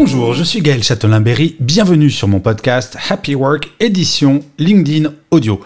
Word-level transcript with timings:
Bonjour, 0.00 0.32
je 0.32 0.44
suis 0.44 0.62
Gaël 0.62 0.84
Châtelain-Berry, 0.84 1.56
bienvenue 1.58 2.08
sur 2.08 2.28
mon 2.28 2.38
podcast 2.38 2.96
Happy 3.10 3.34
Work 3.34 3.68
édition 3.80 4.44
LinkedIn 4.56 5.10
Audio. 5.32 5.60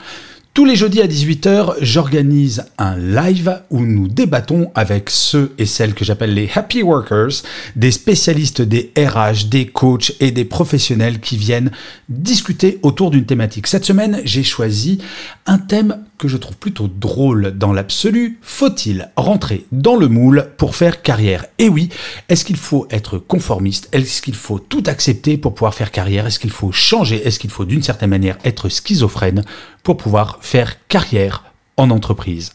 Tous 0.54 0.64
les 0.64 0.74
jeudis 0.74 1.02
à 1.02 1.06
18h, 1.06 1.74
j'organise 1.82 2.64
un 2.78 2.96
live 2.96 3.60
où 3.68 3.84
nous 3.84 4.08
débattons 4.08 4.72
avec 4.74 5.10
ceux 5.10 5.52
et 5.58 5.66
celles 5.66 5.92
que 5.92 6.06
j'appelle 6.06 6.32
les 6.32 6.50
happy 6.54 6.82
workers, 6.82 7.42
des 7.76 7.90
spécialistes 7.90 8.62
des 8.62 8.90
RH, 8.96 9.48
des 9.50 9.66
coachs 9.66 10.14
et 10.18 10.30
des 10.30 10.46
professionnels 10.46 11.20
qui 11.20 11.36
viennent 11.36 11.70
discuter 12.08 12.78
autour 12.80 13.10
d'une 13.10 13.26
thématique. 13.26 13.66
Cette 13.66 13.84
semaine, 13.84 14.22
j'ai 14.24 14.44
choisi 14.44 14.96
un 15.44 15.58
thème 15.58 15.98
que 16.22 16.28
je 16.28 16.36
trouve 16.36 16.56
plutôt 16.56 16.86
drôle 16.86 17.50
dans 17.58 17.72
l'absolu. 17.72 18.38
Faut-il 18.42 19.10
rentrer 19.16 19.66
dans 19.72 19.96
le 19.96 20.06
moule 20.06 20.50
pour 20.56 20.76
faire 20.76 21.02
carrière? 21.02 21.46
Et 21.58 21.68
oui, 21.68 21.88
est-ce 22.28 22.44
qu'il 22.44 22.56
faut 22.56 22.86
être 22.90 23.18
conformiste? 23.18 23.88
Est-ce 23.90 24.22
qu'il 24.22 24.36
faut 24.36 24.60
tout 24.60 24.84
accepter 24.86 25.36
pour 25.36 25.52
pouvoir 25.52 25.74
faire 25.74 25.90
carrière? 25.90 26.24
Est-ce 26.24 26.38
qu'il 26.38 26.52
faut 26.52 26.70
changer? 26.70 27.26
Est-ce 27.26 27.40
qu'il 27.40 27.50
faut 27.50 27.64
d'une 27.64 27.82
certaine 27.82 28.10
manière 28.10 28.38
être 28.44 28.68
schizophrène 28.68 29.42
pour 29.82 29.96
pouvoir 29.96 30.38
faire 30.42 30.86
carrière 30.86 31.42
en 31.76 31.90
entreprise? 31.90 32.52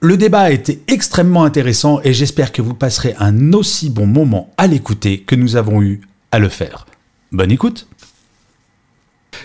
Le 0.00 0.16
débat 0.16 0.40
a 0.40 0.50
été 0.50 0.82
extrêmement 0.88 1.44
intéressant 1.44 2.00
et 2.02 2.12
j'espère 2.12 2.50
que 2.50 2.62
vous 2.62 2.74
passerez 2.74 3.14
un 3.20 3.52
aussi 3.52 3.90
bon 3.90 4.08
moment 4.08 4.52
à 4.56 4.66
l'écouter 4.66 5.20
que 5.20 5.36
nous 5.36 5.54
avons 5.54 5.80
eu 5.82 6.00
à 6.32 6.40
le 6.40 6.48
faire. 6.48 6.84
Bonne 7.30 7.52
écoute 7.52 7.86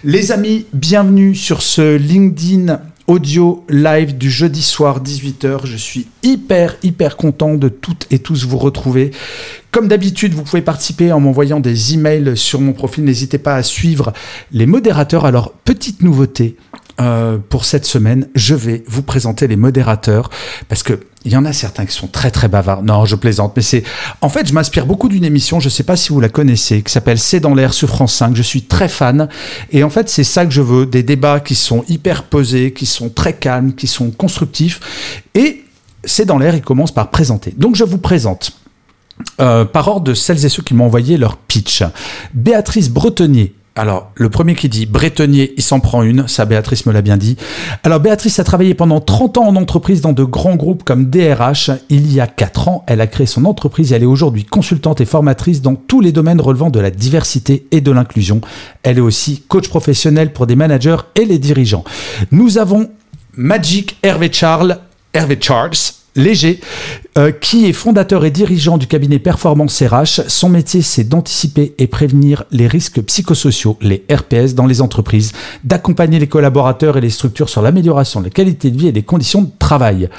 Les 0.04 0.32
amis, 0.32 0.66
bienvenue 0.74 1.36
sur 1.36 1.62
ce 1.62 1.98
LinkedIn 1.98 2.80
audio 3.10 3.66
live 3.70 4.20
du 4.20 4.30
jeudi 4.30 4.62
soir 4.62 5.02
18h. 5.02 5.66
Je 5.66 5.78
suis 5.78 6.06
hyper 6.22 6.76
hyper 6.84 7.18
content 7.18 7.56
de 7.56 7.68
toutes 7.68 8.06
et 8.12 8.20
tous 8.20 8.46
vous 8.46 8.60
retrouver. 8.60 9.10
Comme 9.72 9.88
d'habitude, 9.88 10.36
vous 10.36 10.44
pouvez 10.44 10.62
participer 10.62 11.12
en 11.12 11.20
m'envoyant 11.20 11.60
des 11.60 11.96
emails 11.96 12.38
sur 12.38 12.62
mon 12.62 12.72
profil. 12.72 13.04
N'hésitez 13.04 13.40
pas 13.40 13.56
à 13.56 13.64
suivre 13.64 14.14
les 14.52 14.68
modérateurs. 14.68 15.26
Alors, 15.26 15.54
petite 15.66 16.04
nouveauté, 16.04 16.56
euh, 17.00 17.38
pour 17.38 17.66
cette 17.66 17.86
semaine, 17.86 18.28
je 18.36 18.56
vais 18.56 18.84
vous 18.88 19.04
présenter 19.04 19.48
les 19.48 19.56
modérateurs 19.56 20.30
parce 20.68 20.84
que 20.84 21.00
il 21.26 21.32
y 21.34 21.38
en 21.38 21.44
a 21.46 21.52
certains 21.52 21.86
qui 21.86 21.94
sont 21.94 22.08
très 22.08 22.32
très 22.32 22.48
bavards. 22.48 22.82
Non, 22.82 23.06
je 23.06 23.16
plaisante, 23.16 23.54
mais 23.56 23.62
c'est 23.62 23.84
en 24.22 24.30
fait, 24.30 24.48
je 24.48 24.54
m'inspire 24.54 24.86
beaucoup 24.86 25.10
d'une 25.10 25.26
émission, 25.26 25.60
je 25.60 25.68
ne 25.68 25.70
sais 25.70 25.84
pas 25.84 25.96
si 25.96 26.10
vous 26.10 26.20
la 26.22 26.30
connaissez, 26.30 26.82
qui 26.82 26.92
s'appelle 26.92 27.20
C'est 27.20 27.40
dans 27.40 27.54
l'air 27.54 27.74
sur 27.74 27.90
France 27.90 28.14
5. 28.16 28.36
Je 28.36 28.42
suis 28.42 28.64
très 28.64 28.88
fan 28.88 29.28
et 29.72 29.84
en 29.84 29.90
fait, 29.90 30.10
c'est 30.10 30.24
ça 30.24 30.46
que 30.46 30.52
je 30.52 30.62
veux, 30.62 30.86
des 30.86 31.04
débats 31.04 31.40
qui 31.40 31.56
sont 31.56 31.84
hyper 31.90 32.24
posés, 32.24 32.74
qui 32.74 32.86
sont 32.86 33.10
très 33.10 33.34
calmes, 33.34 33.74
qui 33.74 33.88
sont 33.88 34.12
constructifs 34.12 34.80
et 35.36 35.64
C'est 36.06 36.26
dans 36.26 36.38
l'air, 36.38 36.56
il 36.56 36.62
commence 36.62 36.94
par 36.94 37.10
présenter. 37.12 37.54
Donc 37.58 37.76
je 37.76 37.84
vous 37.84 37.98
présente 37.98 38.54
euh, 39.42 39.66
par 39.66 39.88
ordre 39.88 40.06
de 40.06 40.14
celles 40.14 40.46
et 40.46 40.50
ceux 40.50 40.64
qui 40.64 40.74
m'ont 40.74 40.86
envoyé 40.86 41.18
leur 41.18 41.36
pitch. 41.38 41.84
Béatrice 42.34 42.90
Bretonnier, 42.90 43.54
alors, 43.80 44.12
le 44.16 44.30
premier 44.30 44.56
qui 44.56 44.68
dit 44.68 44.86
Bretonnier, 44.86 45.54
il 45.56 45.64
s'en 45.64 45.80
prend 45.80 46.04
une, 46.04 46.28
ça 46.28 46.44
Béatrice 46.44 46.86
me 46.86 46.92
l'a 46.92 47.02
bien 47.02 47.16
dit. 47.16 47.38
Alors, 47.84 48.02
Béatrice 48.02 48.38
a 48.38 48.44
travaillé 48.44 48.74
pendant 48.74 49.00
30 49.00 49.38
ans 49.38 49.48
en 49.48 49.56
entreprise 49.56 50.02
dans 50.02 50.12
de 50.12 50.26
grands 50.26 50.58
groupes 50.58 50.84
comme 50.84 51.10
DRH. 51.10 51.72
Il 51.88 52.12
y 52.12 52.20
a 52.20 52.28
4 52.28 52.68
ans, 52.68 52.84
elle 52.88 53.00
a 53.00 53.08
créé 53.08 53.26
son 53.26 53.46
entreprise 53.46 53.94
et 53.94 53.96
elle 53.96 54.04
est 54.04 54.06
aujourd'hui 54.06 54.44
consultante 54.44 55.00
et 55.00 55.06
formatrice 55.06 55.62
dans 55.62 55.76
tous 55.76 56.02
les 56.02 56.12
domaines 56.12 56.42
relevant 56.42 56.70
de 56.70 56.82
la 56.82 56.92
diversité 56.92 57.68
et 57.72 57.80
de 57.80 57.92
l'inclusion. 57.92 58.42
Elle 58.84 58.98
est 58.98 59.02
aussi 59.02 59.44
coach 59.48 59.70
professionnel 59.70 60.34
pour 60.34 60.46
des 60.46 60.58
managers 60.58 60.98
et 61.16 61.24
les 61.24 61.40
dirigeants. 61.40 61.86
Nous 62.32 62.58
avons 62.58 62.90
Magic 63.38 63.98
Hervé 64.04 64.30
Charles, 64.30 64.80
Hervé 65.14 65.38
Charles, 65.40 65.99
Léger, 66.20 66.60
euh, 67.18 67.32
qui 67.32 67.66
est 67.66 67.74
fondateur 67.74 68.26
et 68.26 68.32
dirigeant 68.32 68.78
du 68.78 68.88
cabinet 68.88 69.20
Performance 69.20 69.82
RH. 69.82 70.28
Son 70.28 70.50
métier, 70.50 70.82
c'est 70.82 71.06
d'anticiper 71.06 71.74
et 71.78 71.88
prévenir 71.88 72.44
les 72.52 72.68
risques 72.68 73.02
psychosociaux, 73.02 73.78
les 73.82 74.04
RPS, 74.12 74.54
dans 74.54 74.66
les 74.66 74.82
entreprises, 74.82 75.32
d'accompagner 75.64 76.20
les 76.20 76.28
collaborateurs 76.28 76.98
et 76.98 77.02
les 77.02 77.10
structures 77.10 77.50
sur 77.50 77.62
l'amélioration 77.62 78.20
de 78.20 78.26
la 78.26 78.32
qualité 78.32 78.70
de 78.70 78.78
vie 78.78 78.88
et 78.88 78.92
des 78.92 79.04
conditions 79.04 79.44
de 79.44 79.50
travail. 79.60 80.10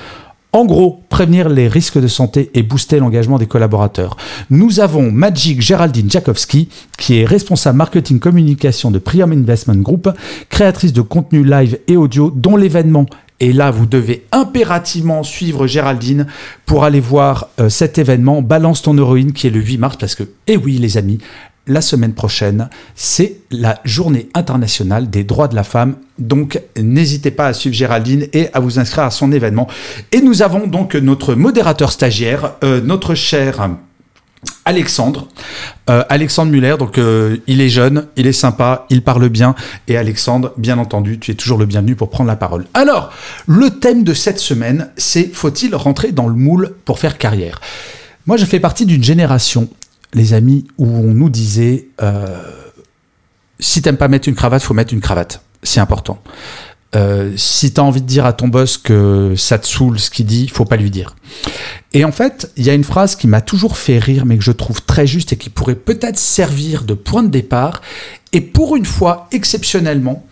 En 0.52 0.64
gros, 0.64 1.04
prévenir 1.10 1.48
les 1.48 1.68
risques 1.68 2.00
de 2.00 2.08
santé 2.08 2.50
et 2.54 2.64
booster 2.64 2.98
l'engagement 2.98 3.38
des 3.38 3.46
collaborateurs. 3.46 4.16
Nous 4.50 4.80
avons 4.80 5.12
Magic 5.12 5.60
Géraldine 5.60 6.10
Jakowski, 6.10 6.68
qui 6.98 7.20
est 7.20 7.24
responsable 7.24 7.78
marketing 7.78 8.18
communication 8.18 8.90
de 8.90 8.98
Priam 8.98 9.30
Investment 9.30 9.76
Group, 9.76 10.08
créatrice 10.48 10.92
de 10.92 11.02
contenu 11.02 11.44
live 11.44 11.78
et 11.86 11.96
audio, 11.96 12.32
dont 12.34 12.56
l'événement 12.56 13.06
et 13.40 13.52
là, 13.54 13.70
vous 13.70 13.86
devez 13.86 14.26
impérativement 14.32 15.22
suivre 15.22 15.66
Géraldine 15.66 16.26
pour 16.66 16.84
aller 16.84 17.00
voir 17.00 17.48
euh, 17.58 17.70
cet 17.70 17.96
événement 17.98 18.42
Balance 18.42 18.82
ton 18.82 18.96
héroïne 18.96 19.32
qui 19.32 19.46
est 19.46 19.50
le 19.50 19.60
8 19.60 19.78
mars 19.78 19.96
parce 19.96 20.14
que, 20.14 20.24
eh 20.46 20.58
oui 20.58 20.76
les 20.76 20.98
amis, 20.98 21.18
la 21.66 21.80
semaine 21.80 22.14
prochaine, 22.14 22.68
c'est 22.94 23.38
la 23.50 23.80
journée 23.84 24.28
internationale 24.34 25.08
des 25.08 25.24
droits 25.24 25.48
de 25.48 25.54
la 25.54 25.64
femme. 25.64 25.96
Donc, 26.18 26.60
n'hésitez 26.76 27.30
pas 27.30 27.46
à 27.46 27.52
suivre 27.52 27.74
Géraldine 27.74 28.26
et 28.32 28.48
à 28.52 28.60
vous 28.60 28.78
inscrire 28.78 29.04
à 29.04 29.10
son 29.10 29.32
événement. 29.32 29.68
Et 30.12 30.20
nous 30.20 30.42
avons 30.42 30.66
donc 30.66 30.94
notre 30.94 31.34
modérateur 31.34 31.92
stagiaire, 31.92 32.54
euh, 32.64 32.80
notre 32.80 33.14
cher 33.14 33.70
Alexandre, 34.70 35.26
euh, 35.88 36.04
Alexandre 36.08 36.52
Muller, 36.52 36.76
donc 36.78 36.96
euh, 36.96 37.38
il 37.48 37.60
est 37.60 37.68
jeune, 37.68 38.06
il 38.14 38.28
est 38.28 38.32
sympa, 38.32 38.86
il 38.88 39.02
parle 39.02 39.28
bien, 39.28 39.56
et 39.88 39.96
Alexandre, 39.96 40.52
bien 40.58 40.78
entendu, 40.78 41.18
tu 41.18 41.32
es 41.32 41.34
toujours 41.34 41.58
le 41.58 41.66
bienvenu 41.66 41.96
pour 41.96 42.08
prendre 42.08 42.28
la 42.28 42.36
parole. 42.36 42.66
Alors, 42.72 43.12
le 43.48 43.70
thème 43.70 44.04
de 44.04 44.14
cette 44.14 44.38
semaine, 44.38 44.90
c'est 44.96 45.26
faut-il 45.34 45.74
rentrer 45.74 46.12
dans 46.12 46.28
le 46.28 46.34
moule 46.34 46.76
pour 46.84 47.00
faire 47.00 47.18
carrière? 47.18 47.60
Moi, 48.26 48.36
je 48.36 48.44
fais 48.44 48.60
partie 48.60 48.86
d'une 48.86 49.02
génération, 49.02 49.68
les 50.14 50.34
amis, 50.34 50.68
où 50.78 50.86
on 50.86 51.14
nous 51.14 51.30
disait 51.30 51.88
euh, 52.00 52.40
si 53.58 53.82
t'aimes 53.82 53.96
pas 53.96 54.06
mettre 54.06 54.28
une 54.28 54.36
cravate, 54.36 54.62
faut 54.62 54.72
mettre 54.72 54.94
une 54.94 55.00
cravate, 55.00 55.42
c'est 55.64 55.80
important. 55.80 56.22
Euh, 56.96 57.32
si 57.36 57.72
tu 57.72 57.80
as 57.80 57.84
envie 57.84 58.00
de 58.00 58.06
dire 58.06 58.26
à 58.26 58.32
ton 58.32 58.48
boss 58.48 58.76
que 58.76 59.34
ça 59.36 59.58
te 59.58 59.66
saoule 59.66 60.00
ce 60.00 60.10
qu'il 60.10 60.26
dit, 60.26 60.48
faut 60.48 60.64
pas 60.64 60.76
lui 60.76 60.90
dire. 60.90 61.14
Et 61.92 62.04
en 62.04 62.12
fait, 62.12 62.50
il 62.56 62.64
y 62.64 62.70
a 62.70 62.74
une 62.74 62.84
phrase 62.84 63.14
qui 63.16 63.28
m'a 63.28 63.40
toujours 63.40 63.76
fait 63.76 63.98
rire, 63.98 64.26
mais 64.26 64.36
que 64.36 64.44
je 64.44 64.52
trouve 64.52 64.82
très 64.82 65.06
juste 65.06 65.32
et 65.32 65.36
qui 65.36 65.50
pourrait 65.50 65.76
peut-être 65.76 66.18
servir 66.18 66.84
de 66.84 66.94
point 66.94 67.22
de 67.22 67.28
départ. 67.28 67.80
Et 68.32 68.40
pour 68.40 68.76
une 68.76 68.86
fois, 68.86 69.28
exceptionnellement, 69.32 70.26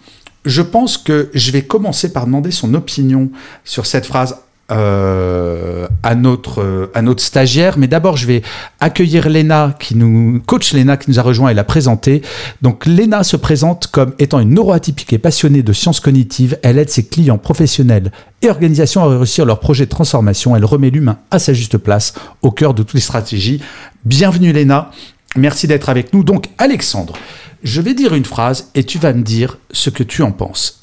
je 0.45 0.63
pense 0.63 0.99
que 0.99 1.31
je 1.35 1.51
vais 1.51 1.63
commencer 1.63 2.13
par 2.13 2.27
demander 2.27 2.51
son 2.51 2.75
opinion 2.75 3.31
sur 3.65 3.87
cette 3.87 4.07
phrase 4.07 4.37
euh, 4.71 5.89
à 6.03 6.15
notre 6.15 6.91
à 6.95 7.03
notre 7.03 7.23
stagiaire. 7.23 7.79
Mais 7.79 7.89
d'abord, 7.89 8.17
je 8.17 8.27
vais 8.27 8.43
accueillir 8.81 9.29
Léna 9.29 9.75
qui 9.79 9.95
nous 9.95 10.43
coach 10.45 10.73
Léna 10.73 10.97
qui 10.97 11.11
nous 11.11 11.19
a 11.19 11.23
rejoint 11.23 11.51
et 11.51 11.55
l'a 11.55 11.65
présentée. 11.65 12.23
Donc 12.61 12.85
Léna 12.85 13.25
se 13.25 13.37
présente 13.37 13.87
comme 13.87 14.15
étant 14.19 14.41
une 14.41 14.53
neuroatypique 14.55 15.13
et 15.13 15.19
passionnée 15.19 15.63
de 15.63 15.73
sciences 15.73 16.01
cognitives. 16.01 16.59
Elle 16.63 16.79
aide 16.79 16.91
ses 16.91 17.07
clients 17.07 17.39
professionnels 17.39 18.13
et 18.43 18.51
organisations 18.51 19.03
à 19.03 19.09
réussir 19.09 19.47
leurs 19.47 19.61
projets 19.61 19.87
de 19.87 19.91
transformation. 19.91 20.55
Elle 20.55 20.65
remet 20.65 20.91
l'humain 20.91 21.19
à 21.31 21.39
sa 21.39 21.53
juste 21.53 21.79
place 21.79 22.15
au 22.43 22.51
cœur 22.51 22.75
de 22.75 22.83
toutes 22.83 22.95
les 22.95 23.01
stratégies. 23.01 23.63
Bienvenue 24.05 24.53
Léna. 24.53 24.91
Merci 25.37 25.67
d'être 25.67 25.89
avec 25.89 26.13
nous. 26.13 26.25
Donc 26.25 26.51
Alexandre, 26.59 27.15
je 27.63 27.81
vais 27.81 27.95
dire 27.95 28.15
une 28.15 28.25
phrase 28.25 28.71
et 28.75 28.85
tu 28.85 28.99
vas 28.99 29.13
me 29.13 29.23
dire 29.23 29.59
ce 29.71 29.91
que 29.91 30.03
tu 30.03 30.23
en 30.23 30.33
penses. 30.33 30.81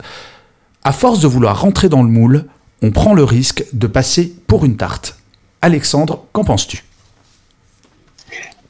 À 0.84 0.92
force 0.92 1.20
de 1.20 1.28
vouloir 1.28 1.62
rentrer 1.62 1.90
dans 1.90 2.04
le 2.04 2.10
moule, 2.10 2.46
on 2.82 2.92
prend 2.92 3.14
le 3.14 3.24
risque 3.24 3.66
de 3.74 3.88
passer 3.88 4.34
pour 4.48 4.66
une 4.66 4.78
tarte. 4.78 5.18
Alexandre, 5.62 6.26
qu'en 6.32 6.44
penses-tu? 6.44 6.84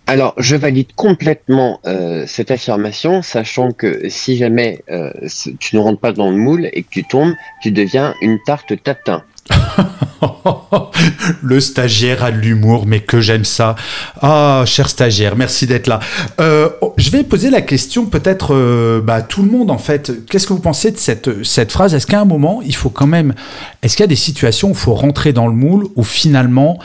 Alors, 0.08 0.36
je 0.38 0.56
valide 0.56 0.94
complètement 0.96 1.80
euh, 1.88 2.26
cette 2.28 2.52
affirmation, 2.52 3.24
sachant 3.24 3.72
que 3.72 4.08
si 4.08 4.38
jamais 4.38 4.84
euh, 4.92 5.12
tu 5.60 5.76
ne 5.76 5.82
rentres 5.82 6.00
pas 6.00 6.12
dans 6.12 6.30
le 6.30 6.38
moule 6.38 6.70
et 6.74 6.84
que 6.84 6.90
tu 6.90 7.04
tombes, 7.04 7.34
tu 7.64 7.72
deviens 7.72 8.14
une 8.22 8.38
tarte 8.46 8.82
tatin. 8.84 9.24
le 11.42 11.60
stagiaire 11.60 12.24
a 12.24 12.32
de 12.32 12.38
l'humour, 12.38 12.86
mais 12.88 13.00
que 13.00 13.20
j'aime 13.22 13.46
ça. 13.46 13.76
Ah, 14.22 14.64
cher 14.66 14.90
stagiaire, 14.90 15.36
merci 15.36 15.68
d'être 15.68 15.88
là. 15.88 16.00
Euh, 16.40 16.70
oh, 16.82 16.94
je 16.98 17.10
vais 17.10 17.24
poser 17.24 17.50
la 17.50 17.62
question 17.62 18.06
peut-être 18.06 18.54
euh, 18.54 19.02
bah, 19.02 19.22
tout 19.22 19.44
le 19.44 19.52
monde 19.52 19.72
en 19.72 19.78
fait. 19.78 20.26
Qu'est-ce 20.30 20.48
que 20.48 20.54
vous 20.54 20.60
pensez 20.60 20.92
de 20.92 20.98
cette, 20.98 21.44
cette 21.44 21.72
phrase? 21.72 21.94
Est-ce 21.94 22.08
qu'à 22.08 22.20
un 22.20 22.26
moment, 22.26 22.62
il 22.66 22.76
faut 22.76 22.90
quand 22.90 23.08
même... 23.08 23.34
Est-ce 23.82 23.96
qu'il 23.96 24.04
y 24.04 24.06
a 24.06 24.08
des 24.08 24.16
situations 24.16 24.70
où 24.70 24.72
il 24.72 24.78
faut 24.78 24.94
rentrer 24.94 25.34
dans 25.34 25.48
le 25.48 25.54
moule, 25.54 25.88
où 25.96 26.04
finalement 26.04 26.80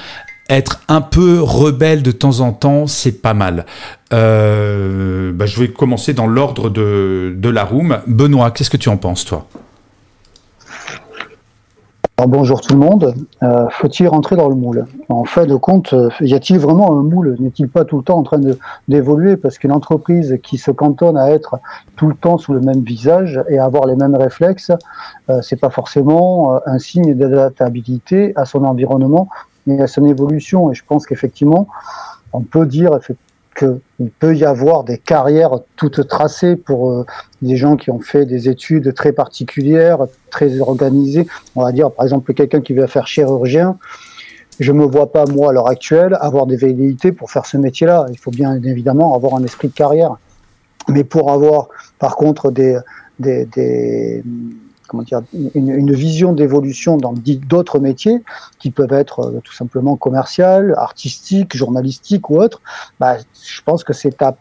être 0.49 0.81
un 0.89 1.01
peu 1.01 1.41
rebelle 1.41 2.03
de 2.03 2.11
temps 2.11 2.41
en 2.41 2.53
temps, 2.53 2.87
c'est 2.87 3.23
pas 3.23 3.35
mal? 3.35 3.67
Euh, 4.13 5.33
bah, 5.33 5.47
je 5.47 5.61
vais 5.61 5.69
commencer 5.69 6.13
dans 6.13 6.27
l'ordre 6.27 6.69
de, 6.69 7.35
de 7.37 7.49
la 7.49 7.65
room. 7.65 8.01
Benoît, 8.07 8.51
qu'est-ce 8.51 8.71
que 8.71 8.77
tu 8.77 8.89
en 8.89 8.97
penses, 8.97 9.25
toi? 9.25 9.47
Bonjour 12.27 12.61
tout 12.61 12.75
le 12.75 12.81
monde. 12.81 13.15
Euh, 13.43 13.67
faut-il 13.71 14.09
rentrer 14.09 14.37
dans 14.37 14.49
le 14.49 14.55
moule 14.55 14.87
En 15.09 15.25
fin 15.25 15.47
de 15.47 15.55
compte, 15.55 15.93
euh, 15.93 16.11
y 16.21 16.35
a-t-il 16.35 16.59
vraiment 16.59 16.93
un 16.93 17.03
moule 17.03 17.37
N'est-il 17.39 17.69
pas 17.69 17.85
tout 17.85 17.99
le 17.99 18.03
temps 18.03 18.19
en 18.19 18.23
train 18.23 18.41
d'évoluer 18.89 19.37
Parce 19.37 19.59
qu'une 19.59 19.73
entreprise 19.73 20.39
qui 20.43 20.59
se 20.59 20.71
cantonne 20.71 21.17
à 21.17 21.31
être 21.31 21.59
tout 21.97 22.09
le 22.09 22.15
temps 22.15 22.39
sous 22.39 22.53
le 22.53 22.61
même 22.61 22.81
visage 22.81 23.43
et 23.49 23.59
à 23.59 23.65
avoir 23.65 23.87
les 23.87 23.97
mêmes 23.97 24.15
réflexes, 24.15 24.73
euh, 25.29 25.41
c'est 25.43 25.61
pas 25.61 25.71
forcément 25.71 26.55
euh, 26.55 26.59
un 26.67 26.79
signe 26.79 27.15
d'adaptabilité 27.15 28.33
à 28.37 28.45
son 28.45 28.65
environnement 28.65 29.29
et 29.67 29.81
à 29.81 29.87
son 29.87 30.05
évolution. 30.05 30.71
Et 30.71 30.75
je 30.75 30.85
pense 30.87 31.07
qu'effectivement, 31.07 31.69
on 32.33 32.41
peut 32.41 32.67
dire 32.67 32.99
qu'il 33.57 34.11
peut 34.19 34.37
y 34.37 34.45
avoir 34.45 34.85
des 34.85 34.99
carrières 34.99 35.61
toutes 35.77 36.07
tracées 36.09 36.57
pour 36.57 36.91
euh, 36.91 37.07
des 37.43 37.57
gens 37.57 37.77
qui 37.77 37.91
ont 37.91 38.01
fait 38.01 38.27
des 38.27 38.49
études 38.49 38.95
très 38.95 39.13
particulières, 39.13 40.07
très 40.31 40.61
organisées. 40.61 41.27
On 41.57 41.63
va 41.63 41.73
dire, 41.73 41.91
par 41.91 42.05
exemple, 42.05 42.33
quelqu'un 42.33 42.61
qui 42.61 42.73
veut 42.73 42.87
faire 42.87 43.07
chirurgien. 43.07 43.77
Je 44.59 44.73
me 44.73 44.85
vois 44.85 45.11
pas, 45.11 45.25
moi, 45.27 45.51
à 45.51 45.53
l'heure 45.53 45.69
actuelle, 45.69 46.17
avoir 46.21 46.47
des 46.47 46.57
velléités 46.57 47.13
pour 47.13 47.31
faire 47.31 47.47
ce 47.47 47.57
métier-là. 47.57 48.07
Il 48.11 48.19
faut 48.19 48.31
bien 48.31 48.61
évidemment 48.63 49.15
avoir 49.15 49.35
un 49.35 49.45
esprit 49.45 49.69
de 49.69 49.75
carrière. 49.75 50.17
Mais 50.89 51.05
pour 51.05 51.31
avoir, 51.31 51.69
par 51.99 52.17
contre, 52.17 52.51
des 52.51 52.79
comment 54.91 55.05
dire, 55.05 55.23
une, 55.55 55.93
vision 55.93 56.33
d'évolution 56.33 56.97
dans 56.97 57.15
d'autres 57.47 57.79
métiers 57.79 58.23
qui 58.59 58.73
peuvent 58.73 58.93
être 58.93 59.21
euh, 59.21 59.41
tout 59.45 59.53
simplement 59.53 59.97
commercial, 59.97 60.75
artistique, 60.77 61.57
journalistique 61.57 62.29
ou 62.29 62.41
autre, 62.41 62.61
bah, 62.99 63.17
je 63.19 63.63
pense 63.65 63.85
que 63.85 63.93
c'est 63.93 64.19
ta 64.19 64.37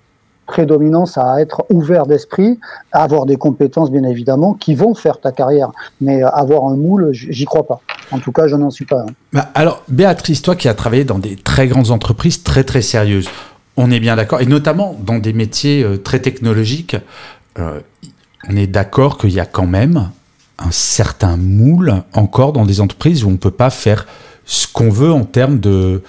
prédominance 0.48 1.20
à 1.20 1.40
être 1.40 1.64
ouvert 1.70 2.08
d'esprit, 2.08 2.60
avoir 2.92 3.28
des 3.28 3.36
compétences 3.36 3.92
bien 3.92 4.04
évidemment 4.04 4.56
qui 4.56 4.74
vont 4.74 4.96
faire 4.96 5.20
ta 5.20 5.32
carrière. 5.32 5.72
Mais 6.02 6.24
euh, 6.24 6.30
avoir 6.30 6.64
un 6.64 6.76
moule, 6.76 7.10
j'y 7.12 7.46
crois 7.46 7.68
pas. 7.68 7.80
En 8.12 8.18
tout 8.18 8.32
cas, 8.32 8.48
je 8.48 8.56
n'en 8.56 8.72
suis 8.72 8.86
pas. 8.86 9.06
Bah, 9.32 9.52
alors, 9.54 9.84
Béatrice, 9.88 10.42
toi 10.42 10.56
qui 10.56 10.68
as 10.68 10.74
travaillé 10.74 11.04
dans 11.04 11.20
des 11.20 11.36
très 11.36 11.68
grandes 11.68 11.92
entreprises 11.92 12.42
très 12.42 12.64
très 12.64 12.82
sérieuses, 12.82 13.30
on 13.78 13.92
est 13.92 14.00
bien 14.00 14.16
d'accord, 14.16 14.42
et 14.42 14.48
notamment 14.48 14.96
dans 15.00 15.20
des 15.20 15.34
métiers 15.34 15.84
euh, 15.84 15.98
très 15.98 16.20
technologiques, 16.20 16.98
on 18.48 18.56
est 18.56 18.68
d'accord 18.68 19.18
qu'il 19.18 19.32
y 19.32 19.40
a 19.42 19.46
quand 19.46 19.68
même 19.68 20.10
un 20.60 20.72
certain 20.72 21.38
moule 21.38 22.04
encore 22.14 22.54
dans 22.54 22.66
des 22.66 22.82
entreprises 22.82 23.24
où 23.24 23.28
on 23.28 23.32
ne 23.32 23.38
peut 23.38 23.52
pas 23.52 23.70
faire 23.70 24.06
ce 24.46 24.68
qu'on 24.68 24.90
veut 24.90 25.12
en 25.12 25.26
termes 25.26 25.60
de 25.60 26.02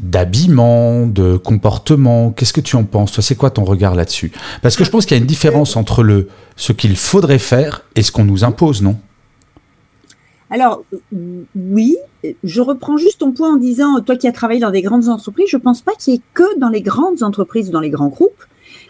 d'habillement, 0.00 1.06
de 1.06 1.36
comportement. 1.36 2.30
Qu'est-ce 2.30 2.52
que 2.52 2.60
tu 2.60 2.76
en 2.76 2.84
penses 2.84 3.12
Toi, 3.12 3.22
c'est 3.22 3.34
quoi 3.34 3.50
ton 3.50 3.64
regard 3.64 3.96
là-dessus? 3.96 4.30
Parce 4.62 4.76
que 4.76 4.84
je 4.84 4.90
pense 4.90 5.06
qu'il 5.06 5.16
y 5.16 5.18
a 5.18 5.20
une 5.20 5.26
différence 5.26 5.76
entre 5.76 6.04
le 6.04 6.28
ce 6.56 6.72
qu'il 6.72 6.96
faudrait 6.96 7.38
faire 7.38 7.82
et 7.96 8.02
ce 8.02 8.12
qu'on 8.12 8.24
nous 8.24 8.44
impose, 8.44 8.80
non? 8.82 8.96
Alors 10.50 10.82
oui, 11.54 11.96
je 12.42 12.60
reprends 12.60 12.96
juste 12.96 13.18
ton 13.18 13.32
point 13.32 13.54
en 13.54 13.56
disant, 13.56 14.00
toi 14.00 14.16
qui 14.16 14.26
as 14.26 14.32
travaillé 14.32 14.60
dans 14.60 14.70
des 14.70 14.82
grandes 14.82 15.08
entreprises, 15.08 15.48
je 15.50 15.58
pense 15.58 15.82
pas 15.82 15.92
qu'il 15.98 16.14
y 16.14 16.16
ait 16.16 16.22
que 16.32 16.58
dans 16.58 16.70
les 16.70 16.80
grandes 16.80 17.22
entreprises 17.22 17.68
ou 17.68 17.72
dans 17.72 17.80
les 17.80 17.90
grands 17.90 18.08
groupes 18.08 18.44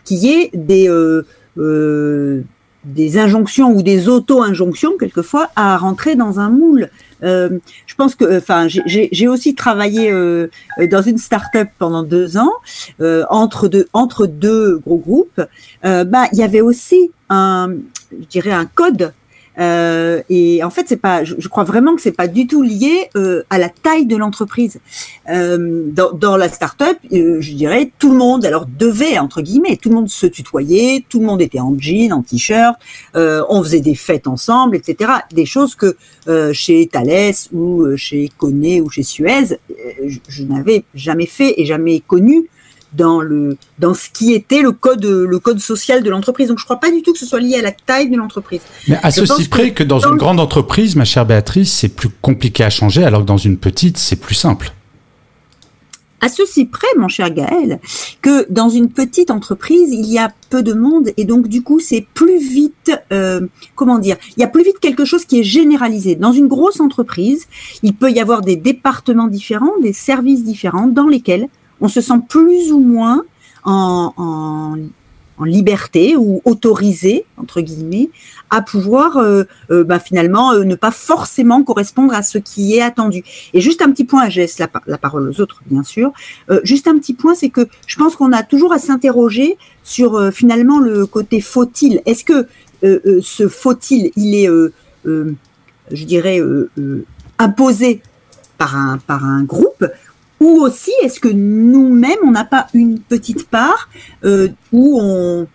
qu'il 0.04 0.18
y 0.18 0.28
ait 0.28 0.50
des 0.54 0.88
euh, 0.88 1.26
euh, 1.58 2.44
des 2.84 3.18
injonctions 3.18 3.72
ou 3.72 3.82
des 3.82 4.08
auto-injonctions 4.08 4.96
quelquefois 4.98 5.50
à 5.56 5.76
rentrer 5.76 6.16
dans 6.16 6.40
un 6.40 6.50
moule. 6.50 6.90
Euh, 7.22 7.58
je 7.86 7.94
pense 7.96 8.14
que, 8.14 8.38
enfin, 8.38 8.68
j'ai 8.68 9.28
aussi 9.28 9.54
travaillé 9.54 10.10
euh, 10.10 10.48
dans 10.90 11.02
une 11.02 11.18
start-up 11.18 11.68
pendant 11.78 12.02
deux 12.02 12.36
ans 12.36 12.52
euh, 13.00 13.24
entre 13.30 13.68
deux 13.68 13.88
entre 13.92 14.26
deux 14.26 14.78
gros 14.78 14.98
groupes. 14.98 15.40
bah, 15.82 16.28
il 16.32 16.38
y 16.38 16.42
avait 16.42 16.60
aussi 16.60 17.10
un, 17.28 17.74
je 18.12 18.26
dirais, 18.26 18.52
un 18.52 18.66
code 18.66 19.12
euh, 19.58 20.22
et 20.28 20.62
en 20.62 20.70
fait, 20.70 20.86
c'est 20.88 20.96
pas, 20.96 21.24
je, 21.24 21.48
crois 21.48 21.64
vraiment 21.64 21.96
que 21.96 22.02
c'est 22.02 22.12
pas 22.12 22.28
du 22.28 22.46
tout 22.46 22.62
lié 22.62 23.10
euh, 23.16 23.42
à 23.50 23.58
la 23.58 23.68
taille 23.68 24.06
de 24.06 24.16
l'entreprise. 24.16 24.78
Euh, 25.28 25.84
dans, 25.86 26.12
dans, 26.12 26.36
la 26.36 26.48
start-up, 26.48 26.98
euh, 27.12 27.40
je 27.40 27.52
dirais, 27.54 27.90
tout 27.98 28.10
le 28.10 28.16
monde, 28.16 28.44
alors 28.44 28.66
devait 28.66 29.18
entre 29.18 29.42
guillemets, 29.42 29.76
tout 29.76 29.88
le 29.88 29.96
monde 29.96 30.08
se 30.08 30.26
tutoyait, 30.26 31.04
tout 31.08 31.20
le 31.20 31.26
monde 31.26 31.42
était 31.42 31.60
en 31.60 31.74
jean, 31.78 32.12
en 32.12 32.22
t-shirt, 32.22 32.76
euh, 33.16 33.42
on 33.48 33.62
faisait 33.62 33.80
des 33.80 33.94
fêtes 33.96 34.28
ensemble, 34.28 34.76
etc. 34.76 35.10
Des 35.32 35.46
choses 35.46 35.74
que 35.74 35.96
chez 36.52 36.86
Thales 36.86 37.32
ou 37.52 37.96
chez 37.96 38.30
Coné 38.36 38.80
ou 38.80 38.90
chez 38.90 39.02
Suez, 39.02 39.58
je, 40.06 40.18
je 40.28 40.42
n'avais 40.44 40.84
jamais 40.94 41.26
fait 41.26 41.54
et 41.60 41.64
jamais 41.64 42.00
connu 42.00 42.48
dans 42.92 43.20
le 43.20 43.56
dans 43.78 43.94
ce 43.94 44.08
qui 44.10 44.32
était 44.32 44.62
le 44.62 44.72
code 44.72 45.04
le 45.04 45.38
code 45.38 45.58
social 45.60 46.02
de 46.02 46.10
l'entreprise. 46.10 46.48
Donc 46.48 46.58
je 46.58 46.64
crois 46.64 46.80
pas 46.80 46.90
du 46.90 47.02
tout 47.02 47.12
que 47.12 47.18
ce 47.18 47.26
soit 47.26 47.40
lié 47.40 47.56
à 47.56 47.62
la 47.62 47.72
taille 47.72 48.10
de 48.10 48.16
l'entreprise. 48.16 48.60
Mais 48.86 48.98
à 49.02 49.10
ceci 49.10 49.48
près 49.48 49.72
que, 49.72 49.84
dans, 49.84 50.00
une 50.00 50.16
grande 50.16 50.40
entreprise, 50.40 50.96
ma 50.96 51.04
chère 51.04 51.26
Béatrice, 51.26 51.72
c'est 51.72 51.88
plus 51.88 52.08
compliqué 52.08 52.64
à 52.64 52.70
changer, 52.70 53.04
alors 53.04 53.22
que 53.22 53.26
dans 53.26 53.36
une 53.36 53.58
petite, 53.58 53.98
c'est 53.98 54.16
plus 54.16 54.34
simple. 54.34 54.72
À 56.20 56.28
ceci 56.28 56.64
près, 56.64 56.88
mon 56.96 57.06
cher 57.06 57.32
Gaël, 57.32 57.78
que 58.22 58.50
dans 58.50 58.68
une 58.68 58.90
petite 58.90 59.30
entreprise, 59.30 59.92
il 59.92 60.06
y 60.06 60.18
a 60.18 60.32
peu 60.50 60.64
de 60.64 60.72
monde 60.72 61.10
et 61.16 61.24
donc 61.24 61.46
du 61.46 61.62
coup, 61.62 61.78
c'est 61.78 62.06
plus 62.12 62.38
vite, 62.38 62.90
euh, 63.12 63.46
comment 63.76 63.98
dire, 63.98 64.16
il 64.36 64.40
y 64.40 64.42
a 64.42 64.48
plus 64.48 64.64
vite 64.64 64.80
quelque 64.80 65.04
chose 65.04 65.24
qui 65.24 65.38
est 65.38 65.44
généralisé. 65.44 66.16
Dans 66.16 66.32
une 66.32 66.48
grosse 66.48 66.80
entreprise, 66.80 67.46
il 67.84 67.94
peut 67.94 68.10
y 68.10 68.18
avoir 68.18 68.40
des 68.40 68.56
départements 68.56 69.28
différents, 69.28 69.78
des 69.80 69.92
services 69.92 70.42
différents 70.42 70.88
dans 70.88 71.06
lesquels 71.06 71.48
on 71.80 71.88
se 71.88 72.00
sent 72.00 72.20
plus 72.28 72.72
ou 72.72 72.80
moins 72.80 73.24
en, 73.64 74.76
liberté 75.40 76.16
ou 76.16 76.42
autorisé, 76.44 77.24
entre 77.36 77.60
guillemets, 77.60 78.10
à 78.50 78.60
pouvoir 78.60 79.18
euh, 79.18 79.44
euh, 79.70 79.84
bah, 79.84 80.00
finalement 80.00 80.52
euh, 80.52 80.64
ne 80.64 80.74
pas 80.74 80.90
forcément 80.90 81.62
correspondre 81.62 82.12
à 82.12 82.22
ce 82.22 82.38
qui 82.38 82.74
est 82.74 82.82
attendu. 82.82 83.22
Et 83.54 83.60
juste 83.60 83.80
un 83.80 83.92
petit 83.92 84.04
point, 84.04 84.28
je 84.30 84.40
laisse 84.40 84.58
la, 84.58 84.98
parole 84.98 85.28
aux 85.28 85.40
autres, 85.40 85.62
bien 85.66 85.84
sûr. 85.84 86.12
juste 86.64 86.88
un 86.88 86.98
petit 86.98 87.14
point, 87.14 87.36
c'est 87.36 87.50
que 87.50 87.68
je 87.86 87.96
pense 87.96 88.16
qu'on 88.16 88.32
a 88.32 88.42
toujours 88.42 88.72
à 88.72 88.80
s'interroger 88.80 89.58
sur 89.84 90.32
finalement 90.32 90.80
le 90.80 91.06
côté 91.06 91.40
faut-il. 91.40 92.00
Est-ce 92.04 92.24
que 92.24 92.48
ce 92.82 93.46
faut-il, 93.46 94.10
il 94.16 94.34
est, 94.34 94.48
je 95.04 96.04
dirais, 96.04 96.40
imposé 97.38 98.02
par 98.58 98.98
un 99.08 99.44
groupe 99.44 99.86
ou 100.40 100.60
aussi, 100.60 100.92
est-ce 101.02 101.20
que 101.20 101.28
nous-mêmes, 101.28 102.18
on 102.24 102.30
n'a 102.30 102.44
pas 102.44 102.68
une 102.74 102.98
petite 102.98 103.48
part 103.48 103.88
euh, 104.24 104.48
où 104.72 104.98
on, 105.00 105.46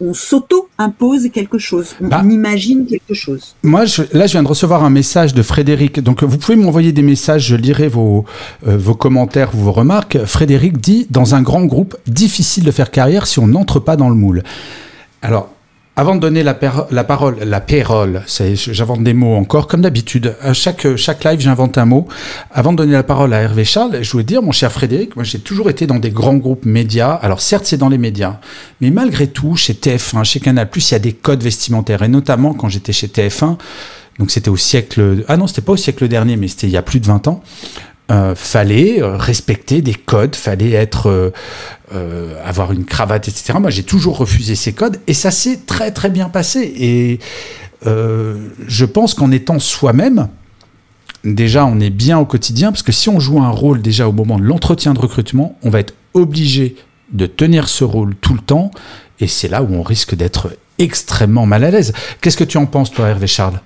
on 0.00 0.14
s'auto-impose 0.14 1.30
quelque 1.32 1.58
chose, 1.58 1.94
on 2.00 2.08
bah, 2.08 2.22
imagine 2.24 2.86
quelque 2.86 3.14
chose? 3.14 3.54
Moi, 3.62 3.84
je, 3.84 4.02
là, 4.12 4.26
je 4.26 4.32
viens 4.32 4.42
de 4.42 4.48
recevoir 4.48 4.84
un 4.84 4.90
message 4.90 5.34
de 5.34 5.42
Frédéric. 5.42 6.00
Donc, 6.00 6.22
vous 6.22 6.38
pouvez 6.38 6.56
m'envoyer 6.56 6.92
des 6.92 7.02
messages, 7.02 7.46
je 7.46 7.56
lirai 7.56 7.88
vos, 7.88 8.24
euh, 8.66 8.76
vos 8.76 8.94
commentaires, 8.94 9.50
vos 9.52 9.72
remarques. 9.72 10.18
Frédéric 10.24 10.80
dit, 10.80 11.06
dans 11.10 11.34
un 11.34 11.42
grand 11.42 11.64
groupe, 11.64 11.96
difficile 12.06 12.64
de 12.64 12.70
faire 12.70 12.90
carrière 12.90 13.26
si 13.26 13.38
on 13.38 13.46
n'entre 13.46 13.80
pas 13.80 13.96
dans 13.96 14.08
le 14.08 14.14
moule. 14.14 14.42
Alors, 15.22 15.51
avant 15.94 16.14
de 16.14 16.20
donner 16.20 16.42
la, 16.42 16.54
parole, 16.54 17.36
la 17.44 17.60
pérole, 17.60 18.22
j'invente 18.26 19.04
des 19.04 19.12
mots 19.12 19.34
encore, 19.34 19.66
comme 19.66 19.82
d'habitude. 19.82 20.34
À 20.40 20.54
chaque, 20.54 20.96
chaque 20.96 21.22
live, 21.24 21.40
j'invente 21.40 21.76
un 21.76 21.84
mot. 21.84 22.08
Avant 22.50 22.72
de 22.72 22.78
donner 22.78 22.92
la 22.92 23.02
parole 23.02 23.34
à 23.34 23.42
Hervé 23.42 23.64
Charles, 23.66 23.98
je 24.00 24.10
voulais 24.10 24.24
dire, 24.24 24.42
mon 24.42 24.52
cher 24.52 24.72
Frédéric, 24.72 25.16
moi 25.16 25.24
j'ai 25.24 25.38
toujours 25.38 25.68
été 25.68 25.86
dans 25.86 25.98
des 25.98 26.10
grands 26.10 26.36
groupes 26.36 26.64
médias. 26.64 27.12
Alors 27.12 27.42
certes, 27.42 27.66
c'est 27.66 27.76
dans 27.76 27.90
les 27.90 27.98
médias, 27.98 28.38
mais 28.80 28.90
malgré 28.90 29.26
tout, 29.26 29.54
chez 29.56 29.74
TF1, 29.74 30.24
chez 30.24 30.40
Canal+, 30.40 30.66
il 30.74 30.90
y 30.90 30.94
a 30.94 30.98
des 30.98 31.12
codes 31.12 31.42
vestimentaires. 31.42 32.02
Et 32.02 32.08
notamment 32.08 32.54
quand 32.54 32.70
j'étais 32.70 32.94
chez 32.94 33.08
TF1, 33.08 33.58
donc 34.18 34.30
c'était 34.30 34.50
au 34.50 34.56
siècle... 34.56 35.24
Ah 35.28 35.36
non, 35.36 35.46
c'était 35.46 35.62
pas 35.62 35.72
au 35.72 35.76
siècle 35.76 36.08
dernier, 36.08 36.36
mais 36.36 36.48
c'était 36.48 36.68
il 36.68 36.72
y 36.72 36.78
a 36.78 36.82
plus 36.82 37.00
de 37.00 37.06
20 37.06 37.28
ans. 37.28 37.42
Euh, 38.10 38.34
fallait 38.34 39.00
euh, 39.00 39.16
respecter 39.16 39.80
des 39.80 39.94
codes, 39.94 40.34
fallait 40.34 40.72
être 40.72 41.32
euh, 41.94 42.42
avoir 42.44 42.72
une 42.72 42.84
cravate, 42.84 43.28
etc. 43.28 43.54
Moi, 43.60 43.70
j'ai 43.70 43.84
toujours 43.84 44.18
refusé 44.18 44.56
ces 44.56 44.72
codes 44.72 45.00
et 45.06 45.14
ça 45.14 45.30
s'est 45.30 45.60
très 45.66 45.92
très 45.92 46.10
bien 46.10 46.28
passé. 46.28 46.60
Et 46.76 47.20
je 47.84 48.84
pense 48.84 49.14
qu'en 49.14 49.30
étant 49.30 49.58
soi-même, 49.58 50.28
déjà, 51.24 51.64
on 51.64 51.80
est 51.80 51.90
bien 51.90 52.18
au 52.18 52.26
quotidien 52.26 52.70
parce 52.70 52.82
que 52.82 52.92
si 52.92 53.08
on 53.08 53.18
joue 53.18 53.40
un 53.40 53.50
rôle 53.50 53.82
déjà 53.82 54.08
au 54.08 54.12
moment 54.12 54.38
de 54.38 54.44
l'entretien 54.44 54.94
de 54.94 54.98
recrutement, 54.98 55.56
on 55.62 55.70
va 55.70 55.80
être 55.80 55.94
obligé 56.12 56.76
de 57.12 57.26
tenir 57.26 57.68
ce 57.68 57.84
rôle 57.84 58.14
tout 58.16 58.34
le 58.34 58.40
temps 58.40 58.72
et 59.20 59.26
c'est 59.26 59.48
là 59.48 59.62
où 59.62 59.72
on 59.74 59.82
risque 59.82 60.14
d'être 60.14 60.56
extrêmement 60.78 61.46
mal 61.46 61.64
à 61.64 61.70
l'aise. 61.70 61.92
Qu'est-ce 62.20 62.36
que 62.36 62.44
tu 62.44 62.58
en 62.58 62.66
penses, 62.66 62.90
toi, 62.90 63.08
Hervé 63.08 63.26
Charles? 63.26 63.60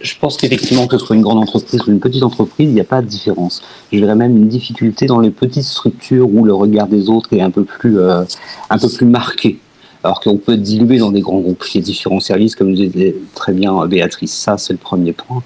Je 0.00 0.14
pense 0.20 0.36
qu'effectivement, 0.36 0.86
que 0.86 0.98
ce 0.98 1.06
soit 1.06 1.16
une 1.16 1.22
grande 1.22 1.38
entreprise 1.38 1.80
ou 1.86 1.90
une 1.90 2.00
petite 2.00 2.22
entreprise, 2.22 2.68
il 2.68 2.74
n'y 2.74 2.80
a 2.80 2.84
pas 2.84 3.00
de 3.00 3.06
différence. 3.06 3.62
Je 3.92 3.98
verrais 3.98 4.16
même 4.16 4.36
une 4.36 4.48
difficulté 4.48 5.06
dans 5.06 5.20
les 5.20 5.30
petites 5.30 5.64
structures 5.64 6.28
où 6.32 6.44
le 6.44 6.52
regard 6.52 6.88
des 6.88 7.08
autres 7.08 7.32
est 7.32 7.40
un 7.40 7.50
peu 7.50 7.64
plus, 7.64 7.98
euh, 7.98 8.24
un 8.70 8.78
peu 8.78 8.88
plus 8.88 9.06
marqué. 9.06 9.58
Alors 10.04 10.20
qu'on 10.20 10.36
peut 10.36 10.56
diluer 10.56 10.98
dans 10.98 11.10
des 11.10 11.20
grands 11.20 11.40
groupes. 11.40 11.64
A 11.74 11.78
différents 11.80 12.20
services, 12.20 12.54
comme 12.54 12.74
disait 12.74 13.16
très 13.34 13.52
bien 13.52 13.84
Béatrice. 13.86 14.32
Ça, 14.32 14.56
c'est 14.56 14.72
le 14.72 14.78
premier 14.78 15.12
point. 15.12 15.42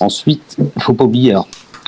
Ensuite, 0.00 0.56
il 0.58 0.64
ne 0.76 0.82
faut 0.82 0.92
pas 0.92 1.04
oublier, 1.04 1.36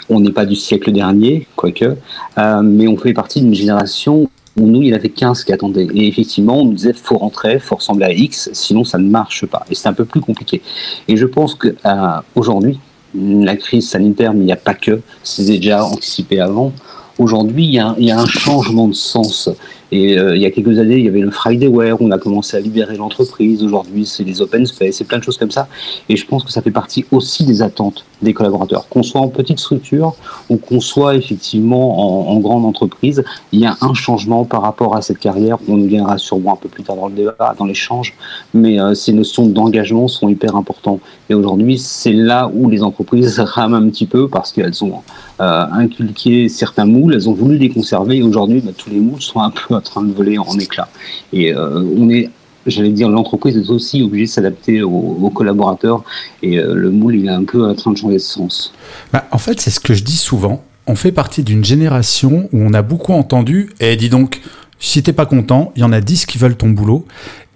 on 0.08 0.20
n'est 0.20 0.32
pas 0.32 0.46
du 0.46 0.56
siècle 0.56 0.92
dernier, 0.92 1.46
quoique, 1.56 1.96
euh, 2.38 2.62
mais 2.62 2.88
on 2.88 2.96
fait 2.96 3.12
partie 3.12 3.40
d'une 3.40 3.54
génération 3.54 4.30
nous, 4.56 4.82
il 4.82 4.88
y 4.88 4.92
en 4.92 4.96
avait 4.96 5.10
15 5.10 5.44
qui 5.44 5.52
attendaient. 5.52 5.86
Et 5.94 6.08
effectivement, 6.08 6.60
on 6.60 6.64
nous 6.66 6.74
disait 6.74 6.92
faut 6.92 7.18
rentrer, 7.18 7.58
faut 7.58 7.76
ressembler 7.76 8.06
à 8.06 8.12
X, 8.12 8.50
sinon 8.52 8.84
ça 8.84 8.98
ne 8.98 9.08
marche 9.08 9.46
pas. 9.46 9.64
Et 9.70 9.74
c'est 9.74 9.88
un 9.88 9.92
peu 9.92 10.04
plus 10.04 10.20
compliqué. 10.20 10.62
Et 11.08 11.16
je 11.16 11.26
pense 11.26 11.54
qu'aujourd'hui, 11.54 12.78
euh, 13.16 13.44
la 13.44 13.56
crise 13.56 13.88
sanitaire, 13.88 14.32
mais 14.32 14.40
il 14.40 14.46
n'y 14.46 14.52
a 14.52 14.56
pas 14.56 14.74
que, 14.74 15.00
c'est 15.22 15.44
déjà 15.44 15.84
anticipé 15.84 16.40
avant. 16.40 16.72
Aujourd'hui, 17.18 17.64
il 17.64 18.04
y, 18.04 18.10
a 18.10 18.20
un 18.20 18.26
changement 18.26 18.88
de 18.88 18.94
sens. 18.94 19.48
Et 19.92 20.18
euh, 20.18 20.36
il 20.36 20.42
y 20.42 20.46
a 20.46 20.50
quelques 20.50 20.78
années, 20.78 20.96
il 20.96 21.04
y 21.04 21.08
avait 21.08 21.20
le 21.20 21.30
Fridaywear, 21.30 21.96
on 22.00 22.10
a 22.10 22.18
commencé 22.18 22.56
à 22.56 22.60
libérer 22.60 22.96
l'entreprise. 22.96 23.62
Aujourd'hui, 23.62 24.04
c'est 24.04 24.24
les 24.24 24.40
open 24.40 24.66
space, 24.66 24.96
c'est 24.96 25.04
plein 25.04 25.18
de 25.18 25.24
choses 25.24 25.38
comme 25.38 25.50
ça. 25.50 25.68
Et 26.08 26.16
je 26.16 26.26
pense 26.26 26.44
que 26.44 26.50
ça 26.50 26.62
fait 26.62 26.70
partie 26.70 27.04
aussi 27.10 27.44
des 27.44 27.62
attentes 27.62 28.04
des 28.22 28.32
collaborateurs. 28.32 28.88
Qu'on 28.88 29.02
soit 29.02 29.20
en 29.20 29.28
petite 29.28 29.60
structure 29.60 30.14
ou 30.48 30.56
qu'on 30.56 30.80
soit 30.80 31.16
effectivement 31.16 32.30
en, 32.30 32.38
grande 32.40 32.64
entreprise, 32.64 33.24
il 33.52 33.60
y 33.60 33.66
a 33.66 33.76
un 33.80 33.94
changement 33.94 34.44
par 34.44 34.62
rapport 34.62 34.96
à 34.96 35.02
cette 35.02 35.18
carrière. 35.18 35.58
On 35.68 35.78
y 35.78 35.86
viendra 35.86 36.18
sûrement 36.18 36.54
un 36.54 36.56
peu 36.56 36.68
plus 36.68 36.82
tard 36.82 36.96
dans 36.96 37.08
le 37.08 37.14
débat, 37.14 37.54
dans 37.58 37.64
l'échange. 37.64 38.14
Mais 38.54 38.80
euh, 38.80 38.94
ces 38.94 39.12
notions 39.12 39.46
d'engagement 39.46 40.08
sont 40.08 40.28
hyper 40.28 40.56
importantes. 40.56 41.00
Et 41.28 41.34
aujourd'hui, 41.34 41.78
c'est 41.78 42.12
là 42.12 42.50
où 42.52 42.70
les 42.70 42.82
entreprises 42.82 43.38
rament 43.40 43.74
un 43.74 43.88
petit 43.88 44.06
peu 44.06 44.28
parce 44.28 44.52
qu'elles 44.52 44.82
ont 44.84 45.02
euh, 45.40 45.64
inculqué 45.72 46.48
certains 46.48 46.86
moules, 46.86 47.14
elles 47.14 47.28
ont 47.28 47.34
voulu 47.34 47.58
les 47.58 47.68
conserver. 47.68 48.18
Et 48.18 48.22
aujourd'hui, 48.22 48.60
bah, 48.60 48.72
tous 48.76 48.90
les 48.90 49.00
moules 49.00 49.22
sont 49.22 49.40
un 49.40 49.50
peu 49.50 49.75
en 49.76 49.80
train 49.80 50.02
de 50.02 50.12
voler 50.12 50.38
en 50.38 50.58
éclats. 50.58 50.88
Et 51.32 51.54
euh, 51.54 51.82
on 51.96 52.08
est 52.10 52.30
j'allais 52.66 52.90
dire, 52.90 53.08
l'entreprise 53.08 53.56
est 53.56 53.70
aussi 53.70 54.02
obligée 54.02 54.24
de 54.26 54.30
s'adapter 54.30 54.82
aux, 54.82 55.30
collaborateurs 55.34 56.02
et 56.42 56.58
euh, 56.58 56.74
le 56.74 56.90
moule, 56.90 57.16
il 57.16 57.26
est 57.26 57.30
un 57.30 57.44
peu 57.44 57.64
en 57.64 57.74
train 57.74 57.92
de 57.92 57.96
changer 57.96 58.14
de 58.14 58.18
sens. 58.18 58.72
Bah, 59.12 59.26
en 59.30 59.38
fait, 59.38 59.60
c'est 59.60 59.70
ce 59.70 59.80
que 59.80 59.94
je 59.94 60.02
dis 60.02 60.16
souvent. 60.16 60.64
On 60.86 60.94
fait 60.94 61.12
partie 61.12 61.42
d'une 61.42 61.64
génération 61.64 62.48
où 62.52 62.60
on 62.60 62.72
a 62.72 62.82
beaucoup 62.82 63.12
entendu, 63.12 63.70
et 63.80 63.96
dis 63.96 64.08
donc, 64.08 64.40
si 64.78 65.02
t'es 65.02 65.12
pas 65.12 65.26
content, 65.26 65.72
il 65.76 65.80
y 65.80 65.84
en 65.84 65.92
a 65.92 66.00
10 66.00 66.26
qui 66.26 66.38
veulent 66.38 66.56
ton 66.56 66.70
boulot. 66.70 67.06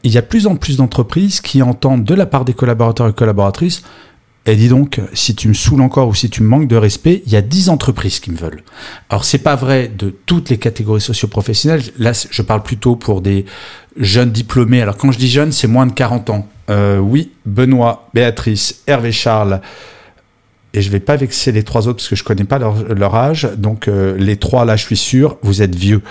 Il 0.02 0.10
y 0.10 0.18
a 0.18 0.22
plus 0.22 0.46
en 0.46 0.56
plus 0.56 0.78
d'entreprises 0.78 1.40
qui 1.40 1.62
entendent 1.62 2.04
de 2.04 2.14
la 2.14 2.26
part 2.26 2.44
des 2.44 2.54
collaborateurs 2.54 3.08
et 3.08 3.12
collaboratrices, 3.12 3.82
et 4.46 4.56
dis 4.56 4.68
donc, 4.68 5.00
si 5.12 5.34
tu 5.34 5.48
me 5.48 5.54
saoules 5.54 5.82
encore 5.82 6.08
ou 6.08 6.14
si 6.14 6.30
tu 6.30 6.42
me 6.42 6.48
manques 6.48 6.68
de 6.68 6.76
respect, 6.76 7.22
il 7.26 7.32
y 7.32 7.36
a 7.36 7.42
10 7.42 7.68
entreprises 7.68 8.20
qui 8.20 8.30
me 8.30 8.36
veulent. 8.36 8.62
Alors, 9.10 9.24
c'est 9.24 9.38
pas 9.38 9.54
vrai 9.54 9.88
de 9.88 10.14
toutes 10.24 10.48
les 10.48 10.56
catégories 10.56 11.02
socio-professionnelles. 11.02 11.82
Là, 11.98 12.12
je 12.30 12.42
parle 12.42 12.62
plutôt 12.62 12.96
pour 12.96 13.20
des 13.20 13.44
jeunes 13.96 14.30
diplômés. 14.30 14.80
Alors, 14.80 14.96
quand 14.96 15.12
je 15.12 15.18
dis 15.18 15.28
jeunes, 15.28 15.52
c'est 15.52 15.66
moins 15.66 15.86
de 15.86 15.92
40 15.92 16.30
ans. 16.30 16.48
Euh, 16.70 16.98
oui, 16.98 17.32
Benoît, 17.44 18.08
Béatrice, 18.14 18.82
Hervé 18.86 19.12
Charles, 19.12 19.60
et 20.72 20.82
je 20.82 20.90
vais 20.90 21.00
pas 21.00 21.16
vexer 21.16 21.50
les 21.50 21.62
trois 21.64 21.88
autres 21.88 21.96
parce 21.98 22.08
que 22.08 22.16
je 22.16 22.22
connais 22.22 22.44
pas 22.44 22.58
leur, 22.58 23.14
âge. 23.14 23.48
Donc 23.56 23.88
euh, 23.88 24.16
les 24.16 24.36
trois 24.36 24.64
là, 24.64 24.76
je 24.76 24.84
suis 24.84 24.96
sûr, 24.96 25.38
vous 25.42 25.62
êtes 25.62 25.74
vieux. 25.74 26.02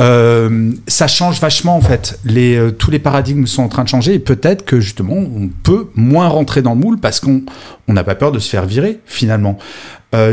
Euh, 0.00 0.72
ça 0.86 1.08
change 1.08 1.40
vachement 1.40 1.76
en 1.76 1.80
fait. 1.80 2.20
Les, 2.24 2.56
euh, 2.56 2.70
tous 2.70 2.90
les 2.90 3.00
paradigmes 3.00 3.46
sont 3.46 3.62
en 3.62 3.68
train 3.68 3.82
de 3.82 3.88
changer 3.88 4.14
et 4.14 4.18
peut-être 4.20 4.64
que 4.64 4.80
justement 4.80 5.16
on 5.16 5.48
peut 5.48 5.90
moins 5.96 6.28
rentrer 6.28 6.62
dans 6.62 6.74
le 6.74 6.80
moule 6.80 6.98
parce 6.98 7.18
qu'on 7.18 7.42
on 7.88 7.92
n'a 7.92 8.04
pas 8.04 8.14
peur 8.14 8.30
de 8.30 8.38
se 8.38 8.48
faire 8.48 8.66
virer 8.66 9.00
finalement. 9.06 9.58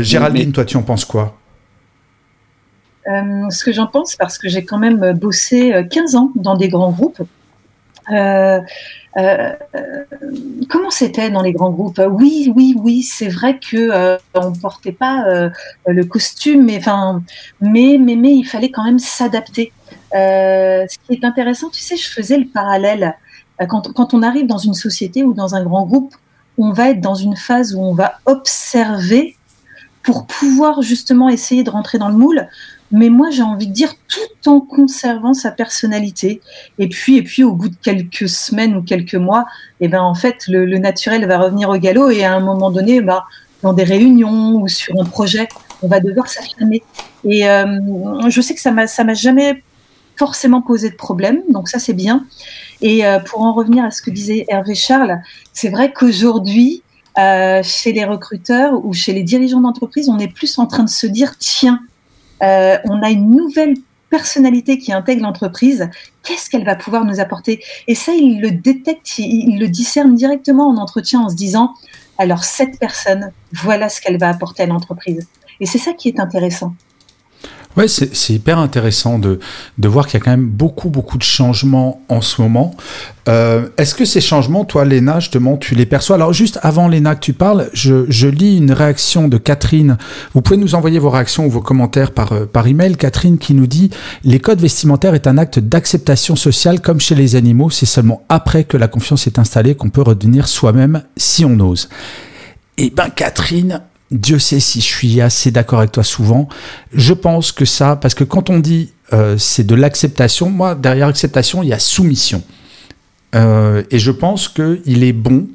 Géraldine, 0.00 0.52
toi 0.52 0.64
tu 0.64 0.76
en 0.76 0.82
penses 0.82 1.04
quoi? 1.04 1.36
Ce 3.04 3.64
que 3.64 3.72
j'en 3.72 3.88
pense 3.88 4.14
parce 4.14 4.38
que 4.38 4.48
j'ai 4.48 4.64
quand 4.64 4.78
même 4.78 5.12
bossé 5.14 5.74
15 5.90 6.14
ans 6.14 6.30
dans 6.36 6.56
des 6.56 6.68
grands 6.68 6.92
groupes. 6.92 7.20
Euh, 8.10 8.60
comment 10.68 10.90
c'était 10.90 11.30
dans 11.30 11.42
les 11.42 11.52
grands 11.52 11.70
groupes? 11.70 12.00
Oui, 12.10 12.52
oui, 12.54 12.74
oui, 12.78 13.02
c'est 13.02 13.28
vrai 13.28 13.58
que 13.58 13.76
euh, 13.76 14.16
on 14.34 14.52
portait 14.52 14.92
pas 14.92 15.24
euh, 15.26 15.50
le 15.86 16.04
costume, 16.04 16.64
mais 16.64 16.80
mais, 17.60 17.98
mais, 18.00 18.16
mais 18.16 18.34
il 18.34 18.44
fallait 18.44 18.70
quand 18.70 18.84
même 18.84 18.98
s'adapter. 18.98 19.72
ce 20.12 20.98
qui 21.06 21.14
est 21.14 21.24
intéressant, 21.24 21.70
tu 21.70 21.80
sais, 21.80 21.96
je 21.96 22.08
faisais 22.08 22.38
le 22.38 22.46
parallèle 22.46 23.14
quand, 23.68 23.92
quand 23.92 24.14
on 24.14 24.22
arrive 24.22 24.46
dans 24.46 24.58
une 24.58 24.74
société 24.74 25.22
ou 25.22 25.34
dans 25.34 25.54
un 25.54 25.62
grand 25.62 25.84
groupe, 25.84 26.14
on 26.58 26.72
va 26.72 26.90
être 26.90 27.00
dans 27.00 27.14
une 27.14 27.36
phase 27.36 27.74
où 27.74 27.80
on 27.80 27.94
va 27.94 28.18
observer 28.26 29.36
pour 30.02 30.26
pouvoir 30.26 30.82
justement 30.82 31.28
essayer 31.28 31.62
de 31.62 31.70
rentrer 31.70 31.98
dans 31.98 32.08
le 32.08 32.16
moule 32.16 32.48
mais 32.92 33.08
moi 33.08 33.30
j'ai 33.30 33.42
envie 33.42 33.66
de 33.66 33.72
dire 33.72 33.94
tout 34.06 34.50
en 34.50 34.60
conservant 34.60 35.34
sa 35.34 35.50
personnalité. 35.50 36.40
Et 36.78 36.88
puis, 36.88 37.16
et 37.16 37.22
puis 37.22 37.42
au 37.42 37.52
bout 37.52 37.70
de 37.70 37.76
quelques 37.82 38.28
semaines 38.28 38.76
ou 38.76 38.82
quelques 38.82 39.14
mois, 39.14 39.46
et 39.80 39.86
eh 39.86 39.88
ben 39.88 40.02
en 40.02 40.14
fait 40.14 40.46
le, 40.48 40.66
naturel 40.78 41.26
va 41.26 41.38
revenir 41.38 41.70
au 41.70 41.76
galop 41.76 42.10
et 42.10 42.24
à 42.24 42.34
un 42.34 42.40
moment 42.40 42.70
donné, 42.70 43.00
bah, 43.00 43.24
dans 43.62 43.72
des 43.72 43.84
réunions 43.84 44.56
ou 44.56 44.68
sur 44.68 44.94
un 45.00 45.04
projet, 45.04 45.48
on 45.82 45.88
va 45.88 46.00
devoir 46.00 46.28
s'affirmer. 46.28 46.82
Et 47.24 47.48
euh, 47.48 48.28
je 48.28 48.40
sais 48.40 48.54
que 48.54 48.60
ça 48.60 48.70
m'a 48.70 48.86
ça 48.86 49.04
m'a 49.04 49.14
jamais 49.14 49.62
forcément 50.16 50.62
posé 50.62 50.90
de 50.90 50.96
problème, 50.96 51.42
donc 51.48 51.68
ça 51.68 51.78
c'est 51.78 51.94
bien. 51.94 52.26
Et 52.80 53.06
euh, 53.06 53.18
pour 53.18 53.40
en 53.42 53.52
revenir 53.52 53.84
à 53.84 53.90
ce 53.90 54.02
que 54.02 54.10
disait 54.10 54.44
Hervé 54.48 54.74
Charles, 54.74 55.20
c'est 55.52 55.70
vrai 55.70 55.92
qu'aujourd'hui, 55.92 56.82
euh, 57.18 57.62
chez 57.62 57.92
les 57.92 58.04
recruteurs 58.04 58.84
ou 58.84 58.92
chez 58.92 59.12
les 59.12 59.22
dirigeants 59.22 59.60
d'entreprise, 59.60 60.08
on 60.08 60.18
est 60.18 60.32
plus 60.32 60.58
en 60.58 60.66
train 60.66 60.84
de 60.84 60.88
se 60.88 61.06
dire 61.06 61.36
tiens, 61.38 61.80
euh, 62.42 62.76
on 62.84 63.02
a 63.02 63.10
une 63.10 63.30
nouvelle 63.30 63.74
personnalité 64.10 64.78
qui 64.78 64.92
intègre 64.92 65.22
l'entreprise, 65.22 65.88
qu'est-ce 66.22 66.50
qu'elle 66.50 66.66
va 66.66 66.76
pouvoir 66.76 67.04
nous 67.06 67.18
apporter? 67.18 67.64
Et 67.88 67.94
ça, 67.94 68.12
il 68.12 68.42
le 68.42 68.50
détecte, 68.50 69.18
il, 69.18 69.58
le 69.58 69.68
discerne 69.68 70.14
directement 70.14 70.68
en 70.68 70.76
entretien 70.76 71.20
en 71.20 71.30
se 71.30 71.34
disant, 71.34 71.72
alors 72.18 72.44
cette 72.44 72.78
personne, 72.78 73.32
voilà 73.52 73.88
ce 73.88 74.02
qu'elle 74.02 74.18
va 74.18 74.28
apporter 74.28 74.64
à 74.64 74.66
l'entreprise. 74.66 75.26
Et 75.60 75.66
c'est 75.66 75.78
ça 75.78 75.94
qui 75.94 76.08
est 76.08 76.20
intéressant. 76.20 76.74
Ouais, 77.76 77.88
c'est 77.88 78.34
hyper 78.34 78.58
intéressant 78.58 79.18
de, 79.18 79.38
de 79.78 79.88
voir 79.88 80.06
qu'il 80.06 80.18
y 80.18 80.22
a 80.22 80.24
quand 80.24 80.30
même 80.30 80.46
beaucoup, 80.46 80.90
beaucoup 80.90 81.16
de 81.16 81.22
changements 81.22 82.02
en 82.08 82.20
ce 82.20 82.42
moment. 82.42 82.74
Euh, 83.28 83.68
Est-ce 83.78 83.94
que 83.94 84.04
ces 84.04 84.20
changements, 84.20 84.64
toi, 84.64 84.84
Léna, 84.84 85.20
justement, 85.20 85.56
tu 85.56 85.74
les 85.74 85.86
perçois? 85.86 86.16
Alors, 86.16 86.34
juste 86.34 86.58
avant, 86.62 86.86
Léna, 86.86 87.14
que 87.14 87.20
tu 87.20 87.32
parles, 87.32 87.70
je, 87.72 88.04
je, 88.08 88.28
lis 88.28 88.58
une 88.58 88.72
réaction 88.72 89.26
de 89.28 89.38
Catherine. 89.38 89.96
Vous 90.34 90.42
pouvez 90.42 90.58
nous 90.58 90.74
envoyer 90.74 90.98
vos 90.98 91.08
réactions 91.08 91.46
ou 91.46 91.50
vos 91.50 91.62
commentaires 91.62 92.10
par, 92.10 92.32
euh, 92.32 92.44
par 92.44 92.66
email. 92.66 92.96
Catherine 92.96 93.38
qui 93.38 93.54
nous 93.54 93.66
dit 93.66 93.90
Les 94.24 94.38
codes 94.38 94.60
vestimentaires 94.60 95.14
est 95.14 95.26
un 95.26 95.38
acte 95.38 95.58
d'acceptation 95.58 96.36
sociale 96.36 96.80
comme 96.80 97.00
chez 97.00 97.14
les 97.14 97.36
animaux. 97.36 97.70
C'est 97.70 97.86
seulement 97.86 98.22
après 98.28 98.64
que 98.64 98.76
la 98.76 98.88
confiance 98.88 99.26
est 99.26 99.38
installée 99.38 99.74
qu'on 99.76 99.90
peut 99.90 100.02
redevenir 100.02 100.46
soi-même 100.46 101.02
si 101.16 101.44
on 101.46 101.58
ose. 101.60 101.88
Eh 102.76 102.90
ben, 102.90 103.08
Catherine, 103.08 103.80
Dieu 104.12 104.38
sait 104.38 104.60
si 104.60 104.80
je 104.80 104.86
suis 104.86 105.20
assez 105.20 105.50
d'accord 105.50 105.80
avec 105.80 105.92
toi 105.92 106.04
souvent. 106.04 106.48
Je 106.92 107.14
pense 107.14 107.50
que 107.50 107.64
ça, 107.64 107.96
parce 107.96 108.14
que 108.14 108.24
quand 108.24 108.50
on 108.50 108.58
dit 108.58 108.92
euh, 109.12 109.36
c'est 109.38 109.66
de 109.66 109.74
l'acceptation, 109.74 110.50
moi, 110.50 110.74
derrière 110.74 111.08
acceptation, 111.08 111.62
il 111.62 111.68
y 111.70 111.72
a 111.72 111.78
soumission. 111.78 112.42
Euh, 113.34 113.82
et 113.90 113.98
je 113.98 114.10
pense 114.10 114.48
qu'il 114.48 115.04
est 115.04 115.12
bon, 115.12 115.48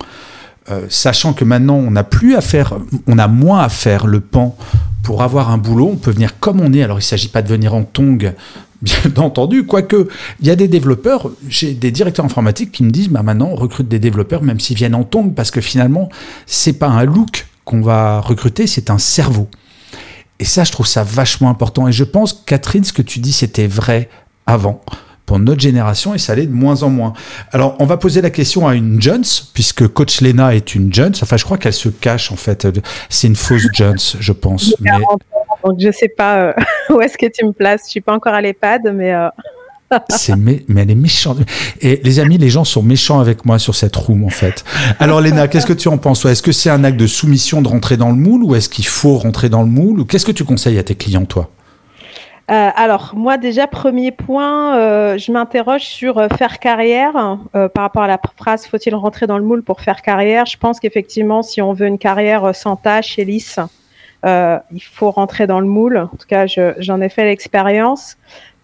euh, 0.70 0.86
sachant 0.90 1.34
que 1.34 1.46
maintenant, 1.46 1.76
on 1.76 1.92
n'a 1.92 2.04
plus 2.04 2.36
à 2.36 2.42
faire, 2.42 2.78
on 3.06 3.18
a 3.20 3.28
moins 3.28 3.62
à 3.62 3.70
faire 3.70 4.08
le 4.08 4.20
pan 4.20 4.58
pour 5.04 5.24
avoir 5.24 5.52
un 5.52 5.58
boulot. 5.58 5.90
On 5.94 5.96
peut 5.96 6.12
venir 6.12 6.40
comme 6.40 6.60
on 6.60 6.74
est. 6.74 6.84
Alors, 6.84 6.98
il 6.98 7.02
ne 7.02 7.06
s'agit 7.06 7.30
pas 7.30 7.42
de 7.42 7.48
venir 7.48 7.74
en 7.74 7.84
tongue, 7.84 8.34
bien 8.82 8.98
entendu, 9.18 9.66
quoique 9.66 10.08
il 10.42 10.48
y 10.48 10.52
a 10.52 10.56
des 10.56 10.68
développeurs, 10.68 11.30
j'ai 11.48 11.74
des 11.74 11.92
directeurs 11.92 12.26
informatiques 12.26 12.72
qui 12.72 12.84
me 12.84 12.92
disent, 12.92 13.10
bah 13.10 13.24
maintenant 13.24 13.50
on 13.52 13.56
recrute 13.56 13.88
des 13.88 14.00
développeurs 14.00 14.44
même 14.44 14.60
s'ils 14.60 14.78
viennent 14.78 14.96
en 14.96 15.04
tongue 15.04 15.34
parce 15.34 15.52
que 15.52 15.62
finalement 15.62 16.10
c'est 16.46 16.74
pas 16.74 16.88
un 16.88 17.04
look 17.04 17.48
qu'on 17.68 17.82
va 17.82 18.22
recruter, 18.22 18.66
c'est 18.66 18.90
un 18.90 18.98
cerveau. 18.98 19.48
Et 20.40 20.46
ça, 20.46 20.64
je 20.64 20.72
trouve 20.72 20.88
ça 20.88 21.04
vachement 21.04 21.50
important. 21.50 21.88
Et 21.88 21.92
je 21.92 22.04
pense, 22.04 22.34
Catherine, 22.46 22.84
ce 22.84 22.94
que 22.94 23.02
tu 23.02 23.20
dis, 23.20 23.34
c'était 23.34 23.68
vrai 23.68 24.10
avant 24.46 24.82
pour 25.26 25.40
notre 25.40 25.60
génération 25.60 26.16
et 26.16 26.20
ça 26.20 26.32
allait 26.32 26.46
de 26.46 26.54
moins 26.54 26.84
en 26.84 26.90
moins. 26.90 27.12
Alors, 27.52 27.76
on 27.80 27.86
va 27.86 27.98
poser 27.98 28.22
la 28.22 28.30
question 28.30 28.66
à 28.66 28.76
une 28.76 29.02
Jones, 29.02 29.26
puisque 29.54 29.86
Coach 29.90 30.22
Lena 30.22 30.56
est 30.56 30.74
une 30.74 30.94
Jones. 30.94 31.14
Enfin, 31.22 31.36
je 31.36 31.44
crois 31.44 31.58
qu'elle 31.58 31.74
se 31.74 31.90
cache, 31.90 32.32
en 32.32 32.38
fait. 32.38 32.66
C'est 33.10 33.28
une 33.28 33.36
fausse 33.36 33.68
Jones, 33.74 34.00
je 34.20 34.32
pense. 34.32 34.74
Mais... 34.80 34.92
Donc, 35.66 35.80
je 35.80 35.92
sais 35.92 36.08
pas 36.08 36.38
euh, 36.38 36.54
où 36.90 37.02
est-ce 37.02 37.18
que 37.18 37.26
tu 37.26 37.46
me 37.46 37.52
places. 37.52 37.82
Je 37.86 37.92
suis 37.92 38.02
pas 38.02 38.14
encore 38.14 38.34
à 38.34 38.42
l'EHPAD, 38.42 38.94
mais... 38.94 39.14
Euh, 39.14 39.28
c'est 40.10 40.36
mais, 40.36 40.64
elle 40.76 40.92
est 40.92 40.96
méchante. 40.96 41.38
Et 41.82 42.02
les 42.04 42.20
amis, 42.20 42.38
les 42.38 42.50
gens 42.50 42.64
sont 42.64 42.84
méchants 42.84 43.20
avec 43.20 43.46
moi 43.46 43.60
sur 43.60 43.76
cette 43.76 43.96
room 43.96 44.24
en 44.24 44.30
fait. 44.30 44.64
Alors 45.00 45.22
Léna, 45.22 45.48
qu'est-ce 45.48 45.66
que 45.66 45.74
tu 45.74 45.88
en 45.88 45.98
penses 45.98 46.26
Est-ce 46.26 46.44
que 46.44 46.52
c'est 46.52 46.70
un 46.70 46.84
acte 46.84 46.98
de 46.98 47.08
soumission 47.08 47.62
de 47.62 47.68
rentrer 47.68 47.98
dans 47.98 48.10
le 48.10 48.16
moule 48.16 48.44
ou 48.44 48.56
est-ce 48.56 48.70
qu'il 48.70 48.88
faut 48.88 49.18
rentrer 49.18 49.50
dans 49.50 49.62
le 49.62 49.70
moule? 49.70 50.02
Ou 50.02 50.06
qu'est-ce 50.06 50.26
que 50.26 50.32
tu 50.32 50.44
conseilles 50.44 50.78
à 50.78 50.84
tes 50.84 50.96
clients 50.96 51.26
toi? 51.26 51.50
Euh, 52.50 52.70
alors, 52.76 53.12
moi, 53.14 53.38
déjà, 53.38 53.68
premier 53.68 54.12
point, 54.12 54.78
euh, 54.78 55.18
je 55.18 55.34
m'interroge 55.34 55.82
sur 55.82 56.18
euh, 56.18 56.28
faire 56.38 56.60
carrière. 56.60 57.14
par 57.52 57.84
rapport 57.84 58.04
à 58.04 58.08
la 58.08 58.20
phrase 58.38 58.66
faut-il 58.68 58.96
rentrer 58.96 59.28
dans 59.28 59.38
le 59.38 59.44
moule 59.44 59.64
pour 59.64 59.82
faire 59.82 60.02
carrière? 60.02 60.46
Je 60.46 60.58
pense 60.58 60.80
qu'effectivement, 60.80 61.44
si 61.44 61.62
on 61.62 61.74
veut 61.74 61.88
une 61.88 61.98
carrière 61.98 62.56
sans 62.56 62.78
tâche 62.78 63.20
et 63.20 63.26
lisse, 63.26 63.60
il 64.24 64.82
faut 64.82 65.12
rentrer 65.12 65.46
dans 65.46 65.60
le 65.60 65.68
moule. 65.68 65.98
En 65.98 66.16
tout 66.18 66.28
cas, 66.28 66.46
j'en 66.48 67.02
ai 67.02 67.10
fait 67.10 67.26
l'expérience. 67.26 68.18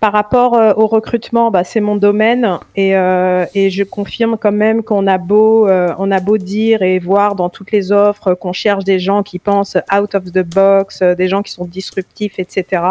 Par 0.03 0.11
rapport 0.11 0.55
euh, 0.55 0.73
au 0.75 0.87
recrutement, 0.87 1.49
bah, 1.49 1.63
c'est 1.63 1.79
mon 1.79 1.95
domaine 1.95 2.59
et, 2.75 2.97
euh, 2.97 3.45
et, 3.55 3.69
je 3.69 3.85
confirme 3.85 4.35
quand 4.37 4.51
même 4.51 4.83
qu'on 4.83 5.07
a 5.07 5.17
beau 5.17 5.65
euh, 5.69 5.95
on 5.97 6.11
a 6.11 6.19
beau 6.19 6.37
dire 6.37 6.81
et 6.81 6.99
voir 6.99 7.35
dans 7.35 7.47
toutes 7.47 7.71
les 7.71 7.93
offres 7.93 8.33
qu'on 8.33 8.51
cherche 8.51 8.83
des 8.83 8.99
gens 8.99 9.23
qui 9.23 9.39
pensent 9.39 9.77
out 9.97 10.13
of 10.13 10.25
the 10.25 10.43
box, 10.43 11.01
des 11.01 11.29
gens 11.29 11.41
qui 11.41 11.53
sont 11.53 11.63
disruptifs, 11.63 12.37
etc. 12.37 12.83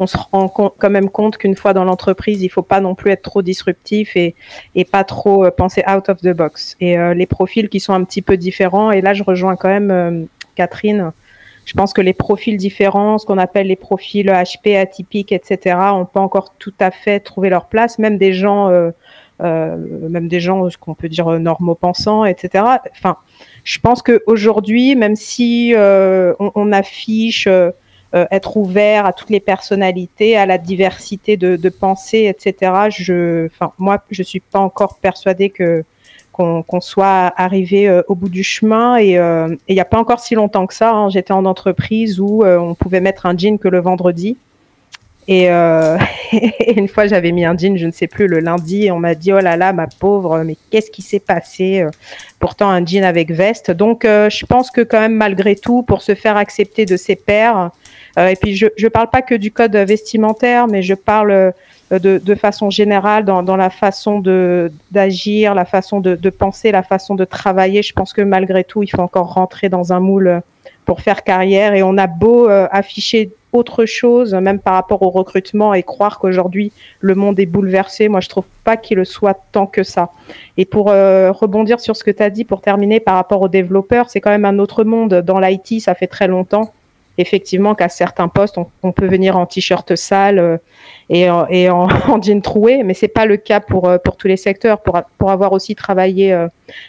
On 0.00 0.08
se 0.08 0.16
rend 0.16 0.48
quand 0.48 0.90
même 0.90 1.10
compte 1.10 1.38
qu'une 1.38 1.54
fois 1.54 1.74
dans 1.74 1.84
l'entreprise, 1.84 2.42
il 2.42 2.48
faut 2.48 2.62
pas 2.62 2.80
non 2.80 2.96
plus 2.96 3.12
être 3.12 3.22
trop 3.22 3.40
disruptif 3.42 4.16
et, 4.16 4.34
et 4.74 4.84
pas 4.84 5.04
trop 5.04 5.48
penser 5.52 5.84
out 5.88 6.08
of 6.08 6.20
the 6.22 6.34
box. 6.34 6.76
Et 6.80 6.96
les 7.14 7.26
profils 7.26 7.68
qui 7.68 7.78
sont 7.78 7.92
un 7.92 8.02
petit 8.02 8.20
peu 8.20 8.36
différents. 8.36 8.90
Et 8.90 9.00
là, 9.00 9.14
je 9.14 9.22
rejoins 9.22 9.54
quand 9.54 9.68
même 9.68 10.26
Catherine 10.56 11.12
je 11.68 11.74
pense 11.74 11.92
que 11.92 12.00
les 12.00 12.14
profils 12.14 12.56
différents, 12.56 13.18
ce 13.18 13.26
qu'on 13.26 13.36
appelle 13.36 13.66
les 13.66 13.76
profils 13.76 14.26
HP 14.26 14.74
atypiques, 14.78 15.32
etc., 15.32 15.76
ont 15.92 16.06
pas 16.06 16.20
encore 16.20 16.54
tout 16.58 16.72
à 16.80 16.90
fait 16.90 17.20
trouvé 17.20 17.50
leur 17.50 17.66
place. 17.66 17.98
Même 17.98 18.16
des 18.16 18.32
gens, 18.32 18.70
euh, 18.70 18.90
euh, 19.42 19.76
même 20.08 20.28
des 20.28 20.40
gens, 20.40 20.70
ce 20.70 20.78
qu'on 20.78 20.94
peut 20.94 21.10
dire 21.10 21.26
normaux 21.38 21.74
pensants, 21.74 22.24
etc. 22.24 22.64
Enfin, 22.92 23.18
je 23.64 23.78
pense 23.80 24.00
qu'aujourd'hui, 24.00 24.96
même 24.96 25.14
si 25.14 25.74
euh, 25.76 26.32
on, 26.38 26.72
affiche 26.72 27.46
être 28.14 28.56
ouvert 28.56 29.04
à 29.04 29.12
toutes 29.12 29.28
les 29.28 29.38
personnalités, 29.38 30.38
à 30.38 30.46
la 30.46 30.56
diversité 30.56 31.36
de, 31.36 31.56
de 31.56 31.68
pensée, 31.68 32.34
etc. 32.34 32.88
Je, 32.88 33.44
enfin, 33.44 33.74
moi, 33.76 34.02
je 34.10 34.22
suis 34.22 34.40
pas 34.40 34.60
encore 34.60 34.96
persuadée 35.00 35.50
que 35.50 35.84
qu'on 36.38 36.80
soit 36.80 37.32
arrivé 37.36 37.88
euh, 37.88 38.02
au 38.06 38.14
bout 38.14 38.28
du 38.28 38.44
chemin. 38.44 38.96
Et 38.96 39.18
euh, 39.18 39.54
il 39.66 39.74
n'y 39.74 39.80
a 39.80 39.84
pas 39.84 39.98
encore 39.98 40.20
si 40.20 40.34
longtemps 40.34 40.66
que 40.66 40.74
ça, 40.74 40.92
hein, 40.92 41.08
j'étais 41.08 41.32
en 41.32 41.44
entreprise 41.44 42.20
où 42.20 42.44
euh, 42.44 42.58
on 42.58 42.74
pouvait 42.74 43.00
mettre 43.00 43.26
un 43.26 43.36
jean 43.36 43.58
que 43.58 43.68
le 43.68 43.80
vendredi. 43.80 44.36
Et, 45.30 45.46
une 46.74 46.88
fois, 46.88 47.06
j'avais 47.06 47.32
mis 47.32 47.44
un 47.44 47.54
jean, 47.54 47.76
je 47.76 47.84
ne 47.84 47.92
sais 47.92 48.06
plus, 48.06 48.28
le 48.28 48.40
lundi, 48.40 48.86
et 48.86 48.90
on 48.90 48.98
m'a 48.98 49.14
dit, 49.14 49.30
oh 49.30 49.40
là 49.40 49.58
là, 49.58 49.74
ma 49.74 49.86
pauvre, 49.86 50.42
mais 50.42 50.56
qu'est-ce 50.70 50.90
qui 50.90 51.02
s'est 51.02 51.20
passé 51.20 51.84
Pourtant, 52.38 52.70
un 52.70 52.82
jean 52.82 53.04
avec 53.04 53.30
veste. 53.30 53.70
Donc, 53.70 54.04
je 54.04 54.46
pense 54.46 54.70
que 54.70 54.80
quand 54.80 55.00
même, 55.00 55.12
malgré 55.12 55.54
tout, 55.54 55.82
pour 55.82 56.00
se 56.00 56.14
faire 56.14 56.38
accepter 56.38 56.86
de 56.86 56.96
ses 56.96 57.14
pairs, 57.14 57.72
et 58.16 58.36
puis 58.40 58.56
je 58.56 58.68
ne 58.82 58.88
parle 58.88 59.10
pas 59.10 59.20
que 59.20 59.34
du 59.34 59.50
code 59.50 59.76
vestimentaire, 59.76 60.66
mais 60.66 60.80
je 60.80 60.94
parle 60.94 61.52
de, 61.90 62.20
de, 62.22 62.34
façon 62.34 62.70
générale 62.70 63.24
dans, 63.24 63.56
la 63.56 63.70
façon 63.70 64.20
de 64.20 64.70
d'agir, 64.90 65.54
la 65.54 65.64
façon 65.64 66.00
de, 66.00 66.16
de, 66.16 66.30
penser, 66.30 66.70
la 66.70 66.82
façon 66.82 67.14
de 67.14 67.24
travailler. 67.24 67.82
Je 67.82 67.92
pense 67.92 68.12
que 68.12 68.22
malgré 68.22 68.64
tout, 68.64 68.82
il 68.82 68.88
faut 68.88 69.00
encore 69.00 69.32
rentrer 69.32 69.68
dans 69.68 69.92
un 69.92 70.00
moule 70.00 70.42
pour 70.84 71.00
faire 71.02 71.22
carrière. 71.22 71.74
Et 71.74 71.82
on 71.82 71.98
a 71.98 72.06
beau 72.06 72.48
euh, 72.48 72.66
afficher 72.70 73.30
autre 73.52 73.86
chose, 73.86 74.34
même 74.34 74.58
par 74.58 74.74
rapport 74.74 75.02
au 75.02 75.10
recrutement, 75.10 75.72
et 75.74 75.82
croire 75.82 76.18
qu'aujourd'hui 76.18 76.72
le 77.00 77.14
monde 77.14 77.38
est 77.40 77.46
bouleversé. 77.46 78.08
Moi, 78.08 78.20
je 78.20 78.28
trouve 78.28 78.44
pas 78.64 78.76
qu'il 78.76 78.96
le 78.96 79.04
soit 79.04 79.38
tant 79.52 79.66
que 79.66 79.82
ça. 79.82 80.10
Et 80.56 80.64
pour 80.64 80.90
euh, 80.90 81.32
rebondir 81.32 81.80
sur 81.80 81.96
ce 81.96 82.04
que 82.04 82.10
tu 82.10 82.22
as 82.22 82.30
dit, 82.30 82.44
pour 82.44 82.60
terminer 82.60 83.00
par 83.00 83.16
rapport 83.16 83.42
aux 83.42 83.48
développeurs, 83.48 84.10
c'est 84.10 84.20
quand 84.20 84.30
même 84.30 84.44
un 84.44 84.58
autre 84.58 84.84
monde. 84.84 85.14
Dans 85.14 85.38
l'IT, 85.38 85.80
ça 85.80 85.94
fait 85.94 86.06
très 86.06 86.26
longtemps 86.26 86.72
effectivement 87.18 87.74
qu'à 87.74 87.88
certains 87.88 88.28
postes, 88.28 88.56
on, 88.82 88.92
peut 88.92 89.08
venir 89.08 89.36
en 89.36 89.44
t-shirt 89.44 89.96
sale 89.96 90.38
euh, 90.38 90.56
et, 91.10 91.26
et 91.50 91.68
en, 91.68 91.88
en, 92.08 92.22
jean 92.22 92.40
troué, 92.40 92.82
mais 92.84 92.94
c'est 92.94 93.08
pas 93.08 93.26
le 93.26 93.36
cas 93.36 93.60
pour, 93.60 93.88
euh, 93.88 93.98
tous 94.18 94.28
les 94.28 94.36
secteurs. 94.36 94.80
Pour, 94.80 95.00
pour 95.18 95.30
avoir 95.30 95.52
aussi 95.52 95.74
travaillé 95.74 96.32
euh, 96.32 96.46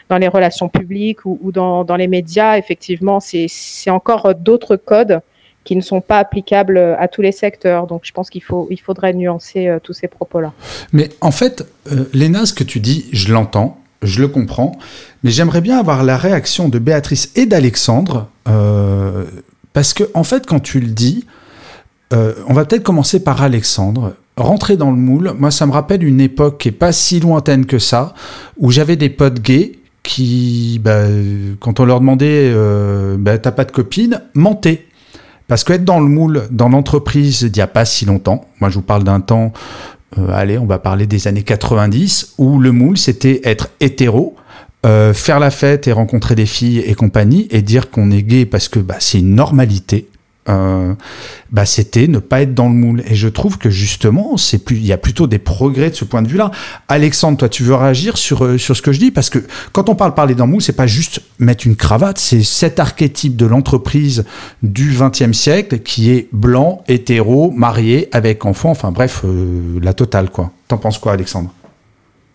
dans 0.08 0.18
les 0.18 0.28
relations 0.28 0.70
publiques 0.70 1.26
ou, 1.26 1.52
dans, 1.52 1.96
les 1.98 2.08
médias, 2.08 2.58
effectivement, 2.58 3.20
c'est 3.20 3.90
encore 3.90 4.34
d'autres 4.36 4.76
codes 4.76 5.22
qui 5.66 5.76
ne 5.76 5.82
sont 5.82 6.02
pas 6.02 6.20
applicables 6.20 6.78
à 6.78 7.08
tous 7.08 7.22
les 7.22 7.32
secteurs. 7.32 7.88
Donc 7.88 8.02
je 8.04 8.12
pense 8.12 8.30
qu'il 8.30 8.42
il 8.70 8.80
faudrait 8.80 9.14
nuancer 9.14 9.78
tous 9.84 9.94
ces 9.94 10.08
propos-là. 10.08 10.54
Mais 10.94 11.10
en 11.22 11.32
fait, 11.32 11.68
Léna, 12.14 12.46
ce 12.46 12.54
que 12.54 12.64
tu 12.64 12.80
dis, 12.80 13.08
je 13.12 13.32
l'entends, 13.34 13.80
je 14.02 14.22
le 14.22 14.28
comprends, 14.28 14.78
mais 15.24 15.32
j'aimerais 15.32 15.62
bien 15.62 15.78
avoir 15.78 16.04
la 16.04 16.18
réaction 16.18 16.70
de 16.70 16.80
Béatrice 16.80 17.32
et 17.36 17.46
d'Alexandre. 17.46 18.28
Euh, 18.48 19.26
parce 19.80 19.94
que, 19.94 20.04
en 20.14 20.26
fait, 20.26 20.46
quand 20.46 20.60
tu 20.60 20.82
le 20.82 20.88
dis, 20.88 21.26
euh, 22.12 22.34
on 22.48 22.54
va 22.54 22.66
peut-être 22.66 22.84
commencer 22.84 23.24
par 23.24 23.42
Alexandre. 23.42 24.14
Rentrer 24.36 24.76
dans 24.76 24.92
le 24.92 24.98
moule, 24.98 25.34
moi, 25.40 25.52
ça 25.52 25.66
me 25.66 25.72
rappelle 25.72 26.04
une 26.04 26.20
époque 26.20 26.58
qui 26.58 26.68
est 26.68 26.74
pas 26.74 26.92
si 26.92 27.22
lointaine 27.22 27.66
que 27.66 27.80
ça, 27.80 28.14
où 28.58 28.72
j'avais 28.72 28.98
des 28.98 29.08
potes 29.08 29.40
gays 29.40 29.80
qui, 30.04 30.82
bah, 30.84 31.04
quand 31.62 31.80
on 31.80 31.86
leur 31.86 32.02
demandait, 32.02 32.52
euh, 32.54 33.16
bah, 33.18 33.38
t'as 33.38 33.54
pas 33.54 33.64
de 33.64 33.72
copine, 33.72 34.22
mentaient. 34.34 34.86
Parce 35.48 35.64
qu'être 35.64 35.86
dans 35.86 36.02
le 36.02 36.08
moule, 36.08 36.50
dans 36.52 36.68
l'entreprise, 36.68 37.44
il 37.44 37.54
n'y 37.54 37.62
a 37.62 37.68
pas 37.68 37.86
si 37.86 38.04
longtemps, 38.04 38.50
moi 38.60 38.70
je 38.70 38.76
vous 38.76 38.82
parle 38.82 39.06
d'un 39.06 39.22
temps, 39.22 39.54
euh, 40.18 40.28
allez, 40.34 40.58
on 40.58 40.66
va 40.66 40.80
parler 40.80 41.08
des 41.08 41.30
années 41.30 41.44
90, 41.44 42.34
où 42.38 42.60
le 42.60 42.74
moule, 42.74 42.98
c'était 42.98 43.40
être 43.46 43.70
hétéro, 43.80 44.36
euh, 44.86 45.14
faire 45.14 45.40
la 45.40 45.52
fête 45.52 45.88
et 45.88 45.92
rencontrer 45.92 46.36
des 46.36 46.46
filles 46.46 46.80
et 46.80 46.96
compagnie 46.96 47.48
et 47.52 47.62
dire 47.62 47.90
qu'on 47.90 48.12
est 48.12 48.24
gay 48.24 48.46
parce 48.46 48.70
que 48.70 48.80
bah, 48.80 48.96
c'est 49.00 49.20
une 49.20 49.36
normalité. 49.36 50.08
Euh, 50.48 50.96
bah, 51.52 51.66
c'était 51.66 52.08
ne 52.08 52.18
pas 52.20 52.42
être 52.42 52.54
dans 52.54 52.70
le 52.70 52.74
moule. 52.74 53.04
Et 53.06 53.16
je 53.16 53.28
trouve 53.28 53.58
que 53.58 53.70
justement, 53.70 54.36
il 54.72 54.86
y 54.86 54.94
a 54.94 54.98
plutôt 54.98 55.28
des 55.28 55.38
progrès 55.38 55.90
de 55.90 55.96
ce 55.96 56.06
point 56.06 56.22
de 56.22 56.30
vue-là. 56.30 56.52
Alexandre, 56.88 57.38
toi, 57.38 57.50
tu 57.50 57.64
veux 57.64 57.76
réagir 57.76 58.18
sur 58.18 58.46
euh, 58.46 58.58
sur 58.58 58.76
ce 58.76 58.82
que 58.82 58.94
je 58.94 59.00
dis? 59.00 59.12
Parce 59.12 59.30
que 59.30 59.40
quand 59.74 59.90
on 59.90 59.96
parle 59.96 60.14
parler 60.14 60.34
dans 60.34 60.46
le 60.46 60.52
moule, 60.54 60.62
c'est 60.62 60.72
pas 60.72 60.88
juste 60.88 61.22
mettre 61.40 61.68
une 61.68 61.76
cravate, 61.76 62.18
c'est 62.18 62.42
cet 62.42 62.80
archétype 62.80 63.36
de 63.36 63.46
l'entreprise 63.46 64.24
du 64.64 64.96
XXe 64.98 65.38
siècle 65.38 65.80
qui 65.80 66.10
est 66.10 66.30
blanc, 66.32 66.84
hétéro, 66.88 67.52
marié, 67.52 68.08
avec 68.14 68.46
enfant, 68.46 68.72
enfin 68.72 68.92
bref, 68.92 69.26
la 69.82 69.94
totale 69.94 70.30
quoi. 70.30 70.52
T'en 70.68 70.78
penses 70.78 70.98
quoi, 70.98 71.12
Alexandre? 71.12 71.52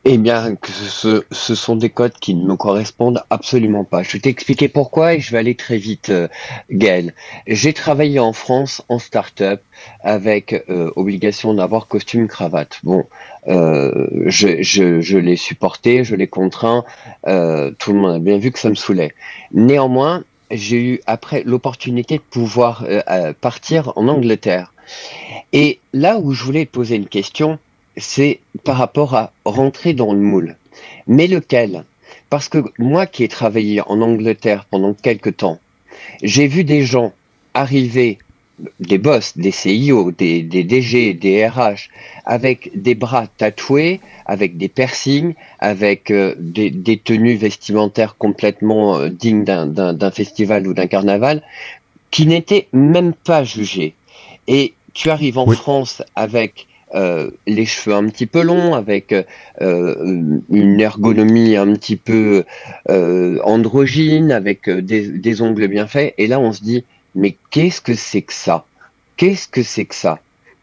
Eh 0.07 0.19
bien, 0.19 0.57
ce, 0.64 1.25
ce, 1.31 1.55
sont 1.55 1.77
des 1.77 1.88
codes 1.88 2.12
qui 2.21 2.35
ne 2.35 2.45
me 2.47 2.57
correspondent 2.57 3.23
absolument 3.31 3.85
pas. 3.85 4.03
Je 4.03 4.12
vais 4.12 4.19
t'expliquer 4.19 4.69
pourquoi 4.69 5.14
et 5.14 5.21
je 5.21 5.31
vais 5.33 5.38
aller 5.38 5.55
très 5.55 5.79
vite, 5.79 6.11
euh, 6.11 6.29
Gaël. 6.71 7.14
J'ai 7.47 7.73
travaillé 7.73 8.19
en 8.19 8.35
France 8.35 8.83
en 8.90 8.99
start-up 8.99 9.62
avec 10.03 10.64
euh, 10.69 10.90
obligation 10.97 11.55
d'avoir 11.55 11.87
costume 11.87 12.29
cravate. 12.29 12.81
Bon, 12.83 13.07
euh, 13.49 14.09
je, 14.27 14.62
je, 14.62 15.01
je 15.01 15.17
l'ai 15.17 15.37
supporté, 15.37 16.05
je 16.05 16.14
l'ai 16.14 16.29
contraint. 16.29 16.85
Euh, 17.27 17.71
tout 17.79 17.95
le 17.95 18.01
monde 18.01 18.17
a 18.17 18.19
bien 18.19 18.37
vu 18.37 18.53
que 18.53 18.59
ça 18.59 18.69
me 18.69 18.75
saoulait. 18.75 19.14
Néanmoins, 19.53 20.25
j'ai 20.51 20.83
eu 20.83 21.01
après 21.07 21.43
l'opportunité 21.47 22.19
de 22.19 22.23
pouvoir 22.23 22.85
euh, 22.87 23.33
partir 23.40 23.93
en 23.97 24.09
Angleterre. 24.09 24.75
Et 25.55 25.81
là 25.95 26.19
où 26.19 26.33
je 26.33 26.45
voulais 26.45 26.67
poser 26.67 26.97
une 26.97 27.09
question, 27.09 27.59
c'est 27.97 28.41
par 28.65 28.77
rapport 28.77 29.15
à 29.15 29.33
rentrer 29.45 29.93
dans 29.93 30.13
le 30.13 30.21
moule. 30.21 30.57
Mais 31.07 31.27
lequel? 31.27 31.85
Parce 32.31 32.49
que 32.49 32.59
moi 32.79 33.07
qui 33.07 33.25
ai 33.25 33.29
travaillé 33.29 33.81
en 33.83 34.01
Angleterre 34.01 34.67
pendant 34.71 34.95
quelques 34.95 35.37
temps, 35.37 35.61
j'ai 36.23 36.47
vu 36.47 36.65
des 36.65 36.83
gens 36.83 37.13
arriver, 37.55 38.19
des 38.81 38.99
boss, 38.99 39.37
des 39.37 39.51
CIO, 39.51 40.11
des, 40.11 40.43
des 40.43 40.65
DG, 40.65 41.15
des 41.15 41.47
RH, 41.47 41.91
avec 42.25 42.71
des 42.75 42.95
bras 42.95 43.27
tatoués, 43.27 44.01
avec 44.27 44.57
des 44.57 44.69
piercings, 44.69 45.35
avec 45.61 46.11
euh, 46.11 46.35
des, 46.39 46.71
des, 46.71 46.99
tenues 46.99 47.37
vestimentaires 47.37 48.17
complètement 48.17 48.97
euh, 48.97 49.09
dignes 49.09 49.45
d'un 49.45 50.11
festival 50.11 50.67
ou 50.67 50.75
d'un 50.75 50.87
carnaval, 50.87 51.43
qui 52.11 52.27
n'étaient 52.27 52.69
même 52.73 53.13
pas 53.13 53.45
jugés. 53.45 53.95
Et 54.47 54.75
tu 54.93 55.11
arrives 55.11 55.39
en 55.39 55.47
France 55.47 56.03
avec 56.15 56.67
euh, 56.95 57.31
les 57.47 57.67
cheveux 57.67 57.97
un 57.97 58.07
petit 58.07 58.27
peu 58.27 58.43
longs, 58.43 58.75
avec 58.75 59.13
euh, 59.61 60.39
une 60.51 60.81
ergonomie 60.81 61.57
un 61.57 61.73
petit 61.75 61.97
peu 61.97 62.45
euh, 62.89 63.41
androgyne, 63.43 64.31
avec 64.31 64.71
des, 64.71 65.43
ongles 65.43 65.67
bien 65.67 65.87
faits. 65.89 66.15
Et 66.19 66.29
là, 66.29 66.39
on 66.39 66.53
se 66.53 66.63
dit, 66.63 66.85
mais 67.15 67.37
qu'est-ce 67.51 67.81
que 67.81 67.95
c'est 67.95 68.23
que 68.23 68.33
ça? 68.33 68.65
Qu'est-ce 69.17 69.49
que 69.49 69.63
c'est 69.63 69.87
que 69.87 69.95
ça? 69.95 70.21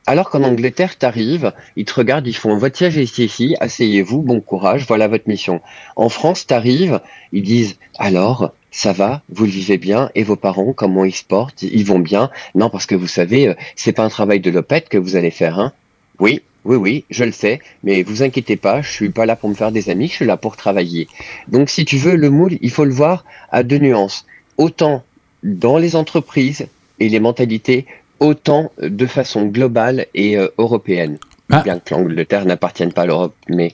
Alors 0.08 0.30
qu'en 0.30 0.44
Angleterre, 0.44 0.98
tu 0.98 1.06
arrives, 1.06 1.54
ils 1.76 1.86
te 1.86 1.94
regardent, 1.94 2.28
ils 2.28 2.36
font 2.36 2.58
votre 2.58 2.78
siège 2.78 2.98
ici, 2.98 3.26
ici, 3.26 3.56
asseyez-vous, 3.60 4.22
bon 4.22 4.41
courage, 4.41 4.86
voilà 4.88 5.08
votre 5.08 5.28
mission. 5.28 5.62
En 5.96 6.10
France, 6.10 6.48
tu 6.48 6.54
arrives, 6.54 7.02
ils 7.34 7.44
disent 7.44 7.78
alors, 8.00 8.54
ça 8.72 8.94
va, 8.94 9.22
vous 9.30 9.46
le 9.46 9.52
vivez 9.52 9.78
bien, 9.78 10.10
et 10.15 10.24
vos 10.24 10.38
parents, 10.38 10.74
comment 10.74 11.06
ils 11.06 11.13
se 11.13 11.24
portent, 11.24 11.62
ils 11.62 11.86
vont 11.86 12.00
bien? 12.00 12.32
Non, 12.56 12.70
parce 12.70 12.86
que 12.86 12.96
vous 12.96 13.08
savez, 13.08 13.54
c'est 13.76 13.91
pas 13.91 14.04
un 14.04 14.10
travail 14.10 14.39
de 14.39 14.50
lopette 14.50 14.89
que 14.89 14.98
vous 14.98 15.15
allez 15.15 15.32
faire, 15.32 15.60
hein. 15.60 15.74
Oui, 16.21 16.41
oui, 16.65 16.75
oui, 16.77 17.05
je 17.10 17.23
le 17.23 17.31
sais, 17.31 17.60
mais 17.84 18.03
vous 18.03 18.21
inquiétez 18.21 18.55
pas, 18.55 18.81
je 18.81 18.91
suis 18.91 19.10
pas 19.10 19.25
là 19.25 19.36
pour 19.36 19.49
me 19.49 19.55
faire 19.55 19.71
des 19.71 19.89
amis, 19.89 20.07
je 20.07 20.13
suis 20.13 20.25
là 20.25 20.38
pour 20.38 20.55
travailler. 20.55 21.07
Donc, 21.47 21.69
si 21.69 21.84
tu 21.84 21.97
veux, 21.97 22.15
le 22.15 22.29
moule, 22.29 22.57
il 22.62 22.69
faut 22.69 22.86
le 22.86 22.93
voir 22.93 23.25
à 23.51 23.63
deux 23.63 23.79
nuances. 23.79 24.25
Autant 24.57 25.03
dans 25.43 25.79
les 25.79 25.95
entreprises 25.95 26.67
et 26.99 27.10
les 27.10 27.19
mentalités 27.19 27.88
autant 28.19 28.71
de 28.79 29.05
façon 29.07 29.47
globale 29.47 30.05
et 30.13 30.38
européenne. 30.60 31.17
Ah. 31.49 31.62
Bien 31.63 31.79
que 31.79 31.95
l'Angleterre 31.95 32.45
n'appartienne 32.45 32.93
pas 32.93 33.01
à 33.01 33.05
l'Europe, 33.07 33.34
mais 33.49 33.73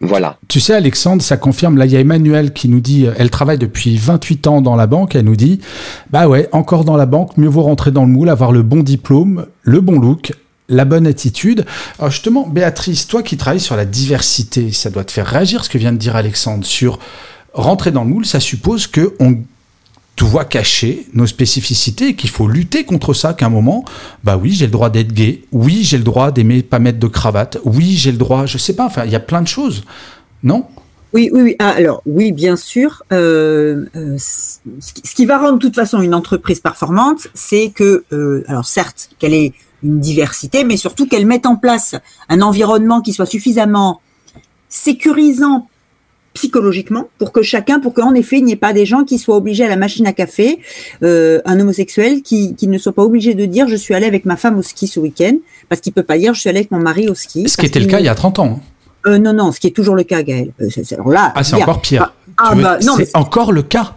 voilà. 0.00 0.38
Tu 0.48 0.60
sais, 0.60 0.74
Alexandre, 0.74 1.22
ça 1.22 1.36
confirme. 1.36 1.76
Là, 1.76 1.84
il 1.84 1.92
y 1.92 1.96
a 1.96 2.00
Emmanuel 2.00 2.54
qui 2.54 2.68
nous 2.68 2.80
dit, 2.80 3.06
elle 3.18 3.30
travaille 3.30 3.58
depuis 3.58 3.96
28 3.96 4.46
ans 4.46 4.60
dans 4.62 4.74
la 4.74 4.86
banque. 4.86 5.14
Elle 5.14 5.26
nous 5.26 5.36
dit, 5.36 5.60
bah 6.10 6.28
ouais, 6.28 6.48
encore 6.52 6.84
dans 6.84 6.96
la 6.96 7.06
banque, 7.06 7.36
mieux 7.36 7.48
vaut 7.48 7.62
rentrer 7.62 7.90
dans 7.90 8.06
le 8.06 8.10
moule, 8.10 8.30
avoir 8.30 8.52
le 8.52 8.62
bon 8.62 8.82
diplôme, 8.82 9.46
le 9.62 9.80
bon 9.80 9.98
look, 9.98 10.32
la 10.68 10.84
bonne 10.84 11.06
attitude. 11.06 11.64
Alors 11.98 12.10
justement, 12.10 12.46
Béatrice, 12.46 13.06
toi 13.06 13.22
qui 13.22 13.36
travailles 13.36 13.60
sur 13.60 13.76
la 13.76 13.84
diversité, 13.84 14.72
ça 14.72 14.90
doit 14.90 15.04
te 15.04 15.12
faire 15.12 15.26
réagir 15.26 15.64
ce 15.64 15.70
que 15.70 15.78
vient 15.78 15.92
de 15.92 15.98
dire 15.98 16.16
Alexandre 16.16 16.64
sur 16.64 16.98
rentrer 17.52 17.90
dans 17.90 18.04
le 18.04 18.10
moule. 18.10 18.26
Ça 18.26 18.40
suppose 18.40 18.86
que 18.86 19.14
on 19.20 19.38
doit 20.16 20.44
cacher 20.44 21.06
nos 21.12 21.26
spécificités 21.26 22.08
et 22.08 22.14
qu'il 22.14 22.30
faut 22.30 22.46
lutter 22.46 22.84
contre 22.84 23.14
ça. 23.14 23.34
Qu'à 23.34 23.46
un 23.46 23.50
moment, 23.50 23.84
bah 24.22 24.38
oui, 24.40 24.52
j'ai 24.52 24.66
le 24.66 24.72
droit 24.72 24.90
d'être 24.90 25.12
gay. 25.12 25.42
Oui, 25.52 25.82
j'ai 25.82 25.98
le 25.98 26.04
droit 26.04 26.30
d'aimer 26.30 26.62
pas 26.62 26.78
mettre 26.78 26.98
de 26.98 27.06
cravate. 27.06 27.58
Oui, 27.64 27.96
j'ai 27.96 28.12
le 28.12 28.18
droit. 28.18 28.46
Je 28.46 28.58
sais 28.58 28.74
pas. 28.74 28.86
Enfin, 28.86 29.04
il 29.04 29.10
y 29.10 29.16
a 29.16 29.20
plein 29.20 29.42
de 29.42 29.48
choses, 29.48 29.84
non? 30.42 30.66
Oui, 31.12 31.30
oui. 31.32 31.54
Ah, 31.60 31.70
alors, 31.70 32.02
oui, 32.06 32.32
bien 32.32 32.56
sûr. 32.56 33.04
Euh, 33.12 33.86
euh, 33.94 34.16
ce 34.18 35.14
qui 35.14 35.26
va 35.26 35.38
rendre 35.38 35.58
de 35.58 35.58
toute 35.58 35.76
façon 35.76 36.00
une 36.00 36.14
entreprise 36.14 36.58
performante, 36.58 37.28
c'est 37.34 37.70
que, 37.70 38.04
euh, 38.12 38.44
alors 38.48 38.66
certes, 38.66 39.10
qu'elle 39.20 39.34
ait 39.34 39.52
une 39.84 40.00
diversité, 40.00 40.64
mais 40.64 40.76
surtout 40.76 41.06
qu'elle 41.06 41.26
mette 41.26 41.46
en 41.46 41.56
place 41.56 41.94
un 42.28 42.40
environnement 42.40 43.00
qui 43.02 43.12
soit 43.12 43.26
suffisamment 43.26 44.00
sécurisant 44.68 45.68
psychologiquement 46.32 47.08
pour 47.18 47.30
que 47.30 47.42
chacun, 47.42 47.78
pour 47.78 47.94
qu'en 47.94 48.12
effet 48.14 48.38
il 48.38 48.44
n'y 48.44 48.52
ait 48.52 48.56
pas 48.56 48.72
des 48.72 48.86
gens 48.86 49.04
qui 49.04 49.18
soient 49.18 49.36
obligés 49.36 49.64
à 49.64 49.68
la 49.68 49.76
machine 49.76 50.04
à 50.08 50.12
café, 50.12 50.58
euh, 51.04 51.40
un 51.44 51.60
homosexuel 51.60 52.22
qui, 52.22 52.56
qui 52.56 52.66
ne 52.66 52.76
soit 52.76 52.92
pas 52.92 53.04
obligé 53.04 53.34
de 53.34 53.44
dire 53.44 53.68
je 53.68 53.76
suis 53.76 53.94
allé 53.94 54.06
avec 54.06 54.24
ma 54.24 54.36
femme 54.36 54.58
au 54.58 54.62
ski 54.62 54.88
ce 54.88 54.98
week-end 54.98 55.36
parce 55.68 55.80
qu'il 55.80 55.92
peut 55.92 56.02
pas 56.02 56.18
dire 56.18 56.34
je 56.34 56.40
suis 56.40 56.50
allé 56.50 56.58
avec 56.58 56.72
mon 56.72 56.80
mari 56.80 57.08
au 57.08 57.14
ski. 57.14 57.48
Ce 57.48 57.56
qui 57.56 57.66
était 57.66 57.78
le 57.78 57.86
cas 57.86 58.00
il 58.00 58.06
y 58.06 58.08
a 58.08 58.14
30 58.16 58.40
ans. 58.40 58.58
hein. 58.58 58.60
Euh, 59.06 59.18
non 59.18 59.32
non, 59.34 59.52
ce 59.52 59.60
qui 59.60 59.66
est 59.66 59.70
toujours 59.70 59.94
le 59.94 60.02
cas, 60.02 60.22
Gaël. 60.22 60.50
Euh, 60.62 60.68
alors 60.92 61.10
là, 61.10 61.32
Ah, 61.36 61.44
c'est 61.44 61.54
encore 61.56 61.82
pire. 61.82 62.14
Ah, 62.38 62.54
veux- 62.54 62.62
bah, 62.62 62.78
c'est 62.80 63.14
encore 63.14 63.52
le 63.52 63.62
cas. 63.62 63.96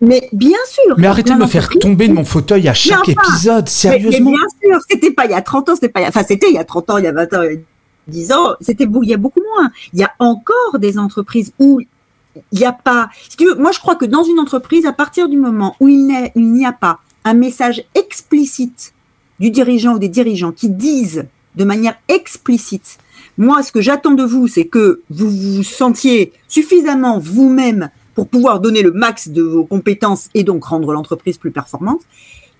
Mais 0.00 0.28
bien 0.32 0.58
sûr. 0.68 0.94
Mais 0.98 1.06
arrêtez 1.06 1.32
de 1.32 1.38
me 1.38 1.46
faire 1.46 1.68
tomber 1.68 2.08
de 2.08 2.12
mon 2.14 2.24
fauteuil 2.24 2.68
à 2.68 2.74
chaque 2.74 3.00
enfin, 3.00 3.12
épisode, 3.12 3.68
sérieusement. 3.68 4.30
Mais, 4.30 4.36
bien 4.36 4.72
sûr, 4.72 4.80
c'était 4.90 5.10
pas 5.12 5.26
il 5.26 5.32
y 5.32 5.34
a 5.34 5.42
30 5.42 5.68
ans, 5.68 5.74
c'était 5.74 5.88
pas, 5.88 6.00
il 6.00 6.04
y 6.04 6.06
a- 6.06 6.08
enfin, 6.08 6.22
c'était 6.26 6.48
il 6.48 6.54
y 6.54 6.58
a 6.58 6.64
30 6.64 6.90
ans, 6.90 6.98
il 6.98 7.04
y 7.04 7.08
a 7.08 7.12
20 7.12 7.32
ans, 7.34 7.42
il 7.42 7.52
y 7.52 7.56
a 7.56 7.60
10 8.08 8.32
ans, 8.32 8.54
c'était 8.60 8.84
il 8.84 9.08
y 9.08 9.14
a 9.14 9.18
beaucoup 9.18 9.42
moins. 9.56 9.70
Il 9.92 10.00
y 10.00 10.04
a 10.04 10.12
encore 10.18 10.78
des 10.78 10.98
entreprises 10.98 11.52
où 11.58 11.80
il 12.52 12.58
n'y 12.58 12.64
a 12.64 12.72
pas, 12.72 13.10
si 13.28 13.36
tu 13.36 13.44
veux, 13.46 13.54
moi, 13.56 13.72
je 13.72 13.78
crois 13.80 13.96
que 13.96 14.04
dans 14.04 14.24
une 14.24 14.38
entreprise, 14.38 14.86
à 14.86 14.92
partir 14.92 15.28
du 15.28 15.36
moment 15.36 15.76
où 15.80 15.88
il 15.88 16.30
n'y 16.36 16.66
a 16.66 16.72
pas 16.72 17.00
un 17.24 17.34
message 17.34 17.84
explicite 17.94 18.94
du 19.38 19.50
dirigeant 19.50 19.94
ou 19.94 19.98
des 19.98 20.08
dirigeants 20.08 20.52
qui 20.52 20.68
disent 20.68 21.26
de 21.56 21.64
manière 21.64 21.96
explicite, 22.08 22.98
moi, 23.36 23.62
ce 23.62 23.72
que 23.72 23.80
j'attends 23.80 24.12
de 24.12 24.22
vous, 24.24 24.48
c'est 24.48 24.66
que 24.66 25.02
vous 25.10 25.30
vous 25.30 25.62
sentiez 25.62 26.32
suffisamment 26.48 27.18
vous-même 27.18 27.90
pour 28.20 28.28
pouvoir 28.28 28.60
donner 28.60 28.82
le 28.82 28.90
max 28.90 29.30
de 29.30 29.40
vos 29.40 29.64
compétences 29.64 30.28
et 30.34 30.44
donc 30.44 30.62
rendre 30.66 30.92
l'entreprise 30.92 31.38
plus 31.38 31.52
performante. 31.52 32.02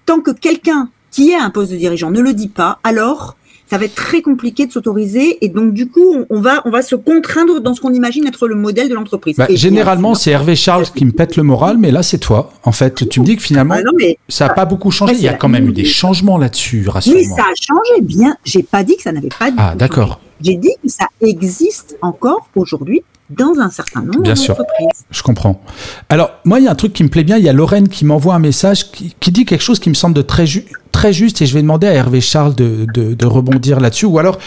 Tant 0.06 0.20
que 0.20 0.30
quelqu'un 0.30 0.88
qui 1.10 1.32
est 1.32 1.34
à 1.34 1.44
un 1.44 1.50
poste 1.50 1.70
de 1.70 1.76
dirigeant 1.76 2.10
ne 2.10 2.20
le 2.20 2.32
dit 2.32 2.48
pas, 2.48 2.78
alors 2.82 3.36
ça 3.66 3.76
va 3.76 3.84
être 3.84 3.94
très 3.94 4.22
compliqué 4.22 4.64
de 4.64 4.72
s'autoriser 4.72 5.44
et 5.44 5.50
donc 5.50 5.74
du 5.74 5.86
coup 5.86 6.24
on, 6.30 6.40
va 6.40 6.62
on 6.64 6.70
va 6.70 6.80
se 6.80 6.94
contraindre 6.94 7.60
dans 7.60 7.74
ce 7.74 7.82
qu'on 7.82 7.92
imagine 7.92 8.26
être 8.26 8.48
le 8.48 8.54
modèle 8.54 8.88
de 8.88 8.94
l'entreprise. 8.94 9.36
Bah, 9.36 9.48
généralement, 9.50 10.14
c'est 10.14 10.30
Hervé 10.30 10.56
Charles 10.56 10.86
qui 10.94 11.04
me 11.04 11.12
pète 11.12 11.36
le 11.36 11.42
moral, 11.42 11.76
mais 11.76 11.90
là, 11.90 12.02
c'est 12.02 12.16
toi. 12.16 12.54
En 12.64 12.72
fait, 12.72 13.06
tu 13.10 13.20
me 13.20 13.26
dis 13.26 13.36
que 13.36 13.42
finalement, 13.42 13.74
Ah 13.76 13.82
non, 13.82 13.92
mais 13.98 14.16
ça 14.30 14.48
n'a 14.48 14.54
pas 14.54 14.64
beaucoup 14.64 14.90
changé. 14.90 15.12
Il 15.12 15.20
y 15.20 15.28
a 15.28 15.34
quand 15.34 15.50
même 15.50 15.68
eu 15.68 15.72
des 15.72 15.84
changements 15.84 16.38
là-dessus, 16.38 16.88
oui, 16.88 17.24
ça 17.24 17.42
a 17.42 17.54
changé 17.54 18.00
bien. 18.00 18.34
J'ai 18.44 18.62
pas 18.62 18.82
dit 18.82 18.96
que 18.96 19.02
ça 19.02 19.12
n'avait 19.12 19.28
pas. 19.28 19.50
du 19.50 19.58
Ah, 19.60 19.74
d'accord. 19.76 20.20
J'ai 20.40 20.54
dit 20.54 20.72
que 20.82 20.88
ça 20.88 21.04
existe 21.20 21.98
encore 22.00 22.48
aujourd'hui 22.56 23.02
dans 23.30 23.52
un 23.60 23.70
certain 23.70 24.00
nombre 24.02 24.22
Bien 24.22 24.34
sûr. 24.36 24.54
d'entreprises. 24.56 25.04
Je 25.10 25.22
comprends. 25.22 25.60
Alors, 26.08 26.30
moi, 26.44 26.58
il 26.60 26.64
y 26.64 26.68
a 26.68 26.70
un 26.70 26.74
truc 26.74 26.92
qui 26.92 27.04
me 27.04 27.08
plaît 27.08 27.24
bien. 27.24 27.36
Il 27.38 27.44
y 27.44 27.48
a 27.48 27.52
Lorraine 27.52 27.88
qui 27.88 28.04
m'envoie 28.04 28.34
un 28.34 28.38
message 28.40 28.90
qui, 28.90 29.14
qui 29.20 29.30
dit 29.32 29.44
quelque 29.44 29.62
chose 29.62 29.78
qui 29.78 29.88
me 29.88 29.94
semble 29.94 30.14
de 30.14 30.22
très, 30.22 30.46
ju- 30.46 30.64
très 30.92 31.12
juste 31.12 31.40
et 31.42 31.46
je 31.46 31.54
vais 31.54 31.62
demander 31.62 31.86
à 31.86 31.92
Hervé 31.92 32.20
Charles 32.20 32.54
de, 32.54 32.86
de- 32.94 33.14
de 33.14 33.26
rebondir 33.26 33.80
là-dessus. 33.80 34.06
Ou 34.06 34.18
alors, 34.18 34.38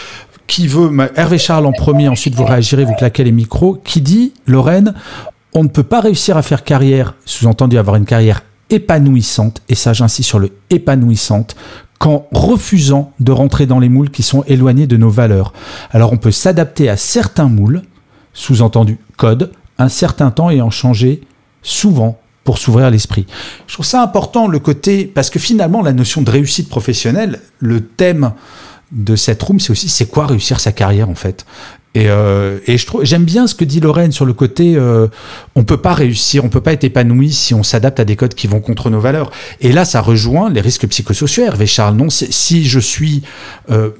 qui 0.46 0.66
veut, 0.68 0.90
Hervé 1.16 1.38
Charles 1.38 1.64
en 1.66 1.72
premier, 1.72 2.08
ensuite 2.08 2.34
vous 2.34 2.44
réagirez, 2.44 2.84
vous 2.84 2.94
claquez 2.94 3.24
les 3.24 3.32
micros, 3.32 3.80
qui 3.84 4.00
dit, 4.02 4.32
Lorraine, 4.46 4.94
on 5.54 5.62
ne 5.62 5.68
peut 5.68 5.82
pas 5.84 6.00
réussir 6.00 6.36
à 6.36 6.42
faire 6.42 6.64
carrière, 6.64 7.14
sous-entendu 7.24 7.78
avoir 7.78 7.96
une 7.96 8.04
carrière 8.04 8.42
épanouissante, 8.68 9.62
et 9.68 9.74
ça 9.74 9.92
j'insiste 9.92 10.28
sur 10.28 10.38
le 10.38 10.50
épanouissante, 10.68 11.56
qu'en 11.98 12.26
refusant 12.32 13.12
de 13.20 13.32
rentrer 13.32 13.64
dans 13.66 13.78
les 13.78 13.88
moules 13.88 14.10
qui 14.10 14.22
sont 14.22 14.42
éloignés 14.46 14.86
de 14.86 14.96
nos 14.96 15.08
valeurs. 15.10 15.52
Alors 15.92 16.12
on 16.12 16.16
peut 16.18 16.32
s'adapter 16.32 16.88
à 16.90 16.96
certains 16.96 17.48
moules, 17.48 17.82
sous-entendu 18.34 18.98
code, 19.16 19.52
un 19.78 19.88
certain 19.88 20.30
temps 20.30 20.50
et 20.50 20.60
en 20.60 20.70
changer 20.70 21.22
souvent 21.62 22.20
pour 22.44 22.58
s'ouvrir 22.58 22.90
l'esprit. 22.90 23.26
Je 23.66 23.74
trouve 23.74 23.86
ça 23.86 24.02
important 24.02 24.46
le 24.46 24.58
côté 24.58 25.06
parce 25.06 25.30
que 25.30 25.38
finalement 25.38 25.82
la 25.82 25.92
notion 25.92 26.22
de 26.22 26.30
réussite 26.30 26.68
professionnelle, 26.68 27.40
le 27.58 27.80
thème 27.80 28.32
de 28.92 29.16
cette 29.16 29.42
room, 29.42 29.58
c'est 29.58 29.70
aussi 29.70 29.88
c'est 29.88 30.06
quoi 30.06 30.26
réussir 30.26 30.60
sa 30.60 30.70
carrière 30.70 31.08
en 31.08 31.14
fait? 31.14 31.46
Et, 31.96 32.08
euh, 32.08 32.58
et 32.66 32.76
je 32.76 32.86
trouve 32.86 33.04
j'aime 33.04 33.24
bien 33.24 33.46
ce 33.46 33.54
que 33.54 33.64
dit 33.64 33.80
Lorraine 33.80 34.10
sur 34.10 34.24
le 34.24 34.32
côté 34.32 34.74
euh, 34.76 35.06
on 35.54 35.62
peut 35.62 35.76
pas 35.76 35.94
réussir, 35.94 36.44
on 36.44 36.48
peut 36.48 36.60
pas 36.60 36.72
être 36.72 36.84
épanoui 36.84 37.32
si 37.32 37.54
on 37.54 37.62
s'adapte 37.62 38.00
à 38.00 38.04
des 38.04 38.16
codes 38.16 38.34
qui 38.34 38.46
vont 38.46 38.60
contre 38.60 38.90
nos 38.90 39.00
valeurs. 39.00 39.30
Et 39.60 39.72
là, 39.72 39.84
ça 39.84 40.00
rejoint 40.00 40.50
les 40.50 40.60
risques 40.60 40.86
psychosociaux. 40.88 41.44
Hervé 41.44 41.66
Charles, 41.66 41.94
non, 41.94 42.10
si 42.10 42.64
je 42.64 42.80
suis 42.80 43.22
euh, 43.70 43.90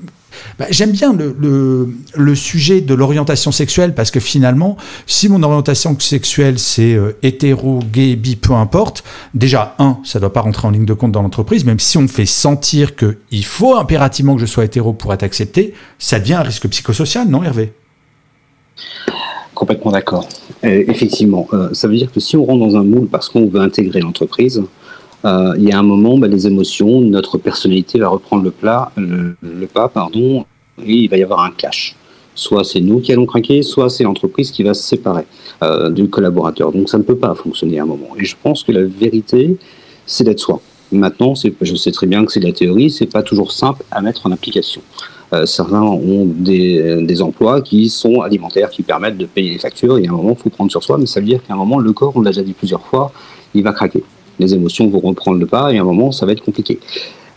bah, 0.59 0.67
J'aime 0.71 0.93
bien 0.93 1.13
le, 1.13 2.35
sujet 2.35 2.81
de 2.81 2.95
l'orientation 2.95 3.53
sexuelle 3.53 3.95
parce 3.95 4.11
que 4.11 4.21
finalement, 4.21 4.77
si 5.07 5.29
mon 5.29 5.43
orientation 5.43 5.99
sexuelle 5.99 6.59
c'est 6.59 6.95
euh, 6.95 7.17
hétéro, 7.23 7.81
gay, 7.93 8.17
bi, 8.17 8.37
peu 8.37 8.53
importe, 8.55 9.05
déjà, 9.35 9.75
un, 9.79 9.99
ça 10.05 10.21
doit 10.21 10.33
pas 10.33 10.41
rentrer 10.41 10.67
en 10.69 10.71
ligne 10.71 10.85
de 10.85 10.95
compte 10.95 11.13
dans 11.13 11.23
l'entreprise, 11.23 11.65
même 11.65 11.79
si 11.79 11.99
on 11.99 12.09
fait 12.09 12.27
sentir 12.27 12.97
qu'il 12.97 13.45
faut 13.45 13.77
impérativement 13.77 14.35
que 14.35 14.41
je 14.41 14.47
sois 14.47 14.65
hétéro 14.65 14.93
pour 14.93 15.13
être 15.13 15.23
accepté, 15.23 15.75
ça 15.99 16.19
devient 16.19 16.35
un 16.35 16.43
risque 16.43 16.69
psychosocial, 16.69 17.29
non 17.29 17.43
Hervé? 17.43 17.73
Complètement 19.55 19.93
d'accord. 19.93 20.29
Effectivement, 20.63 21.47
euh, 21.53 21.69
ça 21.73 21.87
veut 21.87 21.97
dire 21.97 22.11
que 22.11 22.19
si 22.19 22.37
on 22.37 22.45
rentre 22.45 22.67
dans 22.67 22.77
un 22.77 22.85
moule 22.85 23.07
parce 23.07 23.29
qu'on 23.29 23.47
veut 23.47 23.61
intégrer 23.61 24.01
l'entreprise, 24.01 24.63
euh, 25.25 25.55
il 25.57 25.65
y 25.65 25.73
a 25.73 25.79
un 25.79 25.83
moment, 25.83 26.19
bah, 26.19 26.29
les 26.29 26.47
émotions, 26.47 27.01
notre 27.01 27.39
personnalité 27.39 27.99
va 27.99 28.09
reprendre 28.09 28.45
le, 28.45 28.51
plat, 28.51 28.93
le, 28.97 29.67
pas, 29.73 29.89
pardon, 29.89 30.45
et 30.85 30.93
il 30.93 31.09
va 31.09 31.17
y 31.17 31.23
avoir 31.23 31.45
un 31.45 31.51
clash. 31.51 31.97
Soit 32.35 32.65
c'est 32.65 32.81
nous 32.81 33.01
qui 33.01 33.13
allons 33.13 33.27
craquer, 33.27 33.63
soit 33.63 33.89
c'est 33.89 34.05
l'entreprise 34.05 34.51
qui 34.51 34.63
va 34.65 34.75
se 34.75 34.83
séparer 34.83 35.25
euh, 35.63 35.89
du 35.89 36.09
collaborateur. 36.09 36.73
Donc 36.73 36.89
ça 36.89 36.99
ne 36.99 37.05
peut 37.05 37.17
pas 37.17 37.35
fonctionner 37.35 37.79
à 37.79 37.85
un 37.85 37.87
moment. 37.87 38.09
Et 38.19 38.25
je 38.25 38.37
pense 38.43 38.65
que 38.65 38.73
la 38.73 38.83
vérité, 38.83 39.57
c'est 40.05 40.25
d'être 40.25 40.41
soi. 40.41 40.61
Maintenant, 40.93 41.35
je 41.35 41.75
sais 41.75 41.91
très 41.91 42.07
bien 42.07 42.25
que 42.25 42.33
c'est 42.33 42.41
de 42.41 42.47
la 42.47 42.53
théorie, 42.53 42.91
c'est 42.91 43.07
pas 43.07 43.23
toujours 43.23 43.53
simple 43.53 43.83
à 43.91 44.03
mettre 44.03 44.27
en 44.27 44.33
application. 44.33 44.83
Euh, 45.33 45.47
certains 45.47 45.81
ont 45.81 46.27
des, 46.27 47.03
des 47.03 47.23
emplois 47.23 47.63
qui 47.63 47.89
sont 47.89 48.21
alimentaires, 48.21 48.69
qui 48.69 48.83
permettent 48.83 49.17
de 49.17 49.27
payer 49.27 49.53
les 49.53 49.59
factures, 49.59 49.97
et 49.99 50.07
à 50.07 50.11
un 50.11 50.15
moment, 50.15 50.37
il 50.39 50.43
faut 50.43 50.51
prendre 50.51 50.71
sur 50.71 50.83
soi, 50.85 50.99
mais 50.99 51.07
ça 51.07 51.21
veut 51.21 51.27
dire 51.27 51.41
qu'à 51.47 51.55
un 51.55 51.57
moment, 51.57 51.79
le 51.79 51.93
corps, 51.93 52.13
on 52.15 52.21
l'a 52.21 52.31
déjà 52.31 52.43
dit 52.43 52.53
plusieurs 52.53 52.85
fois, 52.85 53.11
il 53.55 53.63
va 53.63 53.73
craquer. 53.73 54.05
Les 54.39 54.55
émotions 54.55 54.89
vont 54.89 55.01
reprendre 55.01 55.39
le 55.39 55.47
pas, 55.47 55.73
et 55.73 55.79
à 55.79 55.83
un 55.83 55.85
moment, 55.85 56.13
ça 56.13 56.27
va 56.27 56.33
être 56.33 56.45
compliqué. 56.45 56.79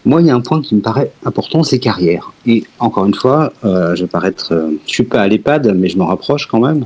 Moi, 0.05 0.21
il 0.21 0.27
y 0.27 0.29
a 0.29 0.35
un 0.35 0.41
point 0.41 0.61
qui 0.61 0.73
me 0.75 0.81
paraît 0.81 1.11
important, 1.25 1.63
c'est 1.63 1.79
carrière. 1.79 2.31
Et 2.45 2.63
encore 2.79 3.05
une 3.05 3.13
fois, 3.13 3.51
euh, 3.65 3.95
je 3.95 4.03
vais 4.03 4.07
paraître, 4.07 4.53
euh, 4.53 4.71
suis 4.85 5.03
pas 5.03 5.21
à 5.21 5.27
l'EHPAD, 5.27 5.75
mais 5.75 5.89
je 5.89 5.97
m'en 5.97 6.05
rapproche 6.05 6.47
quand 6.47 6.61
même. 6.61 6.85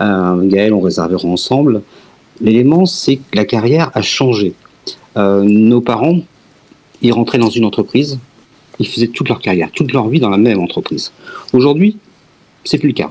Euh, 0.00 0.48
Gaël, 0.48 0.72
on 0.72 0.80
réservera 0.80 1.26
ensemble. 1.28 1.82
L'élément, 2.40 2.86
c'est 2.86 3.16
que 3.16 3.36
la 3.36 3.44
carrière 3.44 3.90
a 3.94 4.02
changé. 4.02 4.54
Euh, 5.16 5.42
nos 5.42 5.80
parents, 5.80 6.20
ils 7.02 7.12
rentraient 7.12 7.38
dans 7.38 7.50
une 7.50 7.64
entreprise, 7.64 8.18
ils 8.78 8.86
faisaient 8.86 9.08
toute 9.08 9.28
leur 9.28 9.40
carrière, 9.40 9.70
toute 9.72 9.92
leur 9.92 10.08
vie 10.08 10.20
dans 10.20 10.30
la 10.30 10.38
même 10.38 10.60
entreprise. 10.60 11.12
Aujourd'hui, 11.52 11.96
c'est 12.64 12.78
plus 12.78 12.88
le 12.88 12.94
cas. 12.94 13.10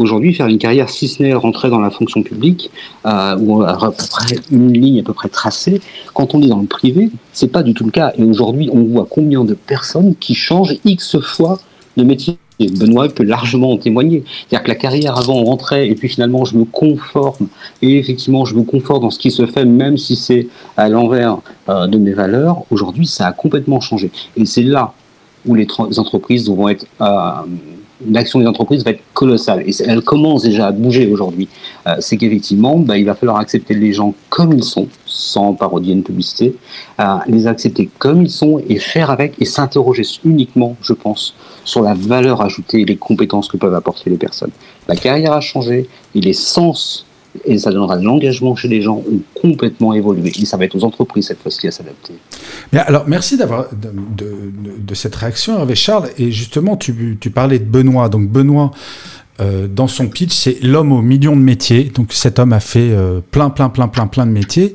Aujourd'hui, 0.00 0.32
faire 0.32 0.46
une 0.46 0.56
carrière, 0.56 0.88
si 0.88 1.08
ce 1.08 1.22
n'est 1.22 1.34
rentrer 1.34 1.68
dans 1.68 1.78
la 1.78 1.90
fonction 1.90 2.22
publique, 2.22 2.70
euh, 3.04 3.36
ou 3.38 3.62
à 3.62 3.76
peu 3.76 4.04
près 4.10 4.36
une 4.50 4.72
ligne 4.72 5.00
à 5.00 5.02
peu 5.02 5.12
près 5.12 5.28
tracée, 5.28 5.82
quand 6.14 6.34
on 6.34 6.40
est 6.40 6.46
dans 6.46 6.60
le 6.60 6.66
privé, 6.66 7.10
c'est 7.34 7.52
pas 7.52 7.62
du 7.62 7.74
tout 7.74 7.84
le 7.84 7.90
cas. 7.90 8.14
Et 8.16 8.24
aujourd'hui, 8.24 8.70
on 8.72 8.82
voit 8.84 9.06
combien 9.08 9.44
de 9.44 9.52
personnes 9.52 10.14
qui 10.18 10.34
changent 10.34 10.76
X 10.86 11.20
fois 11.20 11.58
de 11.98 12.04
métier. 12.04 12.38
Benoît 12.58 13.08
peut 13.08 13.24
largement 13.24 13.72
en 13.72 13.76
témoigner. 13.76 14.24
C'est-à-dire 14.26 14.64
que 14.64 14.68
la 14.68 14.74
carrière 14.74 15.18
avant, 15.18 15.34
on 15.34 15.44
rentrait 15.44 15.88
et 15.88 15.94
puis 15.94 16.08
finalement, 16.08 16.46
je 16.46 16.56
me 16.56 16.64
conforme. 16.64 17.48
Et 17.82 17.98
effectivement, 17.98 18.46
je 18.46 18.54
me 18.54 18.62
conforme 18.62 19.02
dans 19.02 19.10
ce 19.10 19.18
qui 19.18 19.30
se 19.30 19.46
fait, 19.46 19.66
même 19.66 19.98
si 19.98 20.16
c'est 20.16 20.48
à 20.78 20.88
l'envers 20.88 21.38
euh, 21.68 21.86
de 21.86 21.98
mes 21.98 22.12
valeurs. 22.12 22.62
Aujourd'hui, 22.70 23.06
ça 23.06 23.26
a 23.26 23.32
complètement 23.32 23.80
changé. 23.80 24.10
Et 24.36 24.46
c'est 24.46 24.62
là 24.62 24.94
où 25.46 25.54
les 25.54 25.66
entreprises 25.98 26.48
vont 26.48 26.68
être. 26.70 26.86
euh, 27.02 27.32
L'action 28.08 28.38
des 28.38 28.46
entreprises 28.46 28.84
va 28.84 28.92
être 28.92 29.02
colossale. 29.14 29.62
Et 29.66 29.72
elle 29.86 30.02
commence 30.02 30.42
déjà 30.42 30.68
à 30.68 30.72
bouger 30.72 31.10
aujourd'hui. 31.10 31.48
Euh, 31.86 31.96
c'est 32.00 32.16
qu'effectivement, 32.16 32.78
bah, 32.78 32.96
il 32.96 33.04
va 33.04 33.14
falloir 33.14 33.38
accepter 33.38 33.74
les 33.74 33.92
gens 33.92 34.14
comme 34.28 34.52
ils 34.52 34.64
sont, 34.64 34.88
sans 35.06 35.54
parodier 35.54 35.92
une 35.92 36.02
publicité, 36.02 36.54
à 36.98 37.22
les 37.26 37.46
accepter 37.46 37.90
comme 37.98 38.22
ils 38.22 38.30
sont 38.30 38.62
et 38.68 38.78
faire 38.78 39.10
avec 39.10 39.34
et 39.40 39.44
s'interroger 39.44 40.04
uniquement, 40.24 40.76
je 40.82 40.92
pense, 40.92 41.34
sur 41.64 41.82
la 41.82 41.94
valeur 41.94 42.40
ajoutée 42.40 42.80
et 42.80 42.84
les 42.84 42.96
compétences 42.96 43.48
que 43.48 43.56
peuvent 43.56 43.74
apporter 43.74 44.10
les 44.10 44.16
personnes. 44.16 44.52
La 44.88 44.96
carrière 44.96 45.32
a 45.32 45.40
changé 45.40 45.88
et 46.14 46.20
les 46.20 46.32
sens 46.32 47.06
et 47.44 47.58
ça 47.58 47.70
donnera 47.70 47.96
de 47.96 48.04
l'engagement 48.04 48.56
chez 48.56 48.68
les 48.68 48.82
gens 48.82 48.96
ont 48.96 49.20
complètement 49.40 49.94
évolué. 49.94 50.32
Et 50.40 50.44
ça 50.44 50.56
va 50.56 50.64
être 50.64 50.74
aux 50.74 50.84
entreprises 50.84 51.28
cette 51.28 51.40
fois-ci 51.40 51.68
à 51.68 51.70
s'adapter. 51.70 52.14
Mais 52.72 52.80
alors, 52.80 53.04
merci 53.06 53.36
d'avoir 53.36 53.66
de, 53.72 54.94
cette 54.94 55.14
réaction, 55.14 55.58
Hervé 55.58 55.74
Charles. 55.74 56.08
Et 56.18 56.32
justement, 56.32 56.76
tu, 56.76 57.16
parlais 57.34 57.58
de 57.58 57.64
Benoît. 57.64 58.08
Donc 58.08 58.28
Benoît, 58.28 58.72
euh, 59.40 59.68
dans 59.68 59.86
son 59.86 60.08
pitch, 60.08 60.32
c'est 60.32 60.58
l'homme 60.62 60.92
aux 60.92 61.02
millions 61.02 61.36
de 61.36 61.40
métiers. 61.40 61.84
Donc 61.94 62.12
cet 62.12 62.38
homme 62.38 62.52
a 62.52 62.60
fait 62.60 62.90
euh, 62.90 63.20
plein, 63.30 63.50
plein, 63.50 63.68
plein, 63.68 63.88
plein, 63.88 64.08
plein 64.08 64.26
de 64.26 64.32
métiers. 64.32 64.74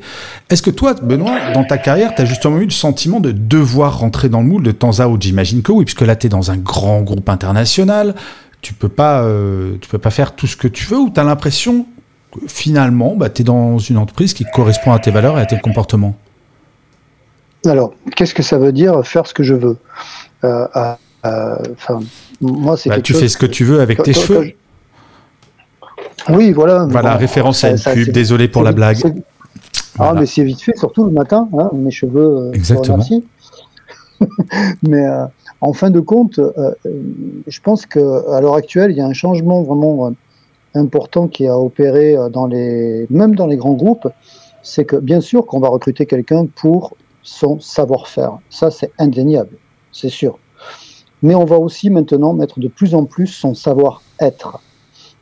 Est-ce 0.50 0.62
que 0.62 0.72
toi, 0.72 0.94
Benoît, 0.94 1.52
dans 1.54 1.66
ta 1.66 1.78
carrière, 1.78 2.16
tu 2.16 2.22
as 2.22 2.26
justement 2.26 2.58
eu 2.60 2.66
le 2.66 2.72
sentiment 2.72 3.20
de 3.20 3.32
devoir 3.32 4.00
rentrer 4.00 4.30
dans 4.30 4.42
le 4.42 4.48
moule 4.48 4.64
de 4.64 4.72
temps 4.72 5.00
à 5.00 5.08
autre? 5.08 5.24
J'imagine 5.24 5.62
que 5.62 5.72
oui, 5.74 5.84
puisque 5.84 6.02
là, 6.02 6.16
tu 6.16 6.28
es 6.28 6.30
dans 6.30 6.52
un 6.52 6.58
grand 6.58 7.02
groupe 7.02 7.28
international. 7.28 8.16
Tu 8.62 8.74
peux 8.74 8.90
pas, 8.90 9.22
euh, 9.22 9.76
tu 9.82 9.90
peux 9.90 10.00
pas 10.00 10.10
faire 10.10 10.36
tout 10.36 10.48
ce 10.48 10.56
que 10.56 10.68
tu 10.68 10.86
veux 10.86 10.98
ou 10.98 11.12
tu 11.14 11.20
as 11.20 11.24
l'impression 11.24 11.86
finalement, 12.48 13.16
bah, 13.16 13.30
tu 13.30 13.42
es 13.42 13.46
dans 13.46 13.78
une 13.80 13.98
entreprise 13.98 14.34
qui 14.34 14.46
correspond 14.46 14.92
à 14.92 15.00
tes 15.00 15.12
valeurs 15.12 15.38
et 15.38 15.42
à 15.42 15.46
tes 15.46 15.60
comportements 15.60 16.16
Alors, 17.66 17.94
qu'est-ce 18.16 18.34
que 18.34 18.44
ça 18.44 18.58
veut 18.58 18.72
dire 18.72 19.06
faire 19.06 19.28
ce 19.28 19.34
que 19.34 19.44
je 19.44 19.54
veux? 19.54 19.78
Euh, 20.44 20.68
euh, 21.26 21.56
moi, 22.42 22.78
c'est 22.78 22.90
bah, 22.90 23.02
Tu 23.02 23.14
fais 23.14 23.28
ce 23.28 23.38
que 23.38 23.46
tu 23.46 23.64
veux 23.64 23.82
avec 23.82 24.04
tes 24.04 24.14
cheveux 24.14 24.54
Oui, 26.30 26.52
voilà. 26.52 26.86
Voilà, 26.90 27.16
référence 27.16 27.64
à 27.64 27.72
une 27.72 27.78
pub, 27.78 28.10
désolé 28.10 28.48
pour 28.48 28.64
la 28.64 28.72
blague. 28.72 28.98
Ah, 29.98 30.14
mais 30.14 30.26
c'est 30.26 30.44
vite 30.44 30.62
fait, 30.62 30.78
surtout 30.78 31.06
le 31.06 31.12
matin, 31.12 31.48
hein, 31.58 31.70
mes 31.74 31.92
cheveux. 31.92 32.50
Euh, 32.50 32.52
Exactement. 32.52 33.06
mais 34.84 35.06
en 35.62 35.74
fin 35.74 35.90
de 35.90 36.00
compte, 36.00 36.40
je 37.48 37.60
pense 37.62 37.86
qu'à 37.86 38.00
l'heure 38.00 38.56
actuelle, 38.56 38.92
il 38.92 38.98
y 38.98 39.02
a 39.02 39.06
un 39.06 39.14
changement 39.14 39.64
vraiment 39.64 40.12
important 40.76 41.28
qui 41.28 41.48
a 41.48 41.58
opéré 41.58 42.16
euh, 42.16 42.30
dans 42.30 42.48
les, 42.48 43.08
même 43.10 43.36
dans 43.36 43.48
les 43.48 43.58
grands 43.58 43.74
groupes, 43.74 44.08
c'est 44.62 44.86
que 44.86 44.96
bien 44.96 45.22
sûr 45.22 45.46
qu'on 45.46 45.60
va 45.60 45.70
recruter 45.70 46.06
quelqu'un 46.06 46.46
pour 46.46 46.94
son 47.24 47.60
savoir-faire. 47.60 48.38
Ça, 48.50 48.72
c'est 48.72 48.92
indéniable, 49.00 49.58
c'est 49.92 50.10
sûr. 50.10 50.38
Mais 51.22 51.36
on 51.36 51.46
va 51.46 51.58
aussi 51.58 51.90
maintenant 51.90 52.34
mettre 52.34 52.60
de 52.60 52.68
plus 52.68 52.94
en 52.94 53.06
plus 53.06 53.28
son 53.28 53.54
savoir-être. 53.54 54.60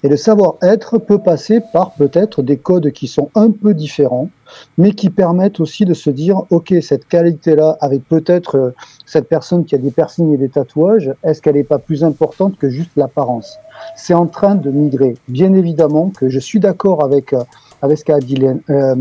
Et 0.04 0.10
le 0.10 0.18
savoir-être 0.18 0.98
peut 0.98 1.20
passer 1.20 1.62
par 1.72 1.94
peut-être 1.94 2.42
des 2.42 2.58
codes 2.58 2.92
qui 2.92 3.08
sont 3.08 3.30
un 3.36 3.52
peu 3.52 3.74
différents, 3.74 4.30
mais 4.78 4.92
qui 4.92 5.10
permettent 5.10 5.62
aussi 5.62 5.86
de 5.86 5.94
se 5.94 6.10
dire, 6.10 6.44
OK, 6.50 6.74
cette 6.82 7.08
qualité-là, 7.08 7.78
avec 7.80 8.08
peut-être 8.08 8.58
euh, 8.58 8.76
cette 9.06 9.30
personne 9.30 9.64
qui 9.64 9.76
a 9.76 9.78
des 9.78 9.92
piercings 9.92 10.34
et 10.34 10.38
des 10.38 10.50
tatouages, 10.50 11.14
est-ce 11.24 11.42
qu'elle 11.42 11.56
n'est 11.56 11.64
pas 11.64 11.80
plus 11.80 12.04
importante 12.04 12.58
que 12.58 12.70
juste 12.70 12.92
l'apparence? 12.98 13.58
C'est 13.96 14.14
en 14.14 14.28
train 14.28 14.56
de 14.56 14.70
migrer. 14.70 15.16
Bien 15.30 15.54
évidemment 15.54 16.10
que 16.10 16.28
je 16.28 16.40
suis 16.40 16.60
d'accord 16.60 17.02
avec, 17.02 17.32
euh, 17.32 17.44
avec 17.82 17.98
ce 17.98 18.04
qu'a 18.04 18.20
dit 18.20 18.44
euh, 18.70 18.96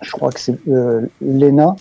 je 0.00 0.10
crois 0.12 0.30
que 0.30 0.40
c'est 0.40 0.58
Léna, 1.20 1.76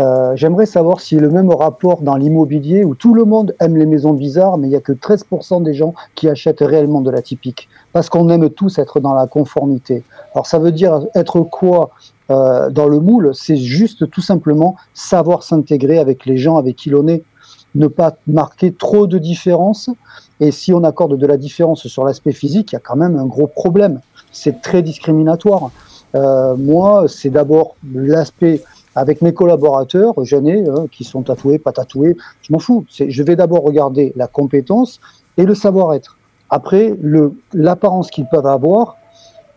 euh, 0.00 0.34
j'aimerais 0.34 0.66
savoir 0.66 1.00
si 1.00 1.16
le 1.16 1.30
même 1.30 1.50
rapport 1.50 2.00
dans 2.00 2.16
l'immobilier 2.16 2.84
où 2.84 2.94
tout 2.94 3.14
le 3.14 3.24
monde 3.24 3.54
aime 3.60 3.76
les 3.76 3.86
maisons 3.86 4.12
bizarres, 4.12 4.58
mais 4.58 4.66
il 4.66 4.70
n'y 4.70 4.76
a 4.76 4.80
que 4.80 4.92
13% 4.92 5.62
des 5.62 5.74
gens 5.74 5.94
qui 6.14 6.28
achètent 6.28 6.60
réellement 6.60 7.00
de 7.00 7.10
la 7.10 7.22
typique. 7.22 7.68
Parce 7.92 8.08
qu'on 8.08 8.28
aime 8.28 8.50
tous 8.50 8.78
être 8.78 8.98
dans 8.98 9.14
la 9.14 9.26
conformité. 9.26 10.02
Alors 10.34 10.46
ça 10.46 10.58
veut 10.58 10.72
dire 10.72 11.06
être 11.14 11.40
quoi 11.40 11.90
euh, 12.30 12.70
dans 12.70 12.88
le 12.88 12.98
moule? 12.98 13.30
C'est 13.34 13.56
juste 13.56 14.10
tout 14.10 14.20
simplement 14.20 14.76
savoir 14.94 15.44
s'intégrer 15.44 15.98
avec 15.98 16.26
les 16.26 16.38
gens 16.38 16.56
avec 16.56 16.76
qui 16.76 16.90
l'on 16.90 17.06
est. 17.06 17.22
Ne 17.76 17.86
pas 17.86 18.16
marquer 18.26 18.72
trop 18.72 19.06
de 19.06 19.18
différence. 19.18 19.90
Et 20.40 20.50
si 20.50 20.72
on 20.72 20.82
accorde 20.82 21.16
de 21.16 21.26
la 21.26 21.36
différence 21.36 21.86
sur 21.86 22.04
l'aspect 22.04 22.32
physique, 22.32 22.72
il 22.72 22.74
y 22.74 22.78
a 22.78 22.80
quand 22.80 22.96
même 22.96 23.16
un 23.16 23.26
gros 23.26 23.46
problème. 23.46 24.00
C'est 24.32 24.60
très 24.60 24.82
discriminatoire. 24.82 25.70
Euh, 26.14 26.56
moi, 26.56 27.06
c'est 27.08 27.30
d'abord 27.30 27.76
l'aspect 27.92 28.62
avec 28.94 29.22
mes 29.22 29.32
collaborateurs 29.32 30.24
gênés, 30.24 30.64
hein, 30.68 30.86
qui 30.90 31.04
sont 31.04 31.22
tatoués, 31.22 31.58
pas 31.58 31.72
tatoués, 31.72 32.16
je 32.42 32.52
m'en 32.52 32.58
fous. 32.58 32.84
Je 32.90 33.22
vais 33.22 33.36
d'abord 33.36 33.62
regarder 33.62 34.12
la 34.16 34.26
compétence 34.26 35.00
et 35.36 35.44
le 35.44 35.54
savoir-être. 35.54 36.16
Après, 36.50 36.94
l'apparence 37.52 38.10
qu'ils 38.10 38.28
peuvent 38.28 38.46
avoir, 38.46 38.96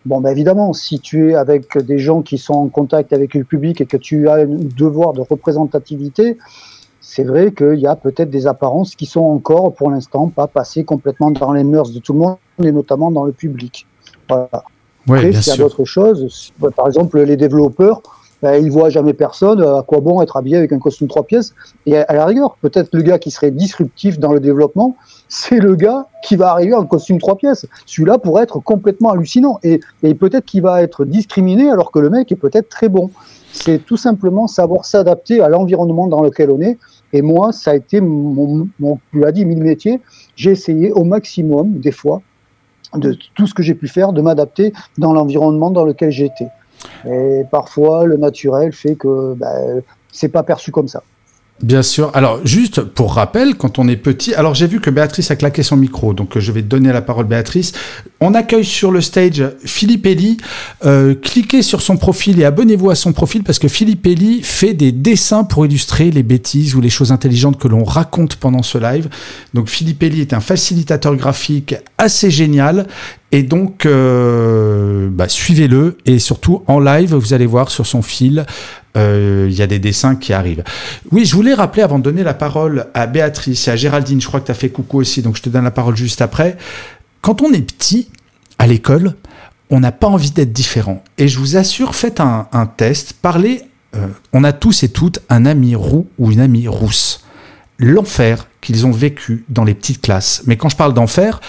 bon, 0.06 0.20
ben 0.20 0.30
évidemment, 0.30 0.72
si 0.72 0.98
tu 0.98 1.30
es 1.30 1.34
avec 1.34 1.78
des 1.78 1.98
gens 1.98 2.22
qui 2.22 2.38
sont 2.38 2.54
en 2.54 2.68
contact 2.68 3.12
avec 3.12 3.34
le 3.34 3.44
public 3.44 3.80
et 3.80 3.86
que 3.86 3.96
tu 3.96 4.28
as 4.28 4.34
un 4.34 4.46
devoir 4.46 5.12
de 5.12 5.20
représentativité, 5.20 6.38
c'est 7.00 7.24
vrai 7.24 7.52
qu'il 7.52 7.78
y 7.78 7.86
a 7.86 7.96
peut-être 7.96 8.30
des 8.30 8.46
apparences 8.46 8.96
qui 8.96 9.06
sont 9.06 9.22
encore, 9.22 9.74
pour 9.74 9.90
l'instant, 9.90 10.28
pas 10.28 10.46
passées 10.46 10.84
complètement 10.84 11.30
dans 11.30 11.52
les 11.52 11.64
mœurs 11.64 11.92
de 11.92 12.00
tout 12.00 12.12
le 12.12 12.18
monde, 12.18 12.36
et 12.62 12.72
notamment 12.72 13.10
dans 13.10 13.24
le 13.24 13.32
public. 13.32 13.86
Voilà. 14.28 14.64
Après, 15.08 15.32
s'il 15.32 15.52
y 15.52 15.54
a 15.54 15.56
d'autres 15.56 15.84
choses, 15.84 16.52
par 16.76 16.86
exemple, 16.86 17.20
les 17.22 17.36
développeurs, 17.36 18.02
ben, 18.42 18.54
il 18.62 18.70
voit 18.70 18.88
jamais 18.88 19.14
personne, 19.14 19.60
à 19.62 19.82
quoi 19.86 20.00
bon 20.00 20.22
être 20.22 20.36
habillé 20.36 20.56
avec 20.56 20.72
un 20.72 20.78
costume 20.78 21.08
trois 21.08 21.24
pièces? 21.24 21.54
Et 21.86 21.96
à, 21.96 22.12
la 22.12 22.24
rigueur, 22.24 22.56
peut-être 22.60 22.90
le 22.92 23.02
gars 23.02 23.18
qui 23.18 23.30
serait 23.30 23.50
disruptif 23.50 24.18
dans 24.18 24.32
le 24.32 24.40
développement, 24.40 24.96
c'est 25.28 25.58
le 25.58 25.74
gars 25.74 26.06
qui 26.22 26.36
va 26.36 26.50
arriver 26.50 26.74
en 26.74 26.86
costume 26.86 27.18
trois 27.18 27.36
pièces. 27.36 27.66
Celui-là 27.86 28.18
pourrait 28.18 28.44
être 28.44 28.60
complètement 28.60 29.10
hallucinant 29.10 29.58
et, 29.62 29.80
et 30.02 30.14
peut-être 30.14 30.44
qu'il 30.44 30.62
va 30.62 30.82
être 30.82 31.04
discriminé 31.04 31.70
alors 31.70 31.90
que 31.90 31.98
le 31.98 32.10
mec 32.10 32.30
est 32.30 32.36
peut-être 32.36 32.68
très 32.68 32.88
bon. 32.88 33.10
C'est 33.52 33.84
tout 33.84 33.96
simplement 33.96 34.46
savoir 34.46 34.84
s'adapter 34.84 35.40
à 35.40 35.48
l'environnement 35.48 36.06
dans 36.06 36.20
lequel 36.20 36.50
on 36.50 36.60
est. 36.60 36.78
Et 37.12 37.22
moi, 37.22 37.52
ça 37.52 37.72
a 37.72 37.74
été 37.74 38.00
mon, 38.00 38.68
mon 38.78 38.98
tu 39.10 39.20
l'as 39.20 39.32
dit, 39.32 39.44
mille 39.44 39.62
métiers. 39.62 40.00
J'ai 40.36 40.52
essayé 40.52 40.92
au 40.92 41.04
maximum, 41.04 41.80
des 41.80 41.90
fois, 41.90 42.22
de 42.94 43.16
tout 43.34 43.46
ce 43.46 43.54
que 43.54 43.62
j'ai 43.62 43.74
pu 43.74 43.88
faire, 43.88 44.12
de 44.12 44.20
m'adapter 44.20 44.72
dans 44.98 45.12
l'environnement 45.12 45.70
dans 45.70 45.84
lequel 45.84 46.10
j'étais. 46.10 46.48
Et 47.06 47.42
parfois, 47.50 48.04
le 48.04 48.16
naturel 48.16 48.72
fait 48.72 48.94
que 48.94 49.34
ben, 49.34 49.82
c'est 50.12 50.28
pas 50.28 50.42
perçu 50.42 50.70
comme 50.70 50.88
ça. 50.88 51.02
Bien 51.62 51.82
sûr. 51.82 52.12
Alors, 52.14 52.40
juste 52.46 52.82
pour 52.82 53.14
rappel, 53.14 53.56
quand 53.56 53.80
on 53.80 53.88
est 53.88 53.96
petit, 53.96 54.32
alors 54.32 54.54
j'ai 54.54 54.68
vu 54.68 54.80
que 54.80 54.90
Béatrice 54.90 55.32
a 55.32 55.36
claqué 55.36 55.64
son 55.64 55.76
micro, 55.76 56.14
donc 56.14 56.36
euh, 56.36 56.40
je 56.40 56.52
vais 56.52 56.62
donner 56.62 56.92
la 56.92 57.02
parole 57.02 57.26
Béatrice. 57.26 57.72
On 58.20 58.34
accueille 58.34 58.64
sur 58.64 58.92
le 58.92 59.00
stage 59.00 59.42
Philippe 59.64 60.06
Elie. 60.06 60.36
Euh, 60.84 61.16
cliquez 61.16 61.62
sur 61.62 61.82
son 61.82 61.96
profil 61.96 62.40
et 62.40 62.44
abonnez-vous 62.44 62.90
à 62.90 62.94
son 62.94 63.12
profil 63.12 63.42
parce 63.42 63.58
que 63.58 63.66
Philippe 63.66 64.06
Elie 64.06 64.42
fait 64.44 64.72
des 64.72 64.92
dessins 64.92 65.42
pour 65.42 65.66
illustrer 65.66 66.12
les 66.12 66.22
bêtises 66.22 66.76
ou 66.76 66.80
les 66.80 66.90
choses 66.90 67.10
intelligentes 67.10 67.58
que 67.58 67.66
l'on 67.66 67.82
raconte 67.82 68.36
pendant 68.36 68.62
ce 68.62 68.78
live. 68.78 69.08
Donc 69.52 69.68
Philippe 69.68 70.04
Elie 70.04 70.20
est 70.20 70.34
un 70.34 70.40
facilitateur 70.40 71.16
graphique 71.16 71.74
assez 71.98 72.30
génial 72.30 72.86
et 73.30 73.42
donc, 73.42 73.84
euh, 73.84 74.57
bah, 75.18 75.28
suivez-le 75.28 75.98
et 76.06 76.20
surtout 76.20 76.62
en 76.68 76.78
live, 76.78 77.12
vous 77.12 77.34
allez 77.34 77.44
voir 77.44 77.72
sur 77.72 77.86
son 77.86 78.02
fil, 78.02 78.46
euh, 78.96 79.48
il 79.50 79.56
y 79.58 79.62
a 79.62 79.66
des 79.66 79.80
dessins 79.80 80.14
qui 80.14 80.32
arrivent. 80.32 80.62
Oui, 81.10 81.24
je 81.24 81.34
voulais 81.34 81.54
rappeler 81.54 81.82
avant 81.82 81.98
de 81.98 82.04
donner 82.04 82.22
la 82.22 82.34
parole 82.34 82.86
à 82.94 83.08
Béatrice 83.08 83.66
et 83.66 83.72
à 83.72 83.76
Géraldine, 83.76 84.20
je 84.20 84.28
crois 84.28 84.38
que 84.38 84.46
tu 84.46 84.52
as 84.52 84.54
fait 84.54 84.68
coucou 84.68 84.98
aussi, 84.98 85.20
donc 85.20 85.36
je 85.36 85.42
te 85.42 85.48
donne 85.48 85.64
la 85.64 85.72
parole 85.72 85.96
juste 85.96 86.22
après. 86.22 86.56
Quand 87.20 87.42
on 87.42 87.52
est 87.52 87.62
petit, 87.62 88.10
à 88.60 88.68
l'école, 88.68 89.16
on 89.70 89.80
n'a 89.80 89.90
pas 89.90 90.06
envie 90.06 90.30
d'être 90.30 90.52
différent. 90.52 91.02
Et 91.18 91.26
je 91.26 91.40
vous 91.40 91.56
assure, 91.56 91.96
faites 91.96 92.20
un, 92.20 92.46
test, 92.76 93.14
parlez, 93.20 93.62
euh, 93.96 94.06
on 94.32 94.44
a 94.44 94.52
tous 94.52 94.84
et 94.84 94.88
toutes 94.88 95.18
un 95.30 95.46
ami 95.46 95.74
roux 95.74 96.06
ou 96.20 96.30
une 96.30 96.40
amie 96.40 96.68
rousse. 96.68 97.24
L'enfer 97.78 98.48
qu'ils 98.60 98.86
ont 98.86 98.90
vécu 98.90 99.44
dans 99.48 99.64
les 99.64 99.74
petites 99.74 100.00
classes. 100.00 100.42
Mais 100.46 100.56
quand 100.56 100.68
je 100.68 100.76
parle 100.76 100.94
d'enfer, 100.94 101.40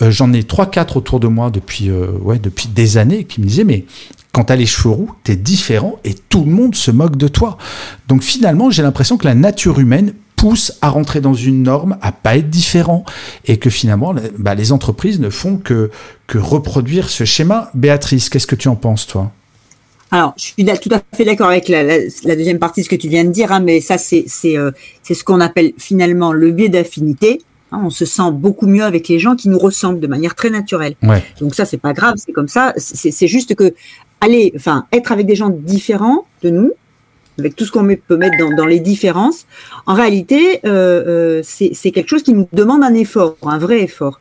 euh, 0.00 0.10
j'en 0.10 0.32
ai 0.32 0.44
trois, 0.44 0.70
quatre 0.70 0.96
autour 0.96 1.20
de 1.20 1.26
moi 1.26 1.50
depuis, 1.50 1.90
euh, 1.90 2.12
ouais, 2.20 2.38
depuis 2.38 2.68
des 2.68 2.96
années 2.98 3.24
qui 3.24 3.40
me 3.40 3.46
disaient, 3.46 3.64
mais 3.64 3.84
quand 4.32 4.44
t'as 4.44 4.56
les 4.56 4.66
cheveux 4.66 4.94
roux, 4.94 5.10
t'es 5.24 5.36
différent 5.36 5.98
et 6.04 6.14
tout 6.14 6.44
le 6.44 6.50
monde 6.50 6.74
se 6.74 6.90
moque 6.90 7.16
de 7.16 7.28
toi. 7.28 7.58
Donc 8.08 8.22
finalement, 8.22 8.70
j'ai 8.70 8.82
l'impression 8.82 9.16
que 9.18 9.26
la 9.26 9.34
nature 9.34 9.78
humaine 9.78 10.14
pousse 10.36 10.72
à 10.80 10.88
rentrer 10.88 11.20
dans 11.20 11.34
une 11.34 11.62
norme, 11.62 11.98
à 12.00 12.10
pas 12.10 12.36
être 12.36 12.50
différent, 12.50 13.04
et 13.44 13.58
que 13.58 13.70
finalement, 13.70 14.14
bah, 14.38 14.54
les 14.54 14.72
entreprises 14.72 15.20
ne 15.20 15.30
font 15.30 15.56
que, 15.56 15.90
que 16.26 16.38
reproduire 16.38 17.10
ce 17.10 17.24
schéma. 17.24 17.70
Béatrice, 17.74 18.28
qu'est-ce 18.28 18.48
que 18.48 18.56
tu 18.56 18.68
en 18.68 18.74
penses, 18.74 19.06
toi? 19.06 19.30
Alors, 20.12 20.34
je 20.36 20.42
suis 20.42 20.54
tout 20.54 20.94
à 20.94 21.00
fait 21.16 21.24
d'accord 21.24 21.48
avec 21.48 21.68
la, 21.68 22.36
deuxième 22.36 22.58
partie 22.58 22.82
de 22.82 22.84
ce 22.84 22.90
que 22.90 22.96
tu 22.96 23.08
viens 23.08 23.24
de 23.24 23.30
dire, 23.30 23.50
hein, 23.50 23.60
mais 23.60 23.80
ça, 23.80 23.96
c'est 23.96 24.26
euh, 24.44 24.70
c'est 25.02 25.14
ce 25.14 25.24
qu'on 25.24 25.40
appelle 25.40 25.72
finalement 25.78 26.32
le 26.32 26.50
biais 26.50 26.68
d'affinité. 26.68 27.40
Hein, 27.72 27.80
on 27.82 27.88
se 27.88 28.04
sent 28.04 28.30
beaucoup 28.30 28.66
mieux 28.66 28.84
avec 28.84 29.08
les 29.08 29.18
gens 29.18 29.36
qui 29.36 29.48
nous 29.48 29.58
ressemblent 29.58 30.00
de 30.00 30.06
manière 30.06 30.34
très 30.34 30.50
naturelle. 30.50 30.96
Donc 31.40 31.54
ça, 31.54 31.64
c'est 31.64 31.78
pas 31.78 31.94
grave, 31.94 32.16
c'est 32.18 32.32
comme 32.32 32.48
ça. 32.48 32.74
C'est 32.76 33.26
juste 33.26 33.54
que 33.54 33.72
aller, 34.20 34.52
enfin, 34.54 34.84
être 34.92 35.12
avec 35.12 35.24
des 35.24 35.34
gens 35.34 35.48
différents 35.48 36.26
de 36.42 36.50
nous, 36.50 36.72
avec 37.38 37.56
tout 37.56 37.64
ce 37.64 37.72
qu'on 37.72 37.86
peut 37.86 38.16
mettre 38.16 38.36
dans, 38.56 38.66
les 38.66 38.80
différences, 38.80 39.46
en 39.86 39.94
réalité, 39.94 40.60
euh, 40.64 41.40
euh, 41.40 41.42
c'est 41.44 41.90
quelque 41.90 42.08
chose 42.08 42.22
qui 42.22 42.32
nous 42.32 42.48
demande 42.52 42.82
un 42.82 42.94
effort, 42.94 43.36
un 43.42 43.58
vrai 43.58 43.82
effort. 43.82 44.20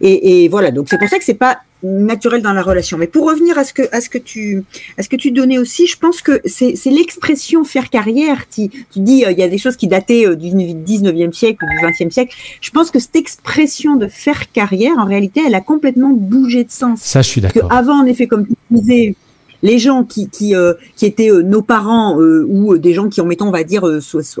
Et, 0.00 0.48
voilà, 0.48 0.70
donc 0.70 0.88
c'est 0.88 0.98
pour 0.98 1.08
ça 1.08 1.18
que 1.18 1.24
c'est 1.24 1.34
pas 1.34 1.58
naturel 1.84 2.42
dans 2.42 2.52
la 2.52 2.62
relation. 2.62 2.98
Mais 2.98 3.06
pour 3.06 3.24
revenir 3.28 3.56
à 3.56 3.62
ce 3.62 3.72
que 3.72 3.82
à 3.92 4.00
ce 4.00 4.10
que 4.10 4.18
tu 4.18 4.64
à 4.96 5.04
ce 5.04 5.08
que 5.08 5.14
tu 5.14 5.30
donnais 5.30 5.58
aussi, 5.58 5.86
je 5.86 5.96
pense 5.96 6.20
que 6.22 6.40
c'est 6.44 6.74
l'expression 6.86 7.62
faire 7.62 7.88
carrière. 7.88 8.48
Tu, 8.48 8.68
tu 8.68 8.98
dis 8.98 9.24
euh, 9.24 9.30
il 9.30 9.38
y 9.38 9.44
a 9.44 9.48
des 9.48 9.58
choses 9.58 9.76
qui 9.76 9.86
dataient 9.86 10.34
du 10.34 10.48
19e 10.48 11.32
siècle 11.32 11.64
ou 11.64 11.68
du 11.68 11.76
20e 11.76 12.10
siècle. 12.10 12.34
Je 12.60 12.70
pense 12.70 12.90
que 12.90 12.98
cette 12.98 13.14
expression 13.14 13.94
de 13.94 14.08
faire 14.08 14.50
carrière, 14.50 14.94
en 14.98 15.04
réalité, 15.04 15.40
elle 15.46 15.54
a 15.54 15.60
complètement 15.60 16.10
bougé 16.10 16.64
de 16.64 16.70
sens. 16.72 17.00
Ça, 17.02 17.22
je 17.22 17.28
suis 17.28 17.40
d'accord. 17.40 17.72
Avant, 17.72 18.00
en 18.02 18.06
effet, 18.06 18.26
comme 18.26 18.48
tu 18.48 18.54
disais, 18.72 19.14
les 19.62 19.78
gens 19.78 20.04
qui 20.04 20.28
qui, 20.28 20.54
euh, 20.54 20.74
qui 20.96 21.06
étaient 21.06 21.30
euh, 21.30 21.42
nos 21.42 21.62
parents 21.62 22.20
euh, 22.20 22.46
ou 22.48 22.78
des 22.78 22.94
gens 22.94 23.08
qui 23.08 23.20
ont 23.20 23.26
mettons 23.26 23.48
on 23.48 23.52
va 23.52 23.64
dire 23.64 23.84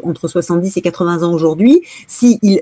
entre 0.02 0.28
70 0.28 0.76
et 0.76 0.80
80 0.80 1.22
ans 1.22 1.32
aujourd'hui, 1.32 1.82
si 2.06 2.38
ils, 2.42 2.60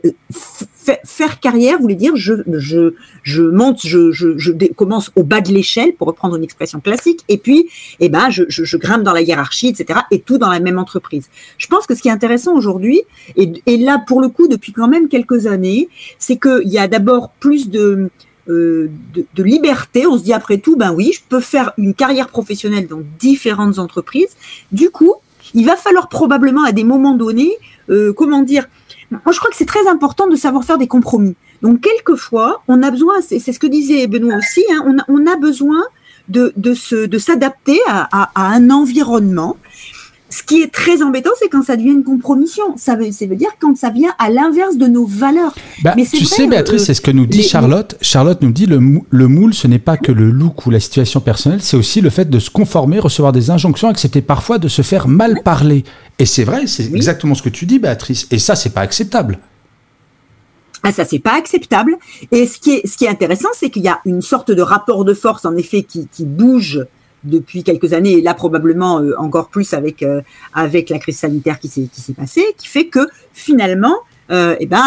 faire 1.04 1.40
carrière 1.40 1.80
voulait 1.80 1.94
dire 1.94 2.14
je 2.16 2.34
je 2.46 2.94
je 3.22 3.42
monte, 3.42 3.80
je 3.84 4.12
je, 4.12 4.38
je 4.38 4.52
commence 4.74 5.10
au 5.16 5.24
bas 5.24 5.40
de 5.40 5.52
l'échelle 5.52 5.94
pour 5.94 6.06
reprendre 6.06 6.36
une 6.36 6.44
expression 6.44 6.80
classique 6.80 7.24
et 7.28 7.38
puis 7.38 7.68
eh 8.00 8.08
ben 8.08 8.30
je, 8.30 8.44
je, 8.48 8.64
je 8.64 8.76
grimpe 8.76 9.02
dans 9.02 9.12
la 9.12 9.22
hiérarchie 9.22 9.68
etc 9.68 10.00
et 10.10 10.20
tout 10.20 10.38
dans 10.38 10.50
la 10.50 10.60
même 10.60 10.78
entreprise. 10.78 11.28
Je 11.58 11.66
pense 11.66 11.86
que 11.86 11.94
ce 11.94 12.02
qui 12.02 12.08
est 12.08 12.12
intéressant 12.12 12.54
aujourd'hui 12.54 13.02
et, 13.36 13.52
et 13.66 13.76
là 13.76 14.02
pour 14.06 14.20
le 14.20 14.28
coup 14.28 14.48
depuis 14.48 14.72
quand 14.72 14.88
même 14.88 15.08
quelques 15.08 15.46
années, 15.46 15.88
c'est 16.18 16.36
qu'il 16.36 16.68
y 16.68 16.78
a 16.78 16.88
d'abord 16.88 17.30
plus 17.40 17.68
de 17.68 18.10
euh, 18.48 18.90
de, 19.14 19.42
liberté. 19.42 20.06
On 20.06 20.18
se 20.18 20.22
dit 20.22 20.32
après 20.32 20.58
tout, 20.58 20.76
ben 20.76 20.92
oui, 20.92 21.12
je 21.12 21.20
peux 21.28 21.40
faire 21.40 21.72
une 21.78 21.94
carrière 21.94 22.28
professionnelle 22.28 22.86
dans 22.86 23.00
différentes 23.18 23.78
entreprises. 23.78 24.36
Du 24.72 24.90
coup, 24.90 25.14
il 25.54 25.66
va 25.66 25.76
falloir 25.76 26.08
probablement 26.08 26.64
à 26.64 26.72
des 26.72 26.84
moments 26.84 27.14
donnés, 27.14 27.52
euh, 27.90 28.12
comment 28.12 28.42
dire, 28.42 28.68
moi 29.10 29.32
je 29.32 29.38
crois 29.38 29.50
que 29.50 29.56
c'est 29.56 29.66
très 29.66 29.86
important 29.88 30.26
de 30.26 30.36
savoir 30.36 30.64
faire 30.64 30.78
des 30.78 30.88
compromis. 30.88 31.34
Donc 31.62 31.80
quelquefois, 31.80 32.62
on 32.68 32.82
a 32.82 32.90
besoin, 32.90 33.14
c'est 33.20 33.40
ce 33.40 33.58
que 33.58 33.66
disait 33.66 34.06
Benoît 34.06 34.36
aussi, 34.36 34.64
hein, 34.70 34.84
on, 34.86 34.98
a, 34.98 35.04
on, 35.08 35.26
a, 35.26 35.36
besoin 35.36 35.82
de, 36.28 36.52
de, 36.56 37.06
de 37.06 37.18
s'adapter 37.18 37.78
à, 37.86 38.08
à, 38.12 38.30
à, 38.34 38.54
un 38.54 38.70
environnement 38.70 39.56
ce 40.28 40.42
qui 40.42 40.60
est 40.60 40.72
très 40.72 41.02
embêtant, 41.02 41.30
c'est 41.38 41.48
quand 41.48 41.62
ça 41.62 41.76
devient 41.76 41.92
une 41.92 42.02
compromission. 42.02 42.76
Ça 42.76 42.96
veut, 42.96 43.12
ça 43.12 43.26
veut 43.26 43.36
dire 43.36 43.50
quand 43.60 43.76
ça 43.76 43.90
vient 43.90 44.12
à 44.18 44.28
l'inverse 44.28 44.76
de 44.76 44.86
nos 44.86 45.06
valeurs. 45.06 45.54
Bah, 45.82 45.94
Mais 45.96 46.04
tu 46.04 46.24
sais, 46.24 46.48
Béatrice, 46.48 46.84
c'est 46.84 46.94
ce 46.94 47.00
que 47.00 47.12
nous 47.12 47.26
dit 47.26 47.42
Charlotte. 47.42 47.96
Charlotte 48.00 48.42
nous 48.42 48.50
dit 48.50 48.66
le, 48.66 48.80
le 49.08 49.28
moule, 49.28 49.54
ce 49.54 49.68
n'est 49.68 49.78
pas 49.78 49.96
que 49.96 50.10
le 50.10 50.30
look 50.30 50.66
ou 50.66 50.70
la 50.70 50.80
situation 50.80 51.20
personnelle, 51.20 51.62
c'est 51.62 51.76
aussi 51.76 52.00
le 52.00 52.10
fait 52.10 52.28
de 52.28 52.38
se 52.40 52.50
conformer, 52.50 52.98
recevoir 52.98 53.32
des 53.32 53.50
injonctions, 53.50 53.88
accepter 53.88 54.20
parfois 54.20 54.58
de 54.58 54.68
se 54.68 54.82
faire 54.82 55.06
mal 55.06 55.42
parler. 55.44 55.84
Et 56.18 56.26
c'est 56.26 56.44
vrai, 56.44 56.66
c'est 56.66 56.92
exactement 56.92 57.34
ce 57.34 57.42
que 57.42 57.48
tu 57.48 57.66
dis, 57.66 57.78
Béatrice. 57.78 58.26
Et 58.32 58.38
ça, 58.38 58.56
c'est 58.56 58.70
pas 58.70 58.80
acceptable. 58.80 59.38
Ah, 60.82 60.92
ça, 60.92 61.04
c'est 61.04 61.18
pas 61.18 61.36
acceptable. 61.36 61.96
Et 62.32 62.46
ce 62.46 62.58
qui 62.58 62.72
est, 62.72 62.86
ce 62.86 62.96
qui 62.96 63.04
est 63.04 63.08
intéressant, 63.08 63.48
c'est 63.54 63.70
qu'il 63.70 63.82
y 63.82 63.88
a 63.88 64.00
une 64.04 64.22
sorte 64.22 64.50
de 64.50 64.62
rapport 64.62 65.04
de 65.04 65.14
force, 65.14 65.44
en 65.44 65.56
effet, 65.56 65.82
qui, 65.82 66.08
qui 66.08 66.24
bouge 66.24 66.84
depuis 67.26 67.62
quelques 67.62 67.92
années, 67.92 68.12
et 68.12 68.20
là 68.22 68.34
probablement 68.34 69.00
euh, 69.00 69.14
encore 69.18 69.48
plus 69.48 69.74
avec 69.74 70.02
euh, 70.02 70.22
avec 70.54 70.90
la 70.90 70.98
crise 70.98 71.18
sanitaire 71.18 71.58
qui 71.58 71.68
s'est 71.68 71.88
qui 71.92 72.12
passée, 72.12 72.44
qui 72.56 72.68
fait 72.68 72.86
que 72.86 73.00
finalement, 73.32 73.96
euh, 74.30 74.56
eh 74.58 74.66
ben, 74.66 74.80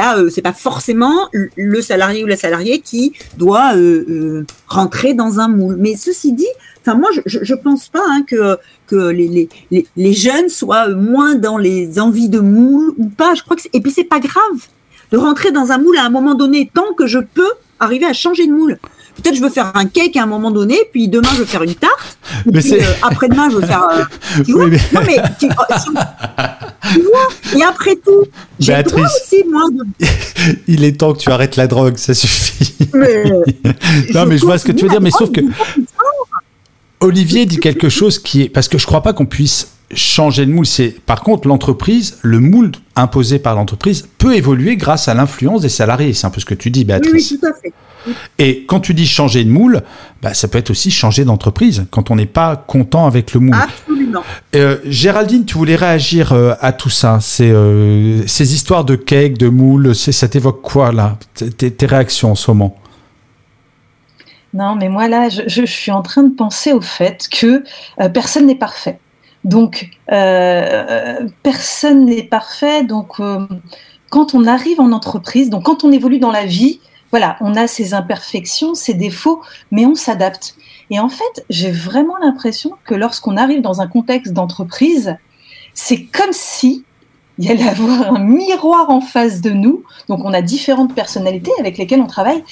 a 0.00 0.16
c'est 0.30 0.42
pas 0.42 0.52
forcément 0.52 1.28
le 1.32 1.80
salarié 1.82 2.24
ou 2.24 2.26
la 2.26 2.36
salariée 2.36 2.80
qui 2.80 3.12
doit 3.36 3.72
rentrer 4.66 5.14
dans 5.14 5.40
un 5.40 5.48
moule. 5.48 5.76
Mais 5.76 5.94
ceci 5.96 6.32
dit, 6.32 6.46
enfin 6.80 6.94
moi, 6.94 7.10
je, 7.26 7.38
je 7.42 7.54
pense 7.54 7.88
pas 7.88 8.04
hein, 8.06 8.24
que 8.24 9.10
les, 9.10 10.12
jeunes 10.12 10.48
soient 10.48 10.88
moins 10.88 11.34
dans 11.34 11.58
les 11.58 12.00
envies 12.00 12.28
de 12.28 12.40
moule 12.40 12.94
ou 12.98 13.08
pas. 13.08 13.34
Je 13.34 13.42
crois 13.42 13.56
que 13.56 13.62
et 13.72 13.80
puis 13.80 13.90
c'est 13.90 14.04
pas 14.04 14.20
grave 14.20 14.68
de 15.10 15.16
rentrer 15.16 15.52
dans 15.52 15.72
un 15.72 15.78
moule 15.78 15.96
à 15.96 16.04
un 16.04 16.10
moment 16.10 16.34
donné 16.34 16.70
tant 16.72 16.92
que 16.94 17.06
je 17.06 17.18
peux 17.18 17.52
arriver 17.80 18.06
à 18.06 18.12
changer 18.12 18.46
de 18.46 18.52
moule. 18.52 18.78
Peut-être 19.18 19.34
je 19.34 19.42
veux 19.42 19.50
faire 19.50 19.72
un 19.74 19.86
cake 19.86 20.16
à 20.16 20.22
un 20.22 20.26
moment 20.26 20.50
donné, 20.50 20.76
puis 20.92 21.08
demain 21.08 21.28
je 21.32 21.40
veux 21.40 21.44
faire 21.44 21.62
une 21.64 21.74
tarte, 21.74 22.18
mais 22.46 22.60
euh, 22.72 22.84
après-demain 23.02 23.50
je 23.50 23.56
veux 23.56 23.66
faire. 23.66 23.88
Euh, 23.90 24.04
tu 24.44 24.52
vois 24.52 24.66
Non 24.66 25.00
mais 25.06 25.16
tu, 25.38 25.48
vois 25.48 27.28
Et 27.56 27.62
après 27.62 27.96
tout, 27.96 28.24
j'ai 28.60 28.76
le 28.76 28.82
droit 28.84 29.06
aussi 29.06 29.44
moi. 29.50 29.62
De... 29.72 30.06
Il 30.68 30.84
est 30.84 30.98
temps 30.98 31.14
que 31.14 31.18
tu 31.18 31.30
arrêtes 31.30 31.56
la 31.56 31.66
drogue, 31.66 31.96
ça 31.96 32.14
suffit. 32.14 32.76
Mais, 32.94 33.24
non 34.14 34.26
mais 34.26 34.38
je 34.38 34.44
vois 34.44 34.58
ce 34.58 34.64
que 34.64 34.72
tu 34.72 34.84
veux 34.84 34.90
dire, 34.90 35.00
mais 35.00 35.10
sauf 35.10 35.32
que 35.32 35.40
Olivier 37.00 37.44
dit 37.46 37.58
quelque 37.58 37.88
chose 37.88 38.18
qui 38.20 38.42
est 38.42 38.48
parce 38.48 38.68
que 38.68 38.78
je 38.78 38.86
crois 38.86 39.02
pas 39.02 39.12
qu'on 39.12 39.26
puisse 39.26 39.77
changer 39.94 40.46
de 40.46 40.52
moule. 40.52 40.66
C'est 40.66 40.90
par 41.04 41.22
contre 41.22 41.48
l'entreprise, 41.48 42.18
le 42.22 42.40
moule 42.40 42.72
imposé 42.96 43.38
par 43.38 43.54
l'entreprise 43.54 44.08
peut 44.18 44.36
évoluer 44.36 44.76
grâce 44.76 45.08
à 45.08 45.14
l'influence 45.14 45.62
des 45.62 45.68
salariés. 45.68 46.12
C'est 46.12 46.26
un 46.26 46.30
peu 46.30 46.40
ce 46.40 46.46
que 46.46 46.54
tu 46.54 46.70
dis, 46.70 46.84
Béatrice. 46.84 47.12
Oui, 47.12 47.28
oui 47.32 47.38
tout 47.40 47.46
à 47.46 47.60
fait. 47.60 47.72
Et 48.38 48.64
quand 48.64 48.80
tu 48.80 48.94
dis 48.94 49.06
changer 49.06 49.44
de 49.44 49.50
moule, 49.50 49.82
bah, 50.22 50.34
ça 50.34 50.48
peut 50.48 50.58
être 50.58 50.70
aussi 50.70 50.90
changer 50.90 51.24
d'entreprise 51.24 51.86
quand 51.90 52.10
on 52.10 52.16
n'est 52.16 52.26
pas 52.26 52.56
content 52.56 53.06
avec 53.06 53.34
le 53.34 53.40
moule. 53.40 53.56
Absolument. 53.56 54.22
Euh, 54.54 54.78
Géraldine, 54.84 55.44
tu 55.44 55.54
voulais 55.54 55.76
réagir 55.76 56.32
euh, 56.32 56.54
à 56.60 56.72
tout 56.72 56.90
ça 56.90 57.18
c'est, 57.20 57.50
euh, 57.50 58.26
Ces 58.26 58.54
histoires 58.54 58.84
de 58.84 58.96
cake, 58.96 59.36
de 59.36 59.48
moule, 59.48 59.94
ça 59.94 60.28
t'évoque 60.28 60.62
quoi 60.62 60.92
là? 60.92 61.18
Tes, 61.34 61.70
tes, 61.70 61.86
réactions 61.86 62.32
en 62.32 62.34
ce 62.34 62.50
moment? 62.50 62.76
Non, 64.54 64.76
mais 64.76 64.88
moi 64.88 65.08
là, 65.08 65.28
je, 65.28 65.42
je, 65.46 65.64
suis 65.66 65.92
en 65.92 66.00
train 66.00 66.22
de 66.22 66.34
penser 66.34 66.72
au 66.72 66.80
fait 66.80 67.28
que 67.30 67.62
personne 68.14 68.46
n'est 68.46 68.54
parfait. 68.54 68.98
Donc, 69.48 69.90
personne 70.06 72.04
n'est 72.04 72.22
parfait. 72.22 72.84
Donc, 72.84 73.16
quand 74.10 74.34
on 74.34 74.46
arrive 74.46 74.80
en 74.80 74.92
entreprise, 74.92 75.48
donc 75.48 75.64
quand 75.64 75.84
on 75.84 75.90
évolue 75.90 76.18
dans 76.18 76.30
la 76.30 76.44
vie, 76.44 76.80
voilà, 77.10 77.38
on 77.40 77.56
a 77.56 77.66
ses 77.66 77.94
imperfections, 77.94 78.74
ses 78.74 78.92
défauts, 78.92 79.40
mais 79.70 79.86
on 79.86 79.94
s'adapte. 79.94 80.54
Et 80.90 81.00
en 81.00 81.08
fait, 81.08 81.44
j'ai 81.48 81.70
vraiment 81.70 82.18
l'impression 82.18 82.72
que 82.84 82.94
lorsqu'on 82.94 83.38
arrive 83.38 83.62
dans 83.62 83.80
un 83.80 83.86
contexte 83.86 84.34
d'entreprise, 84.34 85.16
c'est 85.72 86.04
comme 86.04 86.32
si 86.32 86.84
il 87.38 87.46
y 87.46 87.50
allait 87.50 87.68
avoir 87.68 88.14
un 88.14 88.18
miroir 88.18 88.90
en 88.90 89.00
face 89.00 89.40
de 89.40 89.50
nous. 89.50 89.84
Donc, 90.08 90.24
on 90.24 90.34
a 90.34 90.42
différentes 90.42 90.94
personnalités 90.94 91.52
avec 91.58 91.78
lesquelles 91.78 92.00
on 92.02 92.06
travaille. 92.06 92.44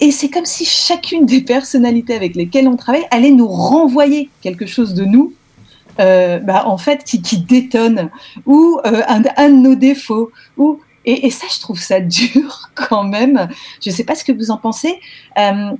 Et 0.00 0.10
c'est 0.10 0.28
comme 0.28 0.44
si 0.44 0.66
chacune 0.66 1.24
des 1.24 1.40
personnalités 1.40 2.14
avec 2.14 2.34
lesquelles 2.34 2.68
on 2.68 2.76
travaille 2.76 3.06
allait 3.10 3.30
nous 3.30 3.48
renvoyer 3.48 4.28
quelque 4.42 4.66
chose 4.66 4.92
de 4.94 5.04
nous, 5.04 5.32
euh, 6.00 6.38
bah, 6.38 6.64
en 6.66 6.78
fait, 6.78 7.04
qui, 7.04 7.38
détonne, 7.38 8.10
ou 8.46 8.80
euh, 8.86 9.02
un, 9.08 9.22
un, 9.36 9.50
de 9.50 9.56
nos 9.56 9.74
défauts, 9.74 10.30
ou 10.56 10.80
et, 11.04 11.30
ça, 11.30 11.46
je 11.52 11.60
trouve 11.60 11.80
ça 11.80 12.00
dur 12.00 12.70
quand 12.74 13.04
même. 13.04 13.48
Je 13.82 13.90
ne 13.90 13.94
sais 13.94 14.04
pas 14.04 14.14
ce 14.14 14.24
que 14.24 14.32
vous 14.32 14.50
en 14.50 14.56
pensez. 14.56 15.00
Euh, 15.38 15.70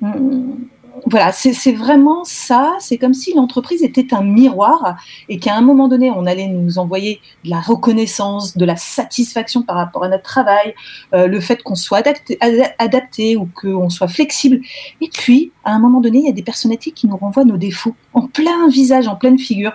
voilà, 1.06 1.32
c'est 1.32 1.72
vraiment 1.72 2.22
ça. 2.24 2.76
C'est 2.78 2.98
comme 2.98 3.14
si 3.14 3.32
l'entreprise 3.34 3.82
était 3.82 4.12
un 4.14 4.22
miroir 4.22 4.96
et 5.28 5.38
qu'à 5.38 5.54
un 5.54 5.62
moment 5.62 5.88
donné, 5.88 6.10
on 6.10 6.26
allait 6.26 6.48
nous 6.48 6.78
envoyer 6.78 7.20
de 7.44 7.50
la 7.50 7.60
reconnaissance, 7.60 8.56
de 8.56 8.64
la 8.64 8.76
satisfaction 8.76 9.62
par 9.62 9.76
rapport 9.76 10.04
à 10.04 10.08
notre 10.08 10.22
travail, 10.22 10.74
le 11.12 11.40
fait 11.40 11.62
qu'on 11.62 11.74
soit 11.74 11.98
adapté, 11.98 12.38
adapté 12.78 13.36
ou 13.36 13.48
qu'on 13.54 13.88
soit 13.88 14.06
flexible. 14.06 14.60
Et 15.00 15.08
puis, 15.08 15.50
à 15.64 15.72
un 15.72 15.78
moment 15.78 16.00
donné, 16.00 16.18
il 16.18 16.26
y 16.26 16.30
a 16.30 16.32
des 16.32 16.42
personnalités 16.42 16.92
qui 16.92 17.08
nous 17.08 17.16
renvoient 17.16 17.44
nos 17.44 17.56
défauts 17.56 17.96
en 18.12 18.28
plein 18.28 18.68
visage, 18.68 19.08
en 19.08 19.16
pleine 19.16 19.38
figure. 19.38 19.72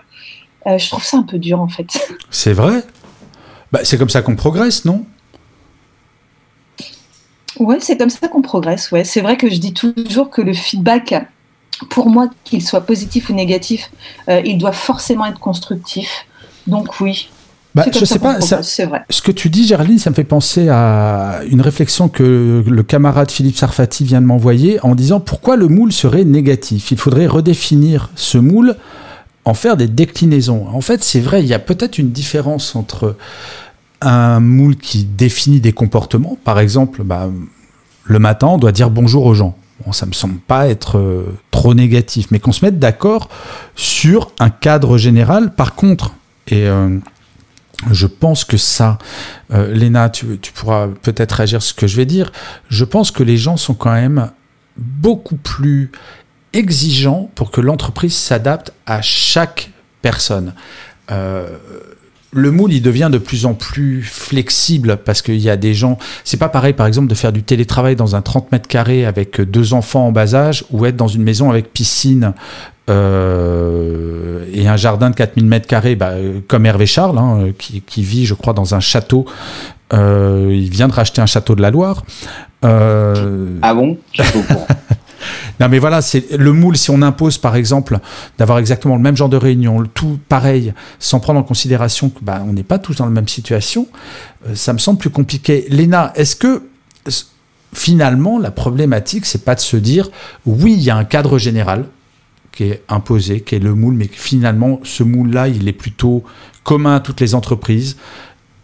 Euh, 0.68 0.78
je 0.78 0.90
trouve 0.90 1.04
ça 1.04 1.18
un 1.18 1.24
peu 1.24 1.40
dur 1.40 1.62
en 1.62 1.68
fait. 1.68 1.88
C'est 2.30 2.54
vrai? 2.54 2.84
Bah, 3.72 3.80
C'est 3.84 3.98
comme 3.98 4.10
ça 4.10 4.22
qu'on 4.22 4.36
progresse, 4.36 4.86
non? 4.86 5.06
Ouais, 7.60 7.78
c'est 7.80 7.98
comme 7.98 8.10
ça 8.10 8.28
qu'on 8.28 8.44
progresse. 8.44 8.92
Ouais, 8.92 9.04
c'est 9.04 9.22
vrai 9.22 9.36
que 9.36 9.50
je 9.50 9.58
dis 9.58 9.74
toujours 9.74 10.30
que 10.30 10.44
le 10.44 10.54
feedback, 10.54 11.16
pour 11.90 12.08
moi, 12.08 12.30
qu'il 12.44 12.62
soit 12.62 12.82
positif 12.82 13.30
ou 13.30 13.34
négatif, 13.34 13.92
euh, 14.30 14.42
il 14.46 14.60
doit 14.60 14.74
forcément 14.74 15.26
être 15.26 15.40
constructif. 15.40 16.28
Donc 16.68 17.00
oui. 17.02 17.30
Bah, 17.74 17.86
je 17.92 18.06
sais 18.06 18.20
pas, 18.20 18.42
c'est 18.42 18.86
vrai. 18.86 19.04
Ce 19.10 19.22
que 19.22 19.32
tu 19.32 19.50
dis, 19.50 19.68
Géraldine, 19.68 20.00
ça 20.00 20.10
me 20.10 20.16
fait 20.16 20.24
penser 20.24 20.68
à 20.70 21.42
une 21.50 21.62
réflexion 21.62 22.10
que 22.10 22.64
le 22.66 22.84
camarade 22.84 23.30
Philippe 23.30 23.58
Sarfati 23.58 24.04
vient 24.04 24.22
de 24.22 24.26
m'envoyer 24.26 24.80
en 24.84 24.96
disant 24.96 25.20
pourquoi 25.20 25.56
le 25.58 25.68
moule 25.68 25.92
serait 25.92 26.24
négatif? 26.26 26.92
Il 26.92 26.98
faudrait 26.98 27.28
redéfinir 27.28 28.10
ce 28.16 28.40
moule, 28.40 28.76
en 29.48 29.54
faire 29.54 29.78
des 29.78 29.88
déclinaisons. 29.88 30.68
En 30.68 30.82
fait, 30.82 31.02
c'est 31.06 31.22
vrai, 31.22 31.42
il 31.42 31.48
y 31.48 31.54
a 31.54 31.60
peut-être 31.60 31.98
une 31.98 32.12
différence 32.12 32.76
entre 32.76 33.16
un 34.02 34.42
moule 34.42 34.76
qui 34.76 35.06
définit 35.06 35.62
des 35.62 35.72
comportements. 35.72 36.38
Par 36.44 36.60
exemple, 36.60 37.04
bah, 37.04 37.30
le 38.04 38.20
matin, 38.20 38.48
on 38.48 38.58
doit 38.58 38.74
dire 38.74 38.90
bonjour 38.90 39.26
aux 39.26 39.34
gens. 39.34 39.58
Bon, 39.86 39.94
ça 39.94 40.06
me 40.06 40.12
semble 40.12 40.40
pas 40.40 40.68
être 40.68 40.98
euh, 40.98 41.38
trop 41.50 41.74
négatif, 41.74 42.28
mais 42.30 42.40
qu'on 42.40 42.52
se 42.52 42.66
mette 42.66 42.78
d'accord 42.78 43.30
sur 43.78 44.32
un 44.40 44.50
cadre 44.50 44.98
général. 44.98 45.54
Par 45.54 45.76
contre, 45.76 46.12
et 46.48 46.68
euh, 46.68 46.98
je 47.90 48.08
pense 48.08 48.44
que 48.44 48.58
ça, 48.58 48.98
euh, 49.54 49.74
Léna, 49.74 50.10
tu, 50.10 50.40
tu 50.42 50.52
pourras 50.52 50.90
peut-être 51.04 51.32
réagir 51.32 51.62
sur 51.62 51.70
ce 51.70 51.80
que 51.80 51.88
je 51.88 51.96
vais 51.96 52.06
dire. 52.06 52.34
Je 52.68 52.84
pense 52.84 53.12
que 53.12 53.24
les 53.24 53.38
gens 53.38 53.56
sont 53.56 53.76
quand 53.76 53.94
même 53.94 54.30
beaucoup 54.78 55.38
plus 55.38 55.92
exigeants 56.54 57.29
pour 57.35 57.52
que 57.52 57.62
l'entreprise 57.62 58.15
s'adapte 58.15 58.73
à 58.85 59.02
chaque 59.02 59.71
personne. 60.02 60.54
le 61.10 62.52
moule, 62.52 62.73
il 62.73 62.81
devient 62.81 63.10
de 63.12 63.17
plus 63.17 63.45
en 63.45 63.54
plus 63.54 64.04
flexible 64.04 64.98
parce 64.98 65.21
qu'il 65.21 65.39
y 65.39 65.50
a 65.50 65.58
des 65.58 65.73
gens. 65.73 65.98
C'est 66.23 66.37
pas 66.37 66.50
pareil, 66.50 66.73
par 66.73 66.85
exemple, 66.85 67.08
de 67.08 67.15
faire 67.15 67.31
du 67.31 67.43
télétravail 67.43 67.95
dans 67.95 68.15
un 68.15 68.21
30 68.21 68.52
mètres 68.52 68.67
carrés 68.67 69.06
avec 69.06 69.41
deux 69.41 69.73
enfants 69.73 70.08
en 70.08 70.12
bas 70.12 70.35
âge 70.35 70.65
ou 70.71 70.85
être 70.85 70.95
dans 70.95 71.08
une 71.08 71.23
maison 71.23 71.50
avec 71.50 71.73
piscine 71.73 72.33
euh, 72.89 74.45
et 74.54 74.67
un 74.67 74.77
jardin 74.77 75.10
de 75.10 75.15
4000 75.15 75.45
mètres 75.45 75.67
carrés, 75.67 75.95
bah, 75.95 76.13
comme 76.48 76.65
Hervé 76.65 76.85
Charles, 76.85 77.17
hein, 77.17 77.50
qui, 77.58 78.02
vit, 78.02 78.25
je 78.25 78.33
crois, 78.33 78.54
dans 78.54 78.75
un 78.75 78.79
château. 78.79 79.25
Euh, 79.93 80.50
il 80.52 80.69
vient 80.69 80.87
de 80.87 80.93
racheter 80.93 81.21
un 81.21 81.25
château 81.25 81.56
de 81.56 81.62
la 81.62 81.71
Loire. 81.71 82.04
Euh, 82.65 83.58
ah 83.62 83.73
bon? 83.73 83.98
Non, 85.60 85.70
mais 85.70 85.80
voilà, 85.80 86.02
c'est 86.02 86.32
le 86.38 86.54
moule. 86.54 86.78
Si 86.78 86.92
on 86.92 87.02
impose, 87.02 87.38
par 87.38 87.56
exemple, 87.56 88.00
d'avoir 88.38 88.60
exactement 88.60 88.96
le 88.96 89.02
même 89.02 89.18
genre 89.18 89.30
de 89.30 89.38
réunion, 89.38 89.84
tout 89.94 90.20
pareil, 90.30 90.74
sans 91.00 91.20
prendre 91.20 91.40
en 91.40 91.44
considération 91.44 92.10
que 92.10 92.20
bah, 92.22 92.44
on 92.48 92.54
n'est 92.54 92.64
pas 92.64 92.80
tous 92.80 92.98
dans 92.98 93.06
la 93.06 93.12
même 93.12 93.28
situation, 93.28 93.88
euh, 94.48 94.56
ça 94.56 94.74
me 94.74 94.78
semble 94.78 95.00
plus 95.00 95.10
compliqué. 95.10 95.66
Léna, 95.70 96.14
est-ce 96.16 96.36
que 96.36 96.64
finalement 97.74 98.40
la 98.40 98.52
problématique, 98.52 99.26
c'est 99.26 99.44
pas 99.44 99.56
de 99.56 99.60
se 99.60 99.78
dire 99.78 100.10
oui, 100.46 100.74
il 100.74 100.82
y 100.82 100.90
a 100.90 100.96
un 100.96 101.06
cadre 101.06 101.38
général 101.38 101.86
qui 102.52 102.64
est 102.64 102.84
imposé, 102.90 103.42
qui 103.42 103.56
est 103.56 103.60
le 103.60 103.76
moule, 103.76 103.94
mais 103.94 104.10
finalement, 104.12 104.80
ce 104.84 105.04
moule-là, 105.04 105.48
il 105.48 105.68
est 105.68 105.74
plutôt 105.74 106.24
commun 106.64 106.96
à 106.96 107.00
toutes 107.00 107.22
les 107.22 107.36
entreprises. 107.36 107.98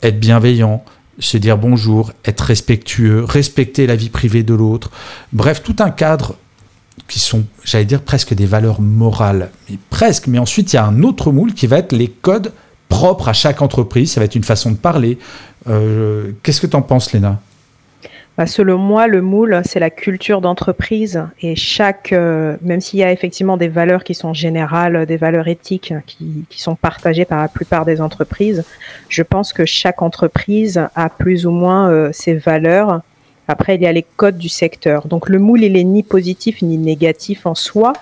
Être 0.02 0.20
bienveillant, 0.20 0.84
se 1.20 1.38
dire 1.38 1.58
bonjour, 1.58 2.12
être 2.26 2.42
respectueux, 2.42 3.24
respecter 3.24 3.86
la 3.86 3.96
vie 3.96 4.10
privée 4.10 4.42
de 4.44 4.54
l'autre. 4.54 4.90
Bref, 5.32 5.62
tout 5.62 5.76
un 5.80 5.92
cadre 5.92 6.36
qui 7.08 7.20
sont, 7.20 7.44
j'allais 7.64 7.86
dire, 7.86 8.02
presque 8.02 8.34
des 8.34 8.46
valeurs 8.46 8.82
morales. 8.82 9.52
Mais 9.70 9.78
presque. 9.90 10.28
Mais 10.28 10.40
ensuite, 10.40 10.74
il 10.74 10.78
y 10.78 10.80
a 10.80 10.86
un 10.86 11.04
autre 11.04 11.32
moule 11.32 11.54
qui 11.54 11.68
va 11.68 11.78
être 11.78 11.92
les 11.92 12.08
codes 12.08 12.54
propres 12.90 13.30
à 13.30 13.34
chaque 13.34 13.62
entreprise. 13.62 14.12
Ça 14.12 14.20
va 14.20 14.26
être 14.26 14.36
une 14.36 14.44
façon 14.44 14.72
de 14.72 14.78
parler. 14.78 15.18
Euh, 15.68 16.32
qu'est-ce 16.44 16.62
que 16.62 16.68
tu 16.68 16.76
en 16.76 16.82
penses, 16.82 17.14
Léna? 17.14 17.40
Bah, 18.36 18.48
selon 18.48 18.80
moi, 18.80 19.08
le 19.08 19.22
moule, 19.22 19.62
c'est 19.64 19.80
la 19.80 19.92
culture 19.92 20.42
d'entreprise 20.42 21.24
et 21.42 21.56
chaque, 21.56 22.12
euh, 22.14 22.58
même 22.64 22.82
s'il 22.82 22.98
y 22.98 23.04
a 23.04 23.12
effectivement 23.12 23.58
des 23.58 23.68
valeurs 23.68 24.04
qui 24.04 24.16
sont 24.16 24.34
générales, 24.34 25.06
des 25.06 25.18
valeurs 25.18 25.48
éthiques 25.48 25.94
qui, 26.08 26.46
sont 26.50 26.76
partagées 26.76 27.26
par 27.26 27.42
la 27.42 27.48
plupart 27.48 27.86
des 27.86 28.02
entreprises, 28.02 28.64
je 29.08 29.22
pense 29.22 29.54
que 29.54 29.66
chaque 29.66 30.02
entreprise 30.02 30.82
a 30.96 31.10
plus 31.10 31.46
ou 31.46 31.52
moins 31.52 31.92
euh, 31.92 32.10
ses 32.12 32.34
valeurs. 32.34 33.02
Après, 33.48 33.76
il 33.76 33.82
y 33.82 33.88
a 33.88 33.92
les 33.92 34.06
codes 34.16 34.38
du 34.38 34.50
secteur. 34.50 35.08
Donc 35.08 35.30
le 35.30 35.40
moule, 35.40 35.64
il 35.64 35.78
est 35.78 35.84
ni 35.84 36.04
positif 36.04 36.62
ni 36.62 36.78
négatif 36.78 37.46
en 37.46 37.56
soi. 37.56 37.94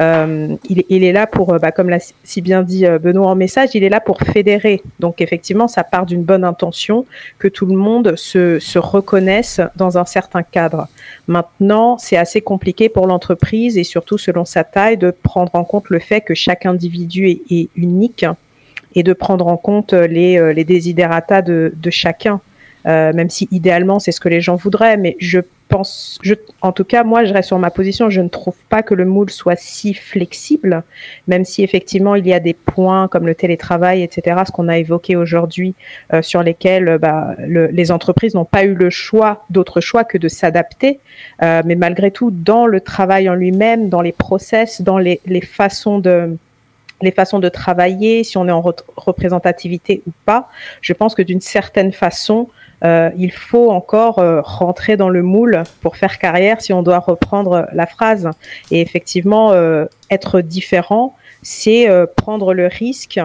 Euh, 0.00 0.56
il, 0.68 1.04
est 1.04 1.12
là 1.12 1.26
pour, 1.26 1.52
euh, 1.52 1.58
bah, 1.58 1.70
comme 1.70 1.90
l'a 1.90 1.98
si 2.24 2.40
bien 2.40 2.62
dit 2.62 2.86
euh, 2.86 2.98
Benoît 2.98 3.26
en 3.26 3.34
message, 3.34 3.70
il 3.74 3.84
est 3.84 3.88
là 3.88 4.00
pour 4.00 4.20
fédérer. 4.20 4.82
Donc 5.00 5.20
effectivement, 5.20 5.68
ça 5.68 5.84
part 5.84 6.06
d'une 6.06 6.22
bonne 6.22 6.44
intention, 6.44 7.04
que 7.38 7.48
tout 7.48 7.66
le 7.66 7.76
monde 7.76 8.16
se, 8.16 8.58
se 8.58 8.78
reconnaisse 8.78 9.60
dans 9.76 9.98
un 9.98 10.06
certain 10.06 10.42
cadre. 10.42 10.88
Maintenant, 11.28 11.98
c'est 11.98 12.16
assez 12.16 12.40
compliqué 12.40 12.88
pour 12.88 13.06
l'entreprise 13.06 13.76
et 13.76 13.84
surtout 13.84 14.18
selon 14.18 14.44
sa 14.44 14.64
taille 14.64 14.96
de 14.96 15.10
prendre 15.10 15.54
en 15.54 15.64
compte 15.64 15.90
le 15.90 15.98
fait 15.98 16.22
que 16.22 16.34
chaque 16.34 16.64
individu 16.64 17.28
est, 17.28 17.68
unique 17.76 18.24
et 18.94 19.02
de 19.02 19.12
prendre 19.12 19.46
en 19.46 19.56
compte 19.56 19.92
les, 19.92 20.54
les 20.54 20.64
desiderata 20.64 21.42
de, 21.42 21.72
de 21.74 21.90
chacun. 21.90 22.40
Euh, 22.86 23.12
même 23.12 23.30
si 23.30 23.48
idéalement 23.52 23.98
c'est 23.98 24.12
ce 24.12 24.20
que 24.20 24.28
les 24.28 24.40
gens 24.40 24.56
voudraient, 24.56 24.96
mais 24.96 25.16
je 25.20 25.40
pense, 25.72 26.18
je, 26.22 26.34
en 26.60 26.72
tout 26.72 26.84
cas 26.84 27.02
moi 27.02 27.24
je 27.24 27.32
reste 27.32 27.48
sur 27.48 27.58
ma 27.58 27.70
position, 27.70 28.10
je 28.10 28.20
ne 28.20 28.28
trouve 28.28 28.56
pas 28.68 28.82
que 28.82 28.92
le 28.92 29.04
moule 29.04 29.30
soit 29.30 29.56
si 29.56 29.94
flexible, 29.94 30.82
même 31.28 31.44
si 31.44 31.62
effectivement 31.62 32.14
il 32.14 32.26
y 32.26 32.32
a 32.32 32.40
des 32.40 32.52
points 32.52 33.08
comme 33.08 33.26
le 33.26 33.34
télétravail, 33.34 34.02
etc., 34.02 34.42
ce 34.46 34.52
qu'on 34.52 34.68
a 34.68 34.78
évoqué 34.78 35.16
aujourd'hui, 35.16 35.74
euh, 36.12 36.20
sur 36.20 36.42
lesquels 36.42 36.88
euh, 36.88 36.98
bah, 36.98 37.34
le, 37.38 37.68
les 37.68 37.90
entreprises 37.90 38.34
n'ont 38.34 38.44
pas 38.44 38.64
eu 38.64 38.74
le 38.74 38.90
choix, 38.90 39.44
d'autre 39.48 39.80
choix 39.80 40.04
que 40.04 40.18
de 40.18 40.28
s'adapter, 40.28 41.00
euh, 41.42 41.62
mais 41.64 41.74
malgré 41.74 42.10
tout 42.10 42.30
dans 42.30 42.66
le 42.66 42.80
travail 42.80 43.28
en 43.30 43.34
lui-même, 43.34 43.88
dans 43.88 44.02
les 44.02 44.12
process, 44.12 44.82
dans 44.82 44.98
les, 44.98 45.20
les 45.26 45.40
façons 45.40 45.98
de 45.98 46.36
les 47.02 47.10
façons 47.10 47.40
de 47.40 47.48
travailler, 47.48 48.22
si 48.22 48.38
on 48.38 48.46
est 48.46 48.52
en 48.52 48.62
représentativité 48.96 50.02
ou 50.06 50.12
pas, 50.24 50.48
je 50.80 50.92
pense 50.92 51.16
que 51.16 51.22
d'une 51.22 51.40
certaine 51.40 51.92
façon, 51.92 52.48
euh, 52.84 53.10
il 53.16 53.32
faut 53.32 53.70
encore 53.70 54.18
euh, 54.18 54.40
rentrer 54.40 54.96
dans 54.96 55.08
le 55.08 55.22
moule 55.22 55.62
pour 55.80 55.96
faire 55.96 56.18
carrière 56.18 56.60
si 56.60 56.72
on 56.72 56.82
doit 56.82 56.98
reprendre 56.98 57.66
la 57.72 57.86
phrase. 57.86 58.28
Et 58.70 58.80
effectivement, 58.80 59.52
euh, 59.52 59.86
être 60.10 60.40
différent, 60.40 61.14
c'est 61.42 61.88
prendre 62.16 62.54
le 62.54 62.66
risque 62.66 63.20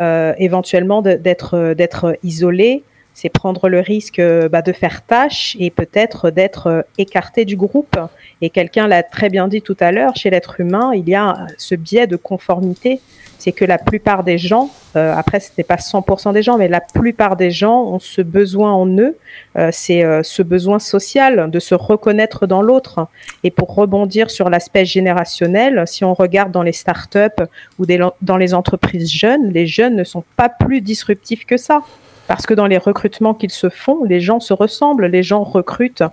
éventuellement 0.00 1.00
d'être 1.00 1.74
d'être 1.74 2.18
isolé, 2.24 2.82
c'est 3.14 3.28
prendre 3.28 3.68
le 3.68 3.78
risque 3.78 4.20
bah, 4.50 4.60
de 4.60 4.72
faire 4.72 5.02
tâche 5.06 5.56
et 5.60 5.70
peut-être 5.70 6.30
d'être 6.30 6.84
écarté 6.98 7.44
du 7.44 7.56
groupe. 7.56 7.96
Et 8.40 8.50
quelqu'un 8.50 8.88
l'a 8.88 9.04
très 9.04 9.30
bien 9.30 9.46
dit 9.46 9.62
tout 9.62 9.76
à 9.78 9.92
l'heure, 9.92 10.16
chez 10.16 10.28
l'être 10.28 10.60
humain, 10.60 10.90
il 10.92 11.08
y 11.08 11.14
a 11.14 11.46
ce 11.56 11.76
biais 11.76 12.08
de 12.08 12.16
conformité 12.16 13.00
c'est 13.42 13.50
que 13.50 13.64
la 13.64 13.78
plupart 13.78 14.22
des 14.22 14.38
gens, 14.38 14.70
euh, 14.94 15.12
après 15.16 15.40
ce 15.40 15.50
n'est 15.58 15.64
pas 15.64 15.74
100% 15.74 16.32
des 16.32 16.44
gens, 16.44 16.58
mais 16.58 16.68
la 16.68 16.80
plupart 16.80 17.34
des 17.34 17.50
gens 17.50 17.82
ont 17.82 17.98
ce 17.98 18.22
besoin 18.22 18.72
en 18.72 18.86
eux, 18.86 19.16
euh, 19.58 19.70
c'est 19.72 20.04
euh, 20.04 20.22
ce 20.22 20.42
besoin 20.42 20.78
social 20.78 21.50
de 21.50 21.58
se 21.58 21.74
reconnaître 21.74 22.46
dans 22.46 22.62
l'autre. 22.62 23.08
Et 23.42 23.50
pour 23.50 23.74
rebondir 23.74 24.30
sur 24.30 24.48
l'aspect 24.48 24.84
générationnel, 24.84 25.82
si 25.88 26.04
on 26.04 26.14
regarde 26.14 26.52
dans 26.52 26.62
les 26.62 26.72
startups 26.72 27.42
ou 27.80 27.86
dans 28.22 28.36
les 28.36 28.54
entreprises 28.54 29.10
jeunes, 29.10 29.50
les 29.52 29.66
jeunes 29.66 29.96
ne 29.96 30.04
sont 30.04 30.22
pas 30.36 30.48
plus 30.48 30.80
disruptifs 30.80 31.44
que 31.44 31.56
ça. 31.56 31.82
Parce 32.28 32.46
que 32.46 32.54
dans 32.54 32.68
les 32.68 32.78
recrutements 32.78 33.34
qu'ils 33.34 33.50
se 33.50 33.68
font, 33.68 34.04
les 34.04 34.20
gens 34.20 34.38
se 34.38 34.54
ressemblent, 34.54 35.06
les 35.06 35.24
gens 35.24 35.42
recrutent 35.42 36.04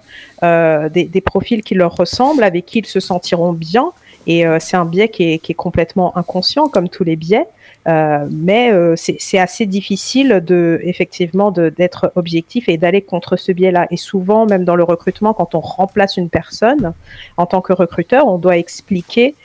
des, 0.41 1.03
des 1.05 1.21
profils 1.21 1.61
qui 1.61 1.75
leur 1.75 1.95
ressemblent, 1.95 2.43
avec 2.43 2.65
qui 2.65 2.79
ils 2.79 2.87
se 2.87 2.99
sentiront 2.99 3.53
bien 3.53 3.93
et 4.27 4.45
euh, 4.45 4.57
c'est 4.59 4.77
un 4.77 4.85
biais 4.85 5.09
qui 5.09 5.23
est, 5.33 5.53
complètement 5.53 6.17
inconscient, 6.17 6.67
comme 6.67 6.89
tous 6.89 7.03
les 7.03 7.15
biais. 7.15 7.47
Euh, 7.87 8.27
mais 8.29 8.71
euh, 8.71 8.95
c'est 8.95 9.39
assez 9.39 9.65
difficile 9.65 10.43
de 10.45 10.79
effectivement 10.83 11.49
d'être 11.49 12.11
objectif 12.15 12.69
et 12.69 12.77
d'aller 12.77 13.01
contre 13.01 13.37
ce 13.37 13.51
biais-là. 13.51 13.87
Et 13.89 13.97
souvent, 13.97 14.45
même 14.45 14.65
dans 14.65 14.75
le 14.75 14.83
recrutement, 14.83 15.33
quand 15.33 15.55
on 15.55 15.59
remplace 15.59 16.17
une 16.17 16.29
personne, 16.29 16.93
en 17.37 17.45
tant 17.45 17.61
que 17.61 17.73
recruteur, 17.73 18.27
on 18.27 18.37
doit 18.37 18.57
expliquer 18.57 19.35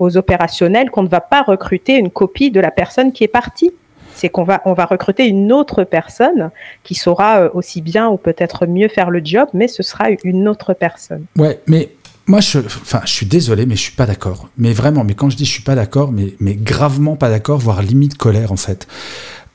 aux 0.00 0.16
opérationnels 0.16 0.90
qu'on 0.90 1.04
ne 1.04 1.08
va 1.08 1.20
pas 1.20 1.42
recruter 1.42 1.94
une 1.94 2.10
copie 2.10 2.50
de 2.50 2.58
la 2.58 2.72
personne 2.72 3.12
qui 3.12 3.22
est 3.22 3.28
partie. 3.28 3.70
C'est 4.14 4.28
qu'on 4.28 4.42
va 4.42 4.60
on 4.64 4.72
va 4.72 4.84
recruter 4.84 5.28
une 5.28 5.52
autre 5.52 5.84
personne 5.84 6.50
qui 6.82 6.96
saura 6.96 7.54
aussi 7.54 7.80
bien 7.80 8.08
ou 8.08 8.16
peut-être 8.16 8.66
mieux 8.66 8.88
faire 8.88 9.10
le 9.10 9.20
job, 9.24 9.48
mais 9.54 9.68
ce 9.68 9.84
sera 9.84 10.08
une 10.24 10.48
autre 10.48 10.74
personne. 10.74 11.24
Ouais, 11.38 11.60
mais 11.68 11.90
moi, 12.30 12.40
je, 12.40 12.60
enfin, 12.60 13.00
je 13.04 13.10
suis 13.10 13.26
désolé, 13.26 13.66
mais 13.66 13.74
je 13.74 13.80
suis 13.80 13.92
pas 13.92 14.06
d'accord. 14.06 14.48
Mais 14.56 14.72
vraiment, 14.72 15.02
mais 15.02 15.14
quand 15.14 15.30
je 15.30 15.36
dis 15.36 15.44
je 15.44 15.50
suis 15.50 15.62
pas 15.62 15.74
d'accord, 15.74 16.12
mais, 16.12 16.34
mais 16.38 16.54
gravement 16.54 17.16
pas 17.16 17.28
d'accord, 17.28 17.58
voire 17.58 17.82
limite 17.82 18.16
colère 18.16 18.52
en 18.52 18.56
fait. 18.56 18.86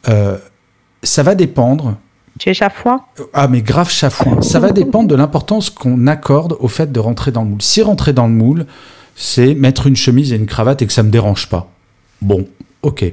Euh, 0.09 0.37
ça 1.01 1.23
va 1.23 1.35
dépendre. 1.35 1.97
Tu 2.37 2.49
es 2.49 2.53
chafouin? 2.53 3.01
Ah, 3.33 3.47
mais 3.47 3.61
grave 3.61 3.89
chafouin. 3.89 4.41
ça 4.41 4.59
va 4.59 4.71
dépendre 4.71 5.07
de 5.07 5.15
l'importance 5.15 5.69
qu'on 5.69 6.05
accorde 6.05 6.57
au 6.59 6.67
fait 6.67 6.91
de 6.91 6.99
rentrer 6.99 7.31
dans 7.31 7.43
le 7.43 7.49
moule. 7.49 7.61
Si 7.61 7.81
rentrer 7.81 8.11
dans 8.11 8.27
le 8.27 8.33
moule, 8.33 8.65
c'est 9.15 9.55
mettre 9.55 9.87
une 9.87 9.95
chemise 9.95 10.33
et 10.33 10.35
une 10.35 10.45
cravate 10.45 10.81
et 10.81 10.87
que 10.87 10.91
ça 10.91 11.03
me 11.03 11.09
dérange 11.09 11.47
pas. 11.47 11.71
Bon, 12.21 12.45
ok. 12.81 13.05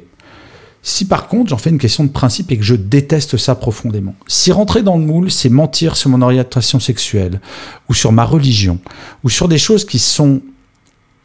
Si 0.83 1.05
par 1.05 1.29
contre 1.29 1.51
j'en 1.51 1.59
fais 1.59 1.71
une 1.71 1.79
question 1.79 2.03
de 2.03 2.11
principe 2.11 2.51
et 2.51 2.59
que 2.59 2.65
je 2.65 2.75
déteste 2.75 3.37
ça 3.37 3.55
profondément, 3.55 4.15
si 4.27 4.51
rentrer 4.51 4.83
dans 4.83 4.97
le 4.97 5.05
moule, 5.05 5.31
c'est 5.31 5.49
mentir 5.49 5.97
sur 5.97 6.11
mon 6.11 6.23
orientation 6.23 6.81
sexuelle, 6.81 7.41
ou 7.89 7.95
sur 7.95 8.11
ma 8.11 8.25
religion, 8.25 8.81
ou 9.23 9.31
sur 9.31 9.49
des 9.49 9.59
choses 9.59 9.85
qui 9.85 10.01
sont 10.01 10.43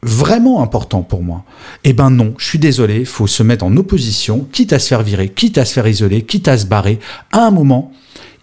vraiment 0.03 0.61
importantes 0.61 1.07
pour 1.07 1.23
moi, 1.23 1.43
eh 1.83 1.93
ben 1.93 2.11
non, 2.11 2.35
je 2.37 2.45
suis 2.45 2.59
désolé, 2.59 3.03
faut 3.03 3.25
se 3.25 3.41
mettre 3.41 3.65
en 3.65 3.75
opposition, 3.77 4.47
quitte 4.51 4.73
à 4.73 4.79
se 4.79 4.89
faire 4.89 5.01
virer, 5.01 5.29
quitte 5.29 5.57
à 5.57 5.65
se 5.65 5.73
faire 5.73 5.87
isoler, 5.87 6.21
quitte 6.21 6.47
à 6.47 6.57
se 6.57 6.67
barrer. 6.67 6.99
À 7.31 7.47
un 7.47 7.51
moment, 7.51 7.91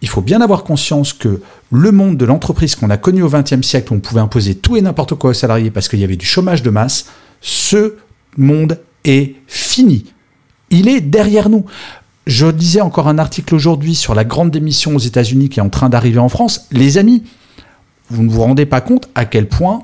il 0.03 0.09
faut 0.09 0.21
bien 0.21 0.41
avoir 0.41 0.65
conscience 0.65 1.13
que 1.13 1.41
le 1.71 1.93
monde 1.93 2.17
de 2.17 2.25
l'entreprise 2.25 2.75
qu'on 2.75 2.91
a 2.91 2.97
connu 2.97 3.23
au 3.23 3.29
XXe 3.29 3.63
siècle, 3.63 3.93
où 3.93 3.97
on 3.97 4.01
pouvait 4.01 4.21
imposer 4.21 4.57
tout 4.57 4.77
et 4.77 4.83
n'importe 4.83 5.15
quoi 5.15 5.31
aux 5.31 5.35
salariés 5.35 5.71
parce 5.71 5.89
qu'il 5.89 6.01
y 6.01 6.05
avait 6.05 6.17
du 6.17 6.27
chômage 6.27 6.65
de 6.65 6.71
masse, 6.71 7.07
ce 7.41 7.95
monde 8.37 8.81
est 9.05 9.37
fini 9.47 10.07
il 10.71 10.89
est 10.89 11.01
derrière 11.01 11.49
nous. 11.49 11.65
Je 12.27 12.47
disais 12.47 12.81
encore 12.81 13.09
un 13.09 13.19
article 13.19 13.55
aujourd'hui 13.55 13.95
sur 13.95 14.15
la 14.15 14.25
grande 14.25 14.51
démission 14.51 14.97
aux 14.97 15.01
États-Unis 15.01 15.49
qui 15.51 15.61
est 15.61 15.63
en 15.63 15.69
train 15.69 15.91
d'arriver 15.91 16.19
en 16.19 16.29
France. 16.29 16.67
Les 16.73 16.97
amis, 16.97 17.23
vous 18.11 18.23
ne 18.23 18.31
vous 18.31 18.41
rendez 18.41 18.67
pas 18.67 18.81
compte 18.81 19.09
à 19.15 19.25
quel 19.25 19.49
point 19.49 19.83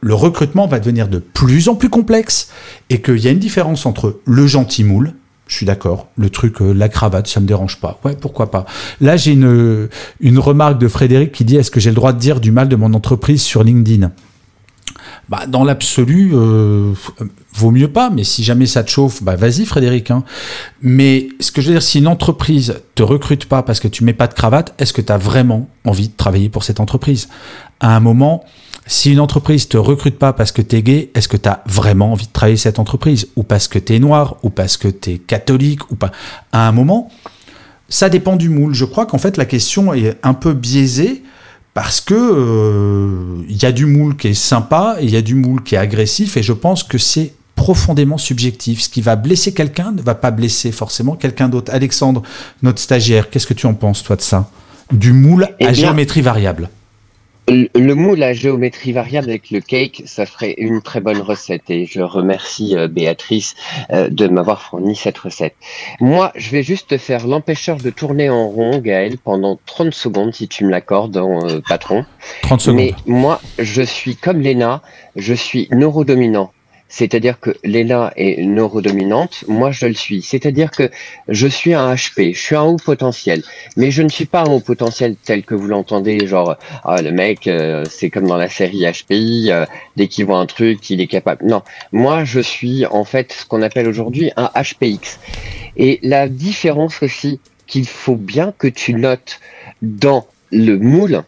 le 0.00 0.14
recrutement 0.14 0.66
va 0.66 0.80
devenir 0.80 1.08
de 1.08 1.18
plus 1.18 1.68
en 1.68 1.74
plus 1.74 1.88
complexe 1.88 2.50
et 2.90 3.00
qu'il 3.00 3.18
y 3.18 3.28
a 3.28 3.30
une 3.30 3.38
différence 3.38 3.86
entre 3.86 4.20
le 4.24 4.46
gentil 4.46 4.84
moule, 4.84 5.14
je 5.46 5.56
suis 5.56 5.66
d'accord, 5.66 6.08
le 6.16 6.30
truc, 6.30 6.60
euh, 6.60 6.72
la 6.72 6.88
cravate, 6.88 7.26
ça 7.26 7.38
me 7.40 7.46
dérange 7.46 7.78
pas. 7.78 8.00
Ouais, 8.04 8.16
pourquoi 8.20 8.50
pas. 8.50 8.64
Là, 9.00 9.16
j'ai 9.16 9.32
une, 9.32 9.88
une 10.20 10.38
remarque 10.38 10.78
de 10.78 10.88
Frédéric 10.88 11.32
qui 11.32 11.44
dit 11.44 11.56
Est-ce 11.56 11.70
que 11.70 11.78
j'ai 11.78 11.90
le 11.90 11.96
droit 11.96 12.12
de 12.12 12.18
dire 12.18 12.40
du 12.40 12.50
mal 12.50 12.68
de 12.68 12.76
mon 12.76 12.94
entreprise 12.94 13.42
sur 13.42 13.62
LinkedIn? 13.62 14.10
Bah, 15.32 15.46
dans 15.48 15.64
l'absolu, 15.64 16.32
euh, 16.34 16.92
vaut 17.54 17.70
mieux 17.70 17.88
pas, 17.88 18.10
mais 18.10 18.22
si 18.22 18.44
jamais 18.44 18.66
ça 18.66 18.84
te 18.84 18.90
chauffe, 18.90 19.22
bah 19.22 19.34
vas-y 19.34 19.64
Frédéric. 19.64 20.10
Hein. 20.10 20.24
Mais 20.82 21.28
ce 21.40 21.50
que 21.50 21.62
je 21.62 21.68
veux 21.68 21.72
dire, 21.72 21.82
si 21.82 22.00
une 22.00 22.06
entreprise 22.06 22.82
te 22.94 23.02
recrute 23.02 23.46
pas 23.46 23.62
parce 23.62 23.80
que 23.80 23.88
tu 23.88 24.04
mets 24.04 24.12
pas 24.12 24.26
de 24.26 24.34
cravate, 24.34 24.74
est-ce 24.78 24.92
que 24.92 25.00
tu 25.00 25.10
as 25.10 25.16
vraiment 25.16 25.70
envie 25.86 26.08
de 26.08 26.14
travailler 26.14 26.50
pour 26.50 26.64
cette 26.64 26.80
entreprise? 26.80 27.30
À 27.80 27.96
un 27.96 28.00
moment, 28.00 28.44
si 28.84 29.10
une 29.10 29.20
entreprise 29.20 29.68
te 29.68 29.78
recrute 29.78 30.18
pas 30.18 30.34
parce 30.34 30.52
que 30.52 30.60
tu 30.60 30.76
es 30.76 30.82
gay, 30.82 31.10
est-ce 31.14 31.28
que 31.28 31.38
tu 31.38 31.48
as 31.48 31.62
vraiment 31.64 32.12
envie 32.12 32.26
de 32.26 32.32
travailler 32.32 32.58
cette 32.58 32.78
entreprise? 32.78 33.28
Ou 33.34 33.42
parce 33.42 33.68
que 33.68 33.78
tu 33.78 33.94
es 33.94 34.00
noir 34.00 34.36
Ou 34.42 34.50
parce 34.50 34.76
que 34.76 34.88
tu 34.88 35.12
es 35.12 35.18
catholique 35.18 35.90
Ou 35.90 35.94
pas? 35.94 36.12
À 36.52 36.68
un 36.68 36.72
moment, 36.72 37.08
ça 37.88 38.10
dépend 38.10 38.36
du 38.36 38.50
moule. 38.50 38.74
Je 38.74 38.84
crois 38.84 39.06
qu'en 39.06 39.16
fait, 39.16 39.38
la 39.38 39.46
question 39.46 39.94
est 39.94 40.18
un 40.22 40.34
peu 40.34 40.52
biaisée 40.52 41.22
parce 41.74 42.00
que 42.00 42.14
il 42.14 43.54
euh, 43.54 43.62
y 43.62 43.64
a 43.64 43.72
du 43.72 43.86
moule 43.86 44.16
qui 44.16 44.28
est 44.28 44.34
sympa 44.34 44.96
et 45.00 45.04
il 45.04 45.10
y 45.10 45.16
a 45.16 45.22
du 45.22 45.34
moule 45.34 45.62
qui 45.62 45.74
est 45.74 45.78
agressif 45.78 46.36
et 46.36 46.42
je 46.42 46.52
pense 46.52 46.82
que 46.82 46.98
c'est 46.98 47.32
profondément 47.54 48.18
subjectif. 48.18 48.80
Ce 48.80 48.88
qui 48.88 49.00
va 49.00 49.16
blesser 49.16 49.54
quelqu'un 49.54 49.92
ne 49.92 50.02
va 50.02 50.14
pas 50.14 50.30
blesser 50.30 50.72
forcément 50.72 51.16
quelqu'un 51.16 51.48
d'autre. 51.48 51.72
Alexandre, 51.72 52.22
notre 52.62 52.80
stagiaire, 52.80 53.30
qu'est-ce 53.30 53.46
que 53.46 53.54
tu 53.54 53.66
en 53.66 53.74
penses 53.74 54.02
toi 54.02 54.16
de 54.16 54.22
ça? 54.22 54.50
Du 54.90 55.12
moule 55.12 55.48
Eh 55.60 55.66
à 55.66 55.72
bien, 55.72 55.86
géométrie 55.86 56.20
variable. 56.20 56.68
Le 57.48 57.94
moule 57.94 58.22
à 58.22 58.32
géométrie 58.32 58.92
variable 58.92 59.28
avec 59.28 59.50
le 59.50 59.60
cake, 59.60 60.02
ça 60.06 60.26
ferait 60.26 60.54
une 60.58 60.80
très 60.80 61.00
bonne 61.00 61.20
recette 61.20 61.68
et 61.70 61.86
je 61.86 62.00
remercie 62.00 62.76
euh, 62.76 62.86
Béatrice 62.86 63.56
euh, 63.90 64.08
de 64.08 64.28
m'avoir 64.28 64.62
fourni 64.62 64.94
cette 64.94 65.18
recette. 65.18 65.54
Moi, 66.00 66.32
je 66.36 66.50
vais 66.50 66.62
juste 66.62 66.90
te 66.90 66.98
faire 66.98 67.26
l'empêcheur 67.26 67.78
de 67.78 67.90
tourner 67.90 68.30
en 68.30 68.48
rond, 68.48 68.78
Gaël, 68.78 69.18
pendant 69.18 69.58
30 69.66 69.92
secondes, 69.92 70.32
si 70.32 70.46
tu 70.46 70.64
me 70.64 70.70
l'accordes, 70.70 71.16
euh, 71.16 71.60
patron. 71.68 72.04
30 72.42 72.60
secondes. 72.60 72.76
Mais 72.76 72.94
moi, 73.06 73.40
je 73.58 73.82
suis 73.82 74.14
comme 74.14 74.40
Léna, 74.40 74.80
je 75.16 75.34
suis 75.34 75.68
neurodominant. 75.72 76.52
C'est-à-dire 76.92 77.40
que 77.40 77.56
Léna 77.64 78.12
est 78.16 78.44
neurodominante, 78.44 79.44
moi 79.48 79.70
je 79.70 79.86
le 79.86 79.94
suis. 79.94 80.20
C'est-à-dire 80.20 80.70
que 80.70 80.90
je 81.26 81.46
suis 81.46 81.72
un 81.72 81.94
HP, 81.94 82.34
je 82.34 82.38
suis 82.38 82.54
un 82.54 82.64
haut 82.64 82.76
potentiel. 82.76 83.42
Mais 83.78 83.90
je 83.90 84.02
ne 84.02 84.10
suis 84.10 84.26
pas 84.26 84.42
un 84.42 84.50
haut 84.50 84.60
potentiel 84.60 85.16
tel 85.16 85.42
que 85.42 85.54
vous 85.54 85.68
l'entendez, 85.68 86.26
genre, 86.26 86.58
ah, 86.84 87.00
le 87.00 87.10
mec, 87.10 87.46
euh, 87.46 87.86
c'est 87.88 88.10
comme 88.10 88.26
dans 88.26 88.36
la 88.36 88.50
série 88.50 88.84
HPI, 88.84 89.50
euh, 89.50 89.64
dès 89.96 90.06
qu'il 90.06 90.26
voit 90.26 90.38
un 90.38 90.44
truc, 90.44 90.90
il 90.90 91.00
est 91.00 91.06
capable. 91.06 91.46
Non, 91.46 91.62
moi 91.92 92.24
je 92.24 92.40
suis 92.40 92.84
en 92.84 93.04
fait 93.04 93.32
ce 93.32 93.46
qu'on 93.46 93.62
appelle 93.62 93.88
aujourd'hui 93.88 94.30
un 94.36 94.50
HPX. 94.54 95.18
Et 95.78 95.98
la 96.02 96.28
différence 96.28 97.02
aussi 97.02 97.40
qu'il 97.66 97.86
faut 97.86 98.16
bien 98.16 98.52
que 98.58 98.68
tu 98.68 98.92
notes 98.92 99.40
dans 99.80 100.26
le 100.50 100.76
moule, 100.76 101.22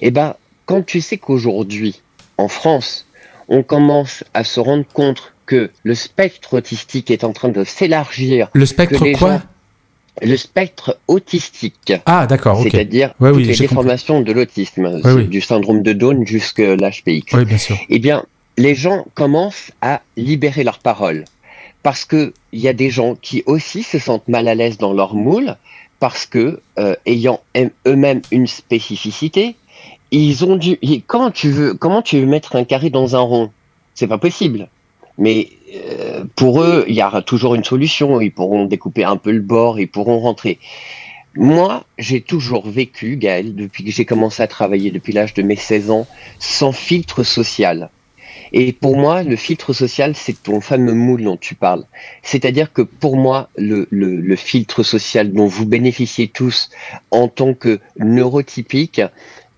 eh 0.00 0.10
ben, 0.10 0.36
quand 0.64 0.86
tu 0.86 1.02
sais 1.02 1.18
qu'aujourd'hui, 1.18 2.00
en 2.38 2.48
France, 2.48 3.05
on 3.48 3.62
commence 3.62 4.24
à 4.34 4.44
se 4.44 4.60
rendre 4.60 4.84
compte 4.92 5.32
que 5.46 5.70
le 5.84 5.94
spectre 5.94 6.54
autistique 6.54 7.10
est 7.10 7.22
en 7.24 7.32
train 7.32 7.48
de 7.50 7.62
s'élargir. 7.64 8.48
Le 8.52 8.66
spectre 8.66 9.04
quoi 9.18 9.32
gens- 9.36 9.42
Le 10.22 10.36
spectre 10.36 10.98
autistique. 11.08 11.92
Ah 12.06 12.26
d'accord. 12.26 12.60
C'est-à-dire 12.62 13.14
Ouais, 13.20 13.28
toutes 13.30 13.36
oui, 13.38 13.44
les 13.44 13.52
compris. 13.52 13.66
déformations 13.68 14.20
de 14.22 14.32
l'autisme, 14.32 15.00
Ouais, 15.04 15.12
oui. 15.12 15.28
du 15.28 15.40
syndrome 15.40 15.82
de 15.82 15.92
Down 15.92 16.26
jusqu'à 16.26 16.74
l'HPX. 16.74 17.34
Oui, 17.34 17.44
bien 17.44 17.58
sûr. 17.58 17.76
Eh 17.88 17.98
bien, 17.98 18.24
les 18.56 18.74
gens 18.74 19.04
commencent 19.14 19.70
à 19.82 20.00
libérer 20.16 20.64
leur 20.64 20.78
parole. 20.78 21.24
Parce 21.82 22.04
que 22.04 22.32
il 22.52 22.60
y 22.60 22.66
a 22.68 22.72
des 22.72 22.90
gens 22.90 23.14
qui 23.14 23.44
aussi 23.46 23.82
se 23.84 23.98
sentent 24.00 24.26
mal 24.26 24.48
à 24.48 24.54
l'aise 24.56 24.78
dans 24.78 24.92
leur 24.92 25.14
moule, 25.14 25.54
parce 26.00 26.26
que, 26.26 26.60
euh, 26.78 26.96
ayant 27.06 27.40
eux- 27.56 27.70
eux-mêmes 27.86 28.22
une 28.32 28.46
spécificité, 28.48 29.54
ils 30.16 30.44
ont 30.44 30.56
dû. 30.56 30.78
Comment 31.06 31.30
tu 31.30 31.50
veux, 31.50 32.26
mettre 32.26 32.56
un 32.56 32.64
carré 32.64 32.90
dans 32.90 33.16
un 33.16 33.20
rond? 33.20 33.50
C'est 33.94 34.06
pas 34.06 34.18
possible. 34.18 34.68
Mais 35.18 35.48
euh, 35.74 36.24
pour 36.36 36.62
eux, 36.62 36.84
il 36.88 36.94
y 36.94 37.02
aura 37.02 37.22
toujours 37.22 37.54
une 37.54 37.64
solution. 37.64 38.20
Ils 38.20 38.32
pourront 38.32 38.66
découper 38.66 39.04
un 39.04 39.16
peu 39.16 39.32
le 39.32 39.40
bord, 39.40 39.80
ils 39.80 39.88
pourront 39.88 40.18
rentrer. 40.18 40.58
Moi, 41.34 41.84
j'ai 41.98 42.22
toujours 42.22 42.68
vécu, 42.68 43.16
Gaël, 43.16 43.54
depuis 43.54 43.84
que 43.84 43.90
j'ai 43.90 44.04
commencé 44.06 44.42
à 44.42 44.46
travailler 44.46 44.90
depuis 44.90 45.12
l'âge 45.12 45.34
de 45.34 45.42
mes 45.42 45.56
16 45.56 45.90
ans, 45.90 46.06
sans 46.38 46.72
filtre 46.72 47.22
social. 47.24 47.90
Et 48.52 48.72
pour 48.72 48.96
moi, 48.96 49.22
le 49.22 49.36
filtre 49.36 49.72
social, 49.72 50.14
c'est 50.14 50.42
ton 50.42 50.60
fameux 50.60 50.94
moule 50.94 51.24
dont 51.24 51.36
tu 51.36 51.54
parles. 51.54 51.84
C'est-à-dire 52.22 52.72
que 52.72 52.80
pour 52.80 53.16
moi, 53.16 53.50
le, 53.58 53.86
le 53.90 54.36
filtre 54.36 54.82
social 54.82 55.32
dont 55.32 55.46
vous 55.46 55.66
bénéficiez 55.66 56.28
tous 56.28 56.70
en 57.10 57.28
tant 57.28 57.54
que 57.54 57.80
neurotypique, 57.98 59.02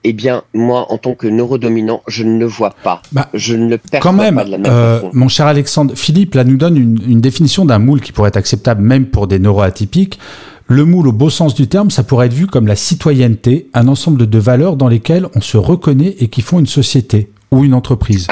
eh 0.04 0.12
bien, 0.12 0.42
moi, 0.54 0.86
en 0.92 0.98
tant 0.98 1.14
que 1.14 1.26
neurodominant, 1.26 2.02
je 2.06 2.22
ne 2.24 2.38
le 2.38 2.46
vois 2.46 2.74
pas. 2.82 3.02
Bah, 3.12 3.28
je 3.34 3.54
ne 3.54 3.68
le 3.68 3.78
perçois 3.78 4.10
Quand 4.10 4.16
même, 4.16 4.36
pas 4.36 4.44
de 4.44 4.50
la 4.50 4.58
même 4.58 4.72
euh, 4.72 5.00
façon. 5.00 5.10
mon 5.12 5.28
cher 5.28 5.46
Alexandre, 5.46 5.94
Philippe 5.96 6.34
là 6.34 6.44
nous 6.44 6.56
donne 6.56 6.76
une, 6.76 6.98
une 7.08 7.20
définition 7.20 7.64
d'un 7.64 7.78
moule 7.78 8.00
qui 8.00 8.12
pourrait 8.12 8.28
être 8.28 8.36
acceptable 8.36 8.82
même 8.82 9.06
pour 9.06 9.26
des 9.26 9.38
neuroatypiques. 9.38 10.18
Le 10.66 10.84
moule, 10.84 11.08
au 11.08 11.12
beau 11.12 11.30
sens 11.30 11.54
du 11.54 11.66
terme, 11.66 11.90
ça 11.90 12.02
pourrait 12.02 12.26
être 12.26 12.34
vu 12.34 12.46
comme 12.46 12.66
la 12.66 12.76
citoyenneté, 12.76 13.70
un 13.72 13.88
ensemble 13.88 14.28
de 14.28 14.38
valeurs 14.38 14.76
dans 14.76 14.88
lesquelles 14.88 15.26
on 15.34 15.40
se 15.40 15.56
reconnaît 15.56 16.14
et 16.20 16.28
qui 16.28 16.42
font 16.42 16.58
une 16.58 16.66
société 16.66 17.30
ou 17.50 17.64
une 17.64 17.72
entreprise. 17.72 18.26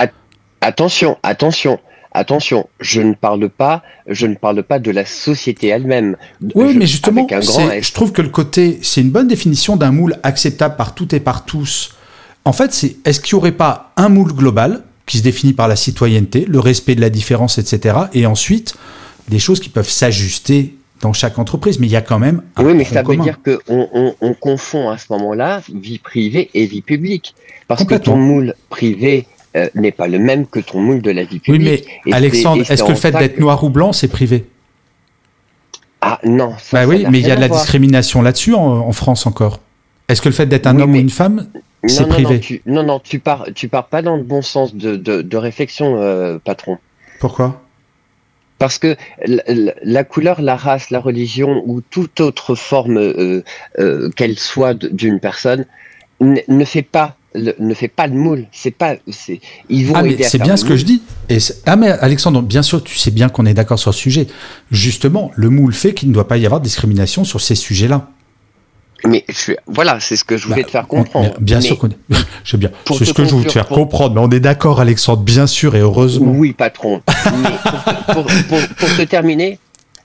Attention, 0.60 1.16
attention, 1.22 1.78
attention. 2.16 2.68
Je 2.80 3.00
ne 3.00 3.14
parle 3.14 3.48
pas, 3.48 3.82
je 4.08 4.26
ne 4.26 4.34
parle 4.34 4.62
pas 4.62 4.78
de 4.78 4.90
la 4.90 5.04
société 5.04 5.68
elle-même. 5.68 6.16
Oui, 6.54 6.72
Je- 6.72 6.78
mais 6.78 6.86
justement, 6.86 7.26
je 7.30 7.92
trouve 7.92 8.12
que 8.12 8.22
le 8.22 8.28
côté, 8.28 8.78
c'est 8.82 9.00
une 9.00 9.10
bonne 9.10 9.28
définition 9.28 9.76
d'un 9.76 9.92
moule 9.92 10.16
acceptable 10.22 10.76
par 10.76 10.94
toutes 10.94 11.12
et 11.12 11.20
par 11.20 11.44
tous. 11.44 11.94
En 12.44 12.52
fait, 12.52 12.72
c'est 12.72 12.96
est-ce 13.04 13.20
qu'il 13.20 13.36
n'y 13.36 13.40
aurait 13.40 13.52
pas 13.52 13.92
un 13.96 14.08
moule 14.08 14.32
global 14.32 14.82
qui 15.06 15.18
se 15.18 15.22
définit 15.22 15.52
par 15.52 15.68
la 15.68 15.76
citoyenneté, 15.76 16.44
le 16.48 16.58
respect 16.60 16.94
de 16.94 17.00
la 17.00 17.10
différence, 17.10 17.58
etc. 17.58 17.96
Et 18.12 18.26
ensuite, 18.26 18.74
des 19.28 19.38
choses 19.38 19.60
qui 19.60 19.68
peuvent 19.68 19.88
s'ajuster 19.90 20.74
dans 21.02 21.12
chaque 21.12 21.38
entreprise, 21.38 21.78
mais 21.78 21.86
il 21.86 21.92
y 21.92 21.96
a 21.96 22.00
quand 22.00 22.18
même 22.18 22.42
un 22.56 22.64
Oui, 22.64 22.74
mais 22.74 22.84
ça 22.84 23.02
veut 23.02 23.16
dire 23.16 23.38
qu'on 23.44 23.88
on, 23.92 24.14
on 24.20 24.34
confond 24.34 24.88
à 24.88 24.96
ce 24.98 25.06
moment-là 25.10 25.60
vie 25.72 25.98
privée 25.98 26.50
et 26.54 26.64
vie 26.66 26.80
publique. 26.80 27.34
Parce 27.68 27.84
que 27.84 27.96
ton 27.96 28.16
moule 28.16 28.54
privé 28.70 29.26
euh, 29.56 29.68
n'est 29.74 29.92
pas 29.92 30.06
le 30.08 30.18
même 30.18 30.46
que 30.46 30.60
ton 30.60 30.80
moule 30.80 31.02
de 31.02 31.10
la 31.10 31.22
vie 31.24 31.40
Oui, 31.48 31.58
publique. 31.58 31.86
mais 31.86 31.92
Et 32.06 32.10
c'est- 32.10 32.14
Alexandre, 32.14 32.62
est-ce 32.70 32.82
que 32.84 32.88
le 32.90 32.94
fait 32.96 33.12
d'être 33.12 33.36
que- 33.36 33.40
noir 33.40 33.62
ou 33.64 33.70
blanc, 33.70 33.92
c'est 33.92 34.08
privé? 34.08 34.44
Ah 36.00 36.20
non, 36.24 36.54
ça, 36.58 36.78
Bah 36.78 36.86
oui, 36.86 37.04
mais 37.10 37.18
il 37.20 37.26
y 37.26 37.30
a 37.30 37.36
de 37.36 37.40
la 37.40 37.48
voir. 37.48 37.60
discrimination 37.60 38.22
là-dessus 38.22 38.54
en, 38.54 38.60
en 38.62 38.92
France 38.92 39.26
encore. 39.26 39.60
Est-ce 40.08 40.22
que 40.22 40.28
le 40.28 40.34
fait 40.34 40.46
d'être 40.46 40.66
un 40.66 40.76
Oui, 40.76 40.82
homme 40.82 40.90
ou 40.90 40.94
mais- 40.94 41.00
une 41.00 41.10
femme, 41.10 41.48
c'est 41.86 42.06
privé? 42.08 42.34
non, 42.34 42.38
tu, 42.40 42.62
non, 42.66 42.82
non, 42.84 43.00
tu 43.00 43.18
pars, 43.18 43.46
tu 43.54 43.68
pars 43.68 43.86
pas 43.86 44.02
dans 44.02 44.16
le 44.16 44.22
bon 44.22 44.42
sens 44.42 44.74
de, 44.74 44.96
de, 44.96 45.22
de 45.22 45.36
réflexion, 45.36 45.96
euh, 46.00 46.38
patron. 46.38 46.78
Pourquoi? 47.18 47.60
Parce 48.58 48.78
que 48.78 48.96
la, 49.26 50.04
couleur, 50.04 50.40
la 50.40 50.56
race, 50.56 50.90
la 50.90 51.00
religion 51.00 51.62
ou 51.66 51.82
toute 51.82 52.20
autre 52.20 52.54
forme 52.54 52.96
euh, 52.98 53.42
euh, 53.78 54.08
qu'elle 54.16 54.38
soit 54.38 54.72
d'une 54.74 55.20
personne 55.20 55.66
ne 56.20 56.64
fait 56.64 56.82
pas 56.82 57.16
le, 57.36 57.54
ne 57.58 57.74
fait 57.74 57.88
pas 57.88 58.06
le 58.08 58.14
moule. 58.14 58.46
C'est 58.50 58.70
pas, 58.72 58.94
c'est, 59.10 59.40
ils 59.68 59.86
vont 59.86 59.94
Ah, 59.96 60.02
mais 60.02 60.12
aider 60.12 60.24
c'est 60.24 60.38
bien 60.42 60.54
le 60.54 60.56
ce 60.56 60.64
que 60.64 60.76
je 60.76 60.84
dis. 60.84 61.02
Et 61.28 61.38
ah, 61.66 61.76
mais 61.76 61.90
Alexandre, 61.90 62.42
bien 62.42 62.62
sûr, 62.62 62.82
tu 62.82 62.96
sais 62.96 63.10
bien 63.10 63.28
qu'on 63.28 63.46
est 63.46 63.54
d'accord 63.54 63.78
sur 63.78 63.92
ce 63.94 64.00
sujet. 64.00 64.26
Justement, 64.70 65.30
le 65.36 65.50
moule 65.50 65.72
fait 65.74 65.94
qu'il 65.94 66.08
ne 66.08 66.14
doit 66.14 66.26
pas 66.26 66.38
y 66.38 66.46
avoir 66.46 66.60
de 66.60 66.64
discrimination 66.64 67.24
sur 67.24 67.40
ces 67.40 67.54
sujets-là. 67.54 68.08
Mais 69.06 69.24
je 69.28 69.52
voilà, 69.66 70.00
c'est 70.00 70.16
ce 70.16 70.24
que 70.24 70.36
je 70.38 70.48
voulais 70.48 70.62
Bah, 70.62 70.66
te 70.66 70.70
faire 70.70 70.88
comprendre. 70.88 71.34
bien 71.38 71.58
Mais- 71.58 71.62
sûr 71.62 71.78
qu'on 71.78 71.88
est. 71.88 71.98
Bien. 72.56 72.70
C'est 72.96 73.04
ce 73.04 73.12
que 73.12 73.24
je 73.24 73.34
veux 73.34 73.44
te 73.44 73.52
faire 73.52 73.66
pour- 73.66 73.76
comprendre. 73.76 74.14
Mais 74.14 74.20
on 74.22 74.30
est 74.30 74.40
d'accord, 74.40 74.80
Alexandre, 74.80 75.22
bien 75.22 75.46
sûr 75.46 75.76
et 75.76 75.80
heureusement. 75.80 76.32
Oui, 76.34 76.52
patron. 76.54 77.02
Mais 77.26 78.14
pour- 78.14 78.24
pour- 78.24 78.68
pour 78.78 78.96
te 78.96 79.02
terminer, 79.02 79.58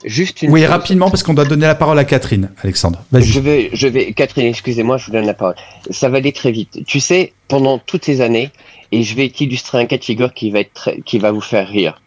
juste 0.04 0.42
une 0.42 0.50
Oui, 0.50 0.60
chose. 0.62 0.70
rapidement, 0.70 1.10
parce 1.10 1.22
qu'on 1.22 1.34
doit 1.34 1.44
donner 1.44 1.66
la 1.66 1.74
parole 1.74 1.98
à 1.98 2.04
Catherine. 2.04 2.50
Alexandre, 2.62 3.02
Je 3.12 3.18
vas-y. 3.18 3.40
vais, 3.40 3.70
je 3.72 3.86
vais, 3.88 4.12
Catherine, 4.12 4.46
excusez-moi, 4.46 4.96
je 4.98 5.06
vous 5.06 5.12
donne 5.12 5.26
la 5.26 5.34
parole. 5.34 5.54
Ça 5.90 6.08
va 6.08 6.18
aller 6.18 6.32
très 6.32 6.52
vite. 6.52 6.84
Tu 6.86 7.00
sais, 7.00 7.32
pendant 7.48 7.78
toutes 7.78 8.04
ces 8.04 8.20
années, 8.20 8.50
et 8.90 9.02
je 9.02 9.14
vais 9.14 9.28
t'illustrer 9.28 9.78
un 9.78 9.86
cas 9.86 9.96
de 9.98 10.04
figure 10.04 10.34
qui 10.34 10.50
va 10.50 10.60
être 10.60 10.72
très- 10.74 11.00
qui 11.00 11.18
va 11.18 11.30
vous 11.32 11.40
faire 11.40 11.66
rire. 11.68 12.00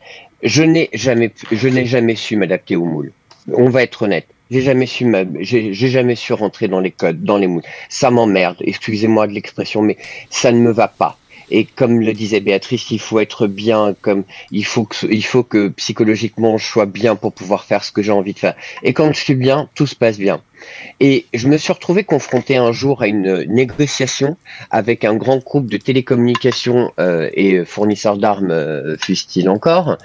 Je 0.44 0.62
n'ai 0.64 0.90
jamais, 0.94 1.32
je 1.52 1.68
n'ai 1.68 1.86
jamais 1.86 2.16
su 2.16 2.36
m'adapter 2.38 2.76
au 2.76 2.86
moule. 2.86 3.12
On 3.52 3.70
va 3.70 3.84
être 3.84 4.04
honnête. 4.04 4.28
J'ai 4.52 4.62
jamais 4.62 4.86
su 4.86 5.12
j'ai 5.40 5.74
j'ai 5.74 5.88
jamais 5.90 6.14
su 6.16 6.32
rentrer 6.34 6.68
dans 6.68 6.80
les 6.80 6.92
codes, 6.92 7.24
dans 7.24 7.38
les 7.40 7.48
moules. 7.48 7.64
Ça 7.90 8.12
m'emmerde. 8.12 8.58
Excusez-moi 8.62 9.26
de 9.26 9.32
l'expression, 9.34 9.82
mais 9.82 9.98
ça 10.30 10.52
ne 10.52 10.60
me 10.60 10.72
va 10.72 10.88
pas. 10.88 11.18
Et 11.52 11.66
comme 11.66 12.02
le 12.02 12.14
disait 12.14 12.40
Béatrice, 12.40 12.92
il 12.92 13.00
faut 13.00 13.20
être 13.20 13.48
bien, 13.48 13.96
comme 14.02 14.24
il 14.52 14.66
faut 14.66 14.86
que, 14.86 15.08
il 15.08 15.26
faut 15.26 15.44
que 15.44 15.70
psychologiquement 15.70 16.58
je 16.58 16.66
sois 16.66 16.86
bien 16.86 17.16
pour 17.16 17.34
pouvoir 17.34 17.66
faire 17.66 17.84
ce 17.84 17.92
que 17.92 18.02
j'ai 18.02 18.12
envie 18.12 18.34
de 18.34 18.40
faire. 18.40 18.56
Et 18.84 18.94
quand 18.94 19.12
je 19.14 19.20
suis 19.20 19.36
bien, 19.36 19.70
tout 19.76 19.88
se 19.88 19.96
passe 19.96 20.18
bien. 20.18 20.42
Et 21.00 21.26
je 21.34 21.48
me 21.48 21.58
suis 21.58 21.74
retrouvé 21.74 22.04
confronté 22.04 22.56
un 22.56 22.72
jour 22.72 23.02
à 23.02 23.08
une 23.08 23.44
négociation 23.44 24.38
avec 24.72 25.04
un 25.04 25.16
grand 25.16 25.38
groupe 25.38 25.68
de 25.68 25.78
télécommunications 25.78 26.92
euh, 27.00 27.30
et 27.34 27.66
fournisseurs 27.66 28.18
d'armes, 28.18 28.52
euh, 28.52 28.96
il 29.36 29.50
encore, 29.50 29.98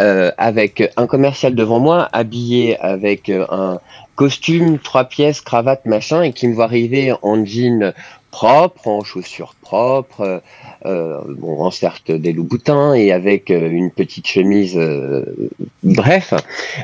euh, 0.00 0.30
avec 0.38 0.92
un 0.96 1.06
commercial 1.06 1.54
devant 1.54 1.80
moi 1.80 2.08
habillé 2.12 2.78
avec 2.78 3.30
un 3.30 3.80
costume, 4.16 4.78
trois 4.78 5.04
pièces, 5.04 5.40
cravate, 5.40 5.86
machin, 5.86 6.22
et 6.22 6.32
qui 6.32 6.48
me 6.48 6.54
voit 6.54 6.64
arriver 6.64 7.14
en 7.22 7.44
jean 7.44 7.92
propre, 8.36 8.88
en 8.88 9.02
chaussures 9.02 9.54
propres, 9.62 10.42
euh, 10.84 11.20
bon, 11.26 11.62
en 11.62 11.70
certes 11.70 12.10
des 12.10 12.32
loups-boutins 12.32 12.92
et 12.92 13.10
avec 13.10 13.50
euh, 13.50 13.70
une 13.70 13.90
petite 13.90 14.26
chemise, 14.26 14.76
euh, 14.76 15.24
bref, 15.82 16.34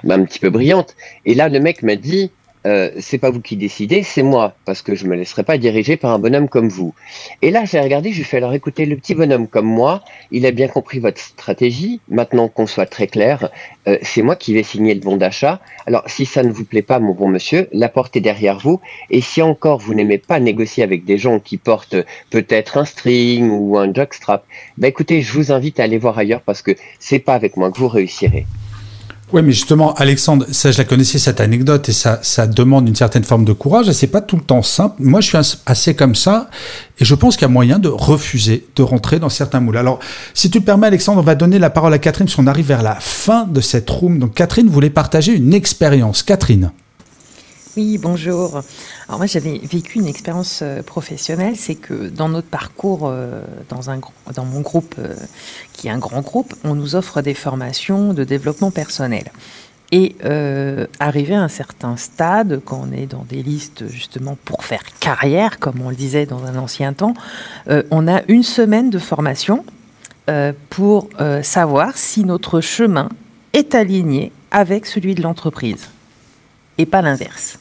un 0.08 0.24
petit 0.24 0.38
peu 0.38 0.48
brillante. 0.48 0.96
Et 1.26 1.34
là, 1.34 1.48
le 1.50 1.60
mec 1.60 1.82
m'a 1.82 1.96
dit, 1.96 2.30
euh, 2.66 2.90
c'est 3.00 3.18
pas 3.18 3.30
vous 3.30 3.40
qui 3.40 3.56
décidez, 3.56 4.02
c'est 4.02 4.22
moi, 4.22 4.54
parce 4.64 4.82
que 4.82 4.94
je 4.94 5.06
me 5.06 5.16
laisserai 5.16 5.42
pas 5.42 5.58
diriger 5.58 5.96
par 5.96 6.12
un 6.12 6.18
bonhomme 6.18 6.48
comme 6.48 6.68
vous. 6.68 6.94
Et 7.42 7.50
là, 7.50 7.64
j'ai 7.64 7.80
regardé, 7.80 8.12
j'ai 8.12 8.22
fait 8.24 8.36
alors 8.36 8.54
écoutez, 8.54 8.86
le 8.86 8.96
petit 8.96 9.14
bonhomme 9.14 9.48
comme 9.48 9.66
moi, 9.66 10.02
il 10.30 10.46
a 10.46 10.50
bien 10.50 10.68
compris 10.68 10.98
votre 10.98 11.20
stratégie. 11.20 12.00
Maintenant 12.08 12.48
qu'on 12.48 12.66
soit 12.66 12.86
très 12.86 13.06
clair, 13.06 13.50
euh, 13.88 13.98
c'est 14.02 14.22
moi 14.22 14.36
qui 14.36 14.54
vais 14.54 14.62
signer 14.62 14.94
le 14.94 15.00
bon 15.00 15.16
d'achat. 15.16 15.60
Alors, 15.86 16.04
si 16.06 16.24
ça 16.26 16.42
ne 16.42 16.52
vous 16.52 16.64
plaît 16.64 16.82
pas, 16.82 17.00
mon 17.00 17.14
bon 17.14 17.28
monsieur, 17.28 17.68
la 17.72 17.88
porte 17.88 18.16
est 18.16 18.20
derrière 18.20 18.58
vous. 18.58 18.80
Et 19.10 19.20
si 19.20 19.42
encore 19.42 19.78
vous 19.78 19.94
n'aimez 19.94 20.18
pas 20.18 20.38
négocier 20.38 20.84
avec 20.84 21.04
des 21.04 21.18
gens 21.18 21.40
qui 21.40 21.56
portent 21.56 21.96
peut-être 22.30 22.78
un 22.78 22.84
string 22.84 23.50
ou 23.50 23.78
un 23.78 23.92
jockstrap, 23.92 24.44
bah 24.78 24.88
écoutez, 24.88 25.20
je 25.22 25.32
vous 25.32 25.52
invite 25.52 25.80
à 25.80 25.84
aller 25.84 25.98
voir 25.98 26.18
ailleurs 26.18 26.42
parce 26.42 26.62
que 26.62 26.72
c'est 26.98 27.18
pas 27.18 27.34
avec 27.34 27.56
moi 27.56 27.70
que 27.72 27.78
vous 27.78 27.88
réussirez. 27.88 28.46
Oui, 29.32 29.40
mais 29.42 29.52
justement, 29.52 29.94
Alexandre, 29.94 30.44
ça, 30.50 30.70
je 30.70 30.76
la 30.78 30.84
connaissais 30.84 31.18
cette 31.18 31.40
anecdote 31.40 31.88
et 31.88 31.92
ça, 31.92 32.18
ça 32.22 32.46
demande 32.46 32.86
une 32.86 32.94
certaine 32.94 33.24
forme 33.24 33.46
de 33.46 33.54
courage 33.54 33.88
et 33.88 33.94
c'est 33.94 34.06
pas 34.06 34.20
tout 34.20 34.36
le 34.36 34.42
temps 34.42 34.62
simple. 34.62 34.96
Moi, 34.98 35.22
je 35.22 35.28
suis 35.28 35.38
assez 35.64 35.94
comme 35.94 36.14
ça 36.14 36.50
et 36.98 37.06
je 37.06 37.14
pense 37.14 37.36
qu'il 37.36 37.42
y 37.42 37.50
a 37.50 37.52
moyen 37.52 37.78
de 37.78 37.88
refuser 37.88 38.66
de 38.76 38.82
rentrer 38.82 39.18
dans 39.18 39.30
certains 39.30 39.60
moules. 39.60 39.78
Alors, 39.78 40.00
si 40.34 40.50
tu 40.50 40.58
le 40.58 40.64
permets, 40.64 40.88
Alexandre, 40.88 41.20
on 41.20 41.24
va 41.24 41.34
donner 41.34 41.58
la 41.58 41.70
parole 41.70 41.94
à 41.94 41.98
Catherine 41.98 42.26
parce 42.26 42.36
qu'on 42.36 42.46
arrive 42.46 42.66
vers 42.66 42.82
la 42.82 42.96
fin 42.96 43.46
de 43.46 43.62
cette 43.62 43.88
room. 43.88 44.18
Donc, 44.18 44.34
Catherine 44.34 44.68
voulait 44.68 44.90
partager 44.90 45.34
une 45.34 45.54
expérience. 45.54 46.22
Catherine. 46.22 46.70
Oui, 47.74 47.96
bonjour. 47.96 48.60
Alors 49.08 49.18
moi 49.18 49.24
j'avais 49.24 49.56
vécu 49.56 49.98
une 49.98 50.06
expérience 50.06 50.60
euh, 50.60 50.82
professionnelle, 50.82 51.56
c'est 51.56 51.74
que 51.74 52.10
dans 52.10 52.28
notre 52.28 52.48
parcours, 52.48 53.04
euh, 53.04 53.42
dans, 53.70 53.88
un, 53.88 53.98
dans 54.34 54.44
mon 54.44 54.60
groupe, 54.60 54.94
euh, 54.98 55.14
qui 55.72 55.88
est 55.88 55.90
un 55.90 55.96
grand 55.96 56.20
groupe, 56.20 56.52
on 56.64 56.74
nous 56.74 56.96
offre 56.96 57.22
des 57.22 57.32
formations 57.32 58.12
de 58.12 58.24
développement 58.24 58.70
personnel. 58.70 59.32
Et 59.90 60.16
arrivé 61.00 61.34
à 61.34 61.42
un 61.42 61.48
certain 61.48 61.98
stade, 61.98 62.62
quand 62.64 62.82
on 62.88 62.92
est 62.92 63.04
dans 63.04 63.26
des 63.28 63.42
listes 63.42 63.86
justement 63.88 64.38
pour 64.42 64.64
faire 64.64 64.82
carrière, 65.00 65.58
comme 65.58 65.82
on 65.82 65.90
le 65.90 65.94
disait 65.94 66.24
dans 66.24 66.44
un 66.46 66.56
ancien 66.56 66.94
temps, 66.94 67.12
on 67.90 68.08
a 68.08 68.22
une 68.28 68.42
semaine 68.42 68.88
de 68.88 68.98
formation 68.98 69.66
pour 70.70 71.10
savoir 71.42 71.98
si 71.98 72.24
notre 72.24 72.62
chemin 72.62 73.10
est 73.52 73.74
aligné 73.74 74.32
avec 74.50 74.86
celui 74.86 75.14
de 75.14 75.20
l'entreprise 75.20 75.90
et 76.78 76.86
pas 76.86 77.02
l'inverse. 77.02 77.58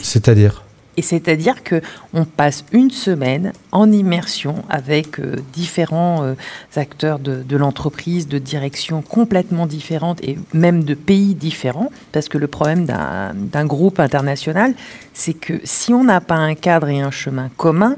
C'est-à-dire 0.00 0.64
et 0.96 1.02
c'est-à-dire 1.02 1.62
que 1.62 1.80
on 2.12 2.24
passe 2.24 2.64
une 2.72 2.90
semaine 2.90 3.52
en 3.72 3.90
immersion 3.90 4.64
avec 4.68 5.18
euh, 5.18 5.36
différents 5.52 6.22
euh, 6.22 6.34
acteurs 6.76 7.18
de, 7.18 7.42
de 7.42 7.56
l'entreprise, 7.56 8.28
de 8.28 8.38
directions 8.38 9.02
complètement 9.02 9.66
différentes 9.66 10.22
et 10.22 10.38
même 10.52 10.84
de 10.84 10.94
pays 10.94 11.34
différents, 11.34 11.90
parce 12.12 12.28
que 12.28 12.38
le 12.38 12.46
problème 12.46 12.84
d'un 12.84 13.66
groupe 13.66 13.98
international, 13.98 14.74
c'est 15.12 15.34
que 15.34 15.60
si 15.64 15.92
on 15.92 16.04
n'a 16.04 16.20
pas 16.20 16.36
un 16.36 16.54
cadre 16.54 16.88
et 16.88 17.00
un 17.00 17.10
chemin 17.10 17.50
commun, 17.56 17.96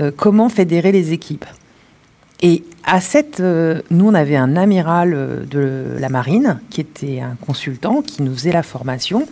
euh, 0.00 0.10
comment 0.14 0.48
fédérer 0.48 0.92
les 0.92 1.12
équipes? 1.12 1.46
Et 2.42 2.64
à 2.84 3.00
cette, 3.00 3.40
nous 3.40 4.06
on 4.06 4.12
avait 4.12 4.36
un 4.36 4.56
amiral 4.56 5.46
de 5.48 5.96
la 5.98 6.10
marine 6.10 6.58
qui 6.68 6.82
était 6.82 7.20
un 7.20 7.36
consultant 7.40 8.02
qui 8.02 8.22
nous 8.22 8.34
faisait 8.34 8.52
la 8.52 8.62
formation 8.62 9.26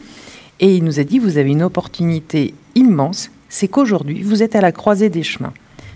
et 0.61 0.76
il 0.76 0.84
nous 0.84 1.00
a 1.00 1.05
dit, 1.05 1.18
vous 1.18 1.38
avez 1.38 1.50
une 1.50 1.62
opportunité 1.62 2.55
immense, 2.74 3.30
c'est 3.48 3.68
qu'aujourd'hui, 3.68 4.22
vous 4.22 4.42
êtes 4.42 4.57
à 4.57 4.61
la 4.61 4.72
croisée 4.72 5.11
des 5.11 5.22
chemins. 5.22 5.53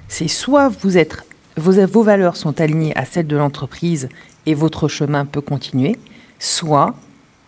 C'est 0.08 0.28
soit 0.28 0.68
vous 0.68 0.98
êtes, 0.98 1.16
vos, 1.56 2.02
valeurs 2.02 2.36
sont 2.36 2.60
alignées 2.60 2.96
à 2.96 3.04
celles 3.04 3.26
de 3.26 3.36
l'entreprise 3.36 4.08
et 4.44 4.54
votre 4.54 4.88
chemin 4.88 5.24
peut 5.24 5.40
continuer, 5.40 5.96
soit 6.38 6.94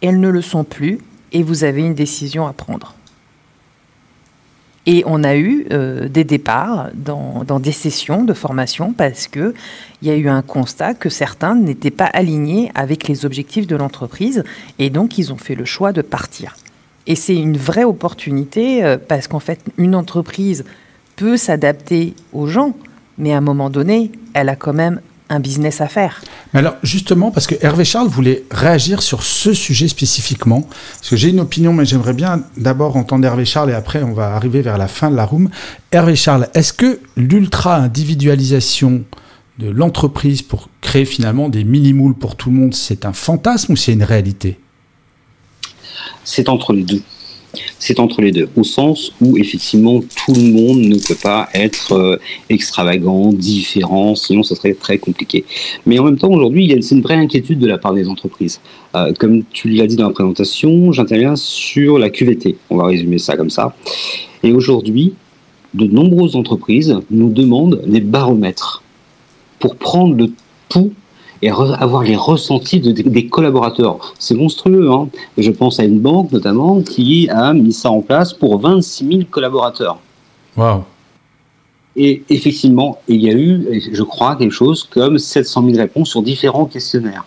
elles 0.00 0.20
ne 0.20 0.28
le 0.28 0.42
sont 0.42 0.64
plus 0.64 0.98
et 1.32 1.42
vous 1.42 1.64
avez 1.64 1.82
une 1.82 1.94
décision 1.94 2.46
à 2.46 2.52
prendre. 2.52 2.94
Et 4.86 5.02
on 5.04 5.22
a 5.22 5.36
eu 5.36 5.66
euh, 5.70 6.08
des 6.08 6.24
départs 6.24 6.88
dans, 6.94 7.44
dans, 7.44 7.60
des 7.60 7.72
sessions 7.72 8.24
de 8.24 8.32
formation 8.32 8.94
parce 8.94 9.28
qu'il 9.28 9.52
y 10.00 10.08
a 10.08 10.16
eu 10.16 10.28
un 10.28 10.40
constat 10.40 10.94
que 10.94 11.10
certains 11.10 11.54
n'étaient 11.54 11.90
pas 11.90 12.06
alignés 12.06 12.72
avec 12.74 13.06
les 13.06 13.26
objectifs 13.26 13.66
de 13.66 13.76
l'entreprise 13.76 14.42
et 14.78 14.88
donc 14.88 15.18
ils 15.18 15.30
ont 15.30 15.36
fait 15.36 15.54
le 15.54 15.66
choix 15.66 15.92
de 15.92 16.00
partir. 16.00 16.56
Et 17.08 17.16
c'est 17.16 17.34
une 17.34 17.56
vraie 17.56 17.84
opportunité 17.84 18.84
euh, 18.84 18.98
parce 18.98 19.26
qu'en 19.26 19.40
fait, 19.40 19.58
une 19.78 19.96
entreprise 19.96 20.64
peut 21.16 21.38
s'adapter 21.38 22.14
aux 22.32 22.46
gens, 22.46 22.76
mais 23.16 23.32
à 23.32 23.38
un 23.38 23.40
moment 23.40 23.70
donné, 23.70 24.12
elle 24.34 24.50
a 24.50 24.56
quand 24.56 24.74
même 24.74 25.00
un 25.30 25.40
business 25.40 25.80
à 25.80 25.88
faire. 25.88 26.22
Alors 26.54 26.76
justement, 26.82 27.30
parce 27.30 27.46
que 27.46 27.54
Hervé 27.60 27.84
Charles 27.84 28.08
voulait 28.08 28.44
réagir 28.50 29.02
sur 29.02 29.22
ce 29.22 29.52
sujet 29.52 29.88
spécifiquement, 29.88 30.62
parce 30.62 31.10
que 31.10 31.16
j'ai 31.16 31.30
une 31.30 31.40
opinion, 31.40 31.72
mais 31.72 31.84
j'aimerais 31.84 32.14
bien 32.14 32.42
d'abord 32.56 32.96
entendre 32.96 33.26
Hervé 33.26 33.44
Charles 33.44 33.70
et 33.70 33.74
après 33.74 34.02
on 34.02 34.12
va 34.12 34.34
arriver 34.34 34.62
vers 34.62 34.78
la 34.78 34.88
fin 34.88 35.10
de 35.10 35.16
la 35.16 35.24
room. 35.24 35.50
Hervé 35.92 36.16
Charles, 36.16 36.48
est-ce 36.54 36.72
que 36.72 37.00
l'ultra-individualisation 37.16 39.02
de 39.58 39.68
l'entreprise 39.68 40.42
pour 40.42 40.68
créer 40.80 41.04
finalement 41.04 41.48
des 41.48 41.64
mini-moules 41.64 42.14
pour 42.14 42.36
tout 42.36 42.50
le 42.50 42.56
monde, 42.56 42.74
c'est 42.74 43.04
un 43.04 43.12
fantasme 43.12 43.72
ou 43.72 43.76
c'est 43.76 43.92
une 43.92 44.04
réalité? 44.04 44.58
C'est 46.24 46.48
entre 46.48 46.72
les 46.72 46.82
deux. 46.82 47.02
C'est 47.78 47.98
entre 47.98 48.20
les 48.20 48.30
deux, 48.30 48.48
au 48.56 48.64
sens 48.64 49.12
où 49.20 49.38
effectivement 49.38 50.00
tout 50.00 50.34
le 50.34 50.52
monde 50.52 50.80
ne 50.80 50.96
peut 50.96 51.16
pas 51.20 51.48
être 51.54 51.92
euh, 51.92 52.16
extravagant, 52.50 53.32
différent, 53.32 54.14
sinon 54.14 54.42
ça 54.42 54.54
serait 54.54 54.74
très 54.74 54.98
compliqué. 54.98 55.44
Mais 55.86 55.98
en 55.98 56.04
même 56.04 56.18
temps, 56.18 56.30
aujourd'hui, 56.30 56.64
il 56.64 56.70
y 56.70 56.74
a 56.74 56.76
une 56.76 57.00
vraie 57.00 57.14
inquiétude 57.14 57.58
de 57.58 57.66
la 57.66 57.78
part 57.78 57.94
des 57.94 58.08
entreprises. 58.08 58.60
Euh, 58.94 59.12
comme 59.18 59.44
tu 59.50 59.68
l'as 59.70 59.86
dit 59.86 59.96
dans 59.96 60.08
la 60.08 60.12
présentation, 60.12 60.92
j'interviens 60.92 61.36
sur 61.36 61.98
la 61.98 62.10
QVT. 62.10 62.56
On 62.68 62.76
va 62.76 62.86
résumer 62.86 63.18
ça 63.18 63.36
comme 63.36 63.50
ça. 63.50 63.74
Et 64.42 64.52
aujourd'hui, 64.52 65.14
de 65.74 65.86
nombreuses 65.86 66.36
entreprises 66.36 66.96
nous 67.10 67.30
demandent 67.30 67.82
des 67.86 68.00
baromètres 68.00 68.82
pour 69.58 69.76
prendre 69.76 70.16
le 70.16 70.30
pouls 70.68 70.92
et 71.42 71.50
avoir 71.50 72.02
les 72.02 72.16
ressentis 72.16 72.80
de, 72.80 72.90
des 72.92 73.26
collaborateurs. 73.26 74.14
C'est 74.18 74.34
monstrueux. 74.34 74.90
Hein 74.90 75.08
je 75.36 75.50
pense 75.50 75.78
à 75.80 75.84
une 75.84 76.00
banque 76.00 76.32
notamment 76.32 76.80
qui 76.82 77.28
a 77.30 77.52
mis 77.52 77.72
ça 77.72 77.90
en 77.90 78.00
place 78.00 78.32
pour 78.32 78.58
26 78.58 79.06
000 79.06 79.20
collaborateurs. 79.30 79.98
Wow. 80.56 80.84
Et 81.96 82.22
effectivement, 82.28 82.98
il 83.08 83.22
y 83.22 83.30
a 83.30 83.34
eu, 83.34 83.82
je 83.92 84.02
crois, 84.02 84.36
quelque 84.36 84.52
chose 84.52 84.84
comme 84.84 85.18
700 85.18 85.64
000 85.64 85.78
réponses 85.78 86.10
sur 86.10 86.22
différents 86.22 86.66
questionnaires. 86.66 87.24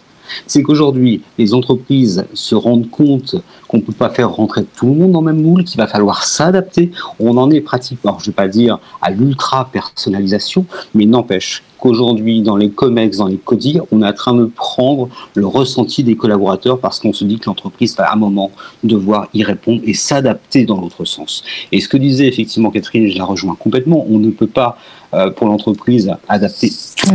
C'est 0.47 0.63
qu'aujourd'hui, 0.63 1.21
les 1.37 1.53
entreprises 1.53 2.25
se 2.33 2.55
rendent 2.55 2.89
compte 2.89 3.35
qu'on 3.67 3.77
ne 3.77 3.81
peut 3.81 3.93
pas 3.93 4.09
faire 4.09 4.31
rentrer 4.31 4.65
tout 4.65 4.87
le 4.87 4.93
monde 4.93 5.11
dans 5.11 5.21
le 5.21 5.33
même 5.33 5.41
moule, 5.41 5.63
qu'il 5.63 5.77
va 5.77 5.87
falloir 5.87 6.23
s'adapter. 6.23 6.91
On 7.19 7.37
en 7.37 7.49
est 7.51 7.61
pratiquement, 7.61 8.17
je 8.19 8.23
ne 8.23 8.27
vais 8.27 8.35
pas 8.35 8.47
dire 8.47 8.79
à 9.01 9.11
l'ultra-personnalisation, 9.11 10.65
mais 10.93 11.05
n'empêche 11.05 11.63
qu'aujourd'hui, 11.81 12.41
dans 12.41 12.55
les 12.55 12.69
COMEX, 12.69 13.17
dans 13.17 13.27
les 13.27 13.37
CODI, 13.37 13.79
on 13.91 14.03
est 14.03 14.07
en 14.07 14.13
train 14.13 14.33
de 14.35 14.45
prendre 14.45 15.09
le 15.33 15.47
ressenti 15.47 16.03
des 16.03 16.15
collaborateurs 16.15 16.79
parce 16.79 16.99
qu'on 16.99 17.11
se 17.11 17.25
dit 17.25 17.39
que 17.39 17.47
l'entreprise 17.47 17.97
va 17.97 18.05
à 18.05 18.13
un 18.13 18.17
moment 18.17 18.51
devoir 18.83 19.27
y 19.33 19.43
répondre 19.43 19.81
et 19.85 19.93
s'adapter 19.93 20.65
dans 20.65 20.79
l'autre 20.79 21.05
sens. 21.05 21.43
Et 21.71 21.81
ce 21.81 21.89
que 21.89 21.97
disait 21.97 22.27
effectivement 22.27 22.69
Catherine, 22.69 23.09
je 23.09 23.17
la 23.17 23.25
rejoins 23.25 23.55
complètement, 23.55 24.05
on 24.09 24.19
ne 24.19 24.29
peut 24.29 24.47
pas, 24.47 24.77
euh, 25.13 25.31
pour 25.31 25.47
l'entreprise, 25.47 26.11
adapter 26.29 26.71
toutes 26.95 27.09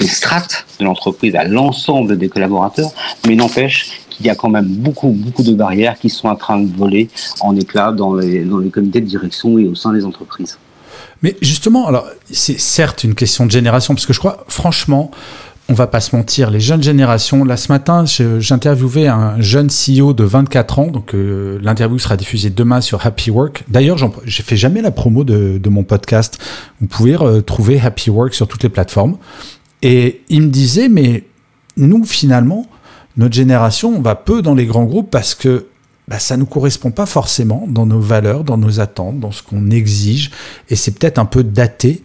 les 0.00 0.08
strates 0.08 0.66
de 0.78 0.84
l'entreprise 0.84 1.34
à 1.34 1.44
l'ensemble 1.44 2.18
des 2.18 2.28
collaborateurs, 2.28 2.90
mais 3.26 3.34
n'empêche 3.34 4.00
qu'il 4.10 4.26
y 4.26 4.30
a 4.30 4.34
quand 4.34 4.48
même 4.48 4.66
beaucoup, 4.66 5.08
beaucoup 5.08 5.42
de 5.42 5.54
barrières 5.54 5.98
qui 5.98 6.10
sont 6.10 6.28
en 6.28 6.36
train 6.36 6.58
de 6.58 6.74
voler 6.76 7.08
en 7.40 7.56
éclats 7.56 7.92
dans 7.92 8.14
les, 8.14 8.44
dans 8.44 8.58
les 8.58 8.70
comités 8.70 9.00
de 9.00 9.06
direction 9.06 9.58
et 9.58 9.66
au 9.66 9.74
sein 9.74 9.92
des 9.92 10.04
entreprises. 10.04 10.58
Mais 11.22 11.36
justement, 11.40 11.86
alors 11.86 12.06
c'est 12.30 12.58
certes 12.58 13.04
une 13.04 13.14
question 13.14 13.46
de 13.46 13.50
génération, 13.50 13.94
parce 13.94 14.06
que 14.06 14.12
je 14.12 14.18
crois, 14.18 14.44
franchement, 14.48 15.10
on 15.68 15.74
va 15.74 15.88
pas 15.88 16.00
se 16.00 16.14
mentir, 16.14 16.50
les 16.50 16.60
jeunes 16.60 16.82
générations. 16.82 17.44
Là, 17.44 17.56
ce 17.56 17.72
matin, 17.72 18.04
j'interviewais 18.06 19.08
un 19.08 19.40
jeune 19.40 19.68
CEO 19.68 20.12
de 20.12 20.22
24 20.22 20.78
ans, 20.78 20.86
donc 20.86 21.12
euh, 21.14 21.58
l'interview 21.60 21.98
sera 21.98 22.16
diffusée 22.16 22.50
demain 22.50 22.80
sur 22.80 23.04
Happy 23.04 23.32
Work. 23.32 23.64
D'ailleurs, 23.66 23.98
j'ai 24.24 24.42
fait 24.44 24.56
jamais 24.56 24.80
la 24.80 24.92
promo 24.92 25.24
de, 25.24 25.58
de, 25.58 25.68
mon 25.68 25.82
podcast. 25.82 26.38
Vous 26.80 26.86
pouvez 26.86 27.16
trouver 27.44 27.80
Happy 27.80 28.10
Work 28.10 28.34
sur 28.34 28.46
toutes 28.46 28.62
les 28.62 28.68
plateformes. 28.68 29.16
Et 29.82 30.22
il 30.28 30.42
me 30.42 30.48
disait, 30.48 30.88
mais 30.88 31.24
nous, 31.76 32.04
finalement, 32.04 32.66
notre 33.16 33.34
génération, 33.34 33.94
on 33.96 34.00
va 34.00 34.14
peu 34.14 34.42
dans 34.42 34.54
les 34.54 34.66
grands 34.66 34.84
groupes 34.84 35.10
parce 35.10 35.34
que 35.34 35.66
bah, 36.08 36.18
ça 36.18 36.36
ne 36.36 36.40
nous 36.40 36.46
correspond 36.46 36.90
pas 36.90 37.06
forcément 37.06 37.66
dans 37.68 37.86
nos 37.86 38.00
valeurs, 38.00 38.44
dans 38.44 38.58
nos 38.58 38.80
attentes, 38.80 39.18
dans 39.18 39.32
ce 39.32 39.42
qu'on 39.42 39.70
exige, 39.70 40.30
et 40.70 40.76
c'est 40.76 40.92
peut-être 40.92 41.18
un 41.18 41.24
peu 41.24 41.42
daté. 41.42 42.02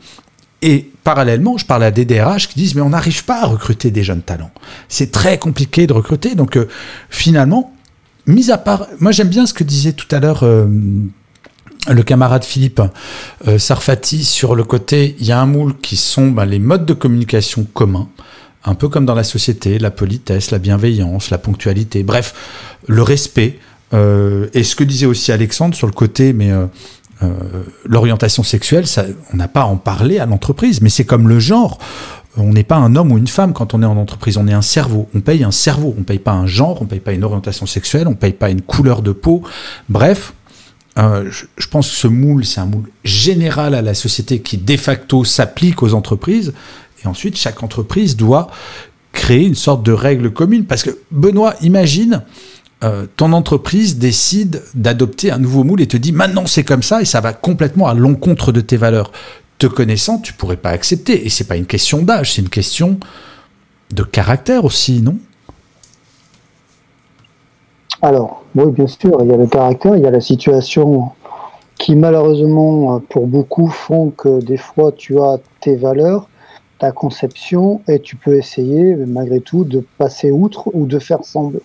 Et 0.64 0.90
parallèlement, 1.04 1.58
je 1.58 1.66
parle 1.66 1.84
à 1.84 1.92
des 1.92 2.06
DRH 2.06 2.48
qui 2.48 2.56
disent 2.56 2.76
mais 2.76 2.82
on 2.82 2.90
n'arrive 2.90 3.26
pas 3.26 3.42
à 3.42 3.46
recruter 3.46 3.92
des 3.92 4.04
jeunes 4.04 4.22
talents. 4.22 4.52
C'est 4.90 5.12
très 5.12 5.38
compliqué 5.38 5.88
de 5.88 5.94
recruter. 5.94 6.36
Donc 6.36 6.56
euh, 6.56 6.68
finalement, 7.10 7.74
mis 8.28 8.52
à 8.52 8.58
part, 8.58 8.88
moi 9.00 9.12
j'aime 9.12 9.30
bien 9.30 9.46
ce 9.46 9.54
que 9.54 9.64
disait 9.64 9.94
tout 9.94 10.14
à 10.14 10.20
l'heure 10.20 10.44
euh, 10.44 10.68
le 11.90 12.04
camarade 12.04 12.44
Philippe 12.44 12.82
euh, 13.48 13.58
Sarfati 13.58 14.24
sur 14.24 14.56
le 14.56 14.64
côté, 14.64 15.16
il 15.20 15.26
y 15.26 15.32
a 15.32 15.40
un 15.40 15.46
moule 15.46 15.78
qui 15.78 15.98
sont 15.98 16.28
ben, 16.28 16.46
les 16.46 16.60
modes 16.60 16.86
de 16.86 16.94
communication 16.94 17.66
communs, 17.74 18.08
un 18.66 18.76
peu 18.76 18.90
comme 18.90 19.06
dans 19.06 19.16
la 19.16 19.24
société, 19.24 19.80
la 19.80 19.92
politesse, 19.92 20.52
la 20.52 20.60
bienveillance, 20.60 21.30
la 21.30 21.38
ponctualité, 21.38 22.04
bref, 22.04 22.34
le 22.88 23.02
respect. 23.02 23.60
et 23.94 24.64
ce 24.64 24.76
que 24.76 24.84
disait 24.84 25.08
aussi 25.08 25.32
Alexandre 25.32 25.76
sur 25.76 25.88
le 25.88 25.94
côté, 25.94 26.32
mais 26.32 26.52
euh, 27.24 27.28
l'orientation 27.86 28.44
sexuelle, 28.44 28.88
ça, 28.88 29.06
on 29.34 29.38
n'a 29.38 29.48
pas 29.48 29.62
à 29.62 29.66
en 29.66 29.78
parler 29.78 30.20
à 30.20 30.26
l'entreprise, 30.26 30.82
mais 30.82 30.90
c'est 30.90 31.06
comme 31.06 31.28
le 31.28 31.40
genre. 31.40 31.78
On 32.38 32.54
n'est 32.54 32.64
pas 32.64 32.78
un 32.78 32.96
homme 32.96 33.12
ou 33.12 33.18
une 33.18 33.28
femme 33.28 33.54
quand 33.54 33.74
on 33.74 33.84
est 33.84 33.86
en 33.86 33.98
entreprise, 33.98 34.38
on 34.38 34.48
est 34.48 34.54
un 34.54 34.62
cerveau. 34.62 35.10
On 35.14 35.20
paye 35.20 35.44
un 35.44 35.52
cerveau, 35.52 35.94
on 36.00 36.04
paye 36.04 36.20
pas 36.20 36.32
un 36.32 36.48
genre, 36.48 36.82
on 36.82 36.86
paye 36.86 37.02
pas 37.02 37.12
une 37.12 37.24
orientation 37.24 37.66
sexuelle, 37.66 38.08
on 38.08 38.16
paye 38.16 38.34
pas 38.34 38.50
une 38.50 38.62
couleur 38.62 39.02
de 39.02 39.12
peau. 39.12 39.44
Bref, 39.90 40.34
euh, 40.98 41.30
je, 41.32 41.68
pense 41.68 41.90
que 41.90 41.96
ce 41.96 42.08
moule, 42.08 42.46
c'est 42.46 42.60
un 42.60 42.66
moule 42.66 42.90
général 43.04 43.76
à 43.76 43.82
la 43.82 43.94
société 43.94 44.42
qui 44.42 44.58
de 44.58 44.78
facto 44.78 45.24
s'applique 45.24 45.84
aux 45.84 45.94
entreprises. 45.94 46.54
Et 47.04 47.08
ensuite, 47.08 47.38
chaque 47.38 47.64
entreprise 47.64 48.18
doit 48.18 48.50
créer 49.14 49.46
une 49.46 49.56
sorte 49.56 49.84
de 49.84 49.92
règle 49.92 50.32
commune. 50.32 50.66
Parce 50.66 50.84
que, 50.84 50.98
Benoît, 51.12 51.56
imagine, 51.62 52.24
euh, 52.84 53.06
ton 53.16 53.32
entreprise 53.34 53.98
décide 53.98 54.64
d'adopter 54.74 55.32
un 55.32 55.38
nouveau 55.38 55.64
moule 55.64 55.82
et 55.82 55.88
te 55.88 55.98
dit 55.98 56.12
maintenant 56.12 56.48
c'est 56.48 56.64
comme 56.64 56.82
ça 56.82 57.02
et 57.02 57.06
ça 57.06 57.22
va 57.22 57.32
complètement 57.32 57.88
à 57.88 57.94
l'encontre 57.94 58.52
de 58.52 58.62
tes 58.62 58.78
valeurs. 58.78 59.12
Te 59.60 59.68
connaissant, 59.68 60.18
tu 60.18 60.34
pourrais 60.34 60.58
pas 60.58 60.72
accepter. 60.72 61.26
Et 61.26 61.30
c'est 61.30 61.44
pas 61.44 61.58
une 61.58 61.68
question 61.68 62.02
d'âge, 62.02 62.34
c'est 62.34 62.42
une 62.42 62.50
question 62.50 63.00
de 63.92 64.04
caractère 64.04 64.66
aussi, 64.66 65.02
non? 65.02 65.20
Alors, 68.04 68.44
oui, 68.56 68.72
bien 68.72 68.88
sûr, 68.88 69.20
il 69.22 69.28
y 69.28 69.32
a 69.32 69.38
le 69.38 69.46
caractère, 69.46 69.96
il 69.96 70.02
y 70.02 70.08
a 70.08 70.12
la 70.12 70.22
situation 70.22 71.10
qui 71.78 71.96
malheureusement 71.96 73.00
pour 73.00 73.28
beaucoup 73.28 73.68
font 73.68 74.10
que 74.10 74.42
des 74.42 74.58
fois 74.58 74.92
tu 74.92 75.20
as 75.20 75.38
tes 75.60 75.76
valeurs, 75.76 76.28
ta 76.80 76.92
conception 76.92 77.82
et 77.88 78.00
tu 78.00 78.16
peux 78.16 78.36
essayer 78.38 78.96
malgré 78.96 79.40
tout 79.40 79.66
de 79.66 79.86
passer 80.00 80.32
outre 80.32 80.70
ou 80.74 80.88
de 80.88 80.98
faire 80.98 81.24
semblant. 81.24 81.60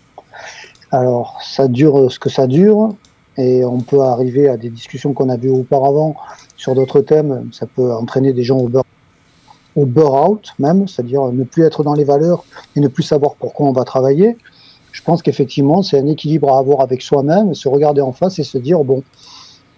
Alors, 0.90 1.38
ça 1.42 1.68
dure 1.68 2.12
ce 2.12 2.18
que 2.18 2.28
ça 2.28 2.46
dure, 2.46 2.90
et 3.38 3.64
on 3.64 3.80
peut 3.80 4.00
arriver 4.00 4.48
à 4.48 4.58
des 4.58 4.68
discussions 4.68 5.14
qu'on 5.14 5.30
a 5.30 5.38
vues 5.38 5.50
auparavant 5.50 6.16
sur 6.58 6.74
d'autres 6.74 7.00
thèmes. 7.00 7.48
Ça 7.52 7.64
peut 7.64 7.94
entraîner 7.94 8.34
des 8.34 8.42
gens 8.42 8.58
au 8.58 8.68
beurre 8.68 8.84
au 9.74 9.84
out 9.84 10.54
même, 10.58 10.86
c'est-à-dire 10.88 11.24
ne 11.32 11.44
plus 11.44 11.64
être 11.64 11.82
dans 11.82 11.94
les 11.94 12.04
valeurs 12.04 12.44
et 12.76 12.80
ne 12.80 12.88
plus 12.88 13.02
savoir 13.02 13.34
pourquoi 13.34 13.66
on 13.66 13.72
va 13.72 13.84
travailler. 13.84 14.36
Je 15.06 15.12
pense 15.12 15.22
qu'effectivement, 15.22 15.84
c'est 15.84 16.00
un 16.00 16.06
équilibre 16.08 16.52
à 16.52 16.58
avoir 16.58 16.80
avec 16.80 17.00
soi-même, 17.00 17.54
se 17.54 17.68
regarder 17.68 18.00
en 18.00 18.10
face 18.10 18.40
et 18.40 18.42
se 18.42 18.58
dire, 18.58 18.82
bon, 18.82 19.04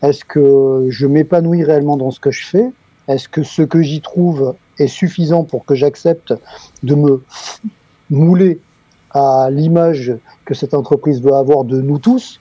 est-ce 0.00 0.24
que 0.24 0.86
je 0.88 1.06
m'épanouis 1.06 1.64
réellement 1.64 1.98
dans 1.98 2.10
ce 2.10 2.18
que 2.18 2.30
je 2.30 2.46
fais? 2.46 2.72
Est-ce 3.08 3.28
que 3.28 3.42
ce 3.42 3.60
que 3.60 3.82
j'y 3.82 4.00
trouve 4.00 4.54
est 4.78 4.86
suffisant 4.86 5.44
pour 5.44 5.66
que 5.66 5.74
j'accepte 5.74 6.32
de 6.82 6.94
me 6.94 7.22
mouler 8.08 8.58
à 9.10 9.50
l'image 9.50 10.14
que 10.46 10.54
cette 10.54 10.72
entreprise 10.72 11.20
veut 11.20 11.34
avoir 11.34 11.64
de 11.64 11.78
nous 11.78 11.98
tous? 11.98 12.40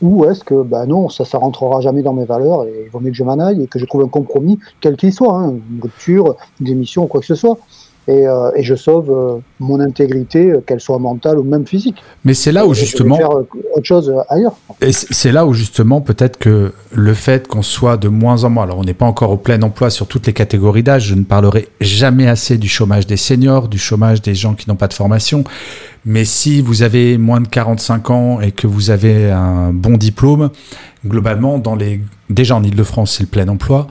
Ou 0.00 0.24
est-ce 0.24 0.44
que 0.44 0.62
ben 0.62 0.86
non, 0.86 1.10
ça 1.10 1.26
ça 1.26 1.36
rentrera 1.36 1.82
jamais 1.82 2.00
dans 2.00 2.14
mes 2.14 2.24
valeurs 2.24 2.64
et 2.64 2.84
il 2.86 2.90
vaut 2.90 3.00
mieux 3.00 3.10
que 3.10 3.16
je 3.18 3.22
m'en 3.22 3.38
aille 3.38 3.62
et 3.62 3.66
que 3.66 3.78
je 3.78 3.84
trouve 3.84 4.00
un 4.02 4.08
compromis 4.08 4.58
quel 4.80 4.96
qu'il 4.96 5.12
soit, 5.12 5.34
hein, 5.34 5.56
une 5.70 5.82
rupture, 5.82 6.36
une 6.58 6.66
démission 6.66 7.06
quoi 7.06 7.20
que 7.20 7.26
ce 7.26 7.34
soit 7.34 7.58
et, 8.06 8.26
euh, 8.26 8.50
et 8.54 8.62
je 8.62 8.74
sauve 8.74 9.10
euh, 9.10 9.38
mon 9.60 9.80
intégrité, 9.80 10.50
euh, 10.50 10.60
qu'elle 10.60 10.80
soit 10.80 10.98
mentale 10.98 11.38
ou 11.38 11.42
même 11.42 11.66
physique. 11.66 11.96
Mais 12.24 12.34
c'est 12.34 12.52
là 12.52 12.66
où 12.66 12.74
justement 12.74 13.16
faire 13.16 13.30
autre 13.30 13.48
chose 13.82 14.14
ailleurs. 14.28 14.54
Et 14.82 14.92
c'est 14.92 15.32
là 15.32 15.46
où 15.46 15.54
justement 15.54 16.02
peut-être 16.02 16.38
que 16.38 16.72
le 16.92 17.14
fait 17.14 17.48
qu'on 17.48 17.62
soit 17.62 17.96
de 17.96 18.08
moins 18.08 18.44
en 18.44 18.50
moins, 18.50 18.64
alors 18.64 18.78
on 18.78 18.84
n'est 18.84 18.94
pas 18.94 19.06
encore 19.06 19.30
au 19.30 19.38
plein 19.38 19.60
emploi 19.62 19.88
sur 19.88 20.06
toutes 20.06 20.26
les 20.26 20.34
catégories 20.34 20.82
d'âge, 20.82 21.06
je 21.06 21.14
ne 21.14 21.24
parlerai 21.24 21.68
jamais 21.80 22.28
assez 22.28 22.58
du 22.58 22.68
chômage 22.68 23.06
des 23.06 23.16
seniors, 23.16 23.68
du 23.68 23.78
chômage 23.78 24.20
des 24.20 24.34
gens 24.34 24.54
qui 24.54 24.68
n'ont 24.68 24.76
pas 24.76 24.88
de 24.88 24.94
formation, 24.94 25.44
mais 26.04 26.26
si 26.26 26.60
vous 26.60 26.82
avez 26.82 27.16
moins 27.16 27.40
de 27.40 27.48
45 27.48 28.10
ans 28.10 28.40
et 28.40 28.52
que 28.52 28.66
vous 28.66 28.90
avez 28.90 29.30
un 29.30 29.72
bon 29.72 29.96
diplôme, 29.96 30.50
globalement, 31.06 31.58
dans 31.58 31.74
les 31.74 32.02
déjà 32.28 32.56
en 32.56 32.62
Ile-de-France, 32.62 33.16
c'est 33.16 33.22
le 33.22 33.28
plein 33.28 33.48
emploi. 33.48 33.86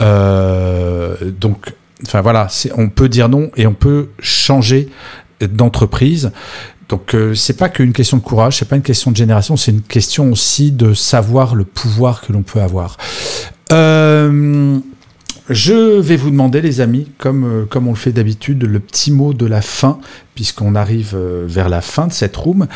Donc 0.00 1.74
Enfin 2.06 2.20
voilà, 2.20 2.48
on 2.76 2.88
peut 2.88 3.08
dire 3.08 3.28
non 3.28 3.50
et 3.56 3.66
on 3.66 3.74
peut 3.74 4.08
changer 4.20 4.88
d'entreprise. 5.40 6.32
Donc 6.88 7.14
euh, 7.14 7.34
c'est 7.34 7.56
pas 7.56 7.68
qu'une 7.68 7.92
question 7.92 8.16
de 8.16 8.22
courage, 8.22 8.58
c'est 8.58 8.68
pas 8.68 8.76
une 8.76 8.82
question 8.82 9.12
de 9.12 9.16
génération, 9.16 9.56
c'est 9.56 9.70
une 9.70 9.82
question 9.82 10.32
aussi 10.32 10.72
de 10.72 10.92
savoir 10.92 11.54
le 11.54 11.64
pouvoir 11.64 12.20
que 12.20 12.32
l'on 12.32 12.42
peut 12.42 12.60
avoir. 12.60 12.96
Euh, 13.72 14.78
je 15.48 16.00
vais 16.00 16.16
vous 16.16 16.30
demander, 16.30 16.60
les 16.60 16.80
amis, 16.80 17.10
comme, 17.18 17.44
euh, 17.44 17.64
comme 17.66 17.86
on 17.88 17.90
le 17.90 17.96
fait 17.96 18.12
d'habitude, 18.12 18.62
le 18.64 18.80
petit 18.80 19.10
mot 19.10 19.32
de 19.32 19.46
la 19.46 19.62
fin, 19.62 19.98
puisqu'on 20.34 20.74
arrive 20.74 21.12
euh, 21.14 21.44
vers 21.46 21.68
la 21.68 21.80
fin 21.80 22.06
de 22.06 22.12
cette 22.12 22.36
room. 22.36 22.66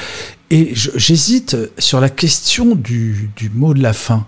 Et 0.50 0.72
j'hésite 0.74 1.56
sur 1.78 2.00
la 2.00 2.08
question 2.08 2.74
du, 2.74 3.30
du, 3.36 3.50
mot 3.50 3.74
de 3.74 3.82
la 3.82 3.92
fin, 3.92 4.24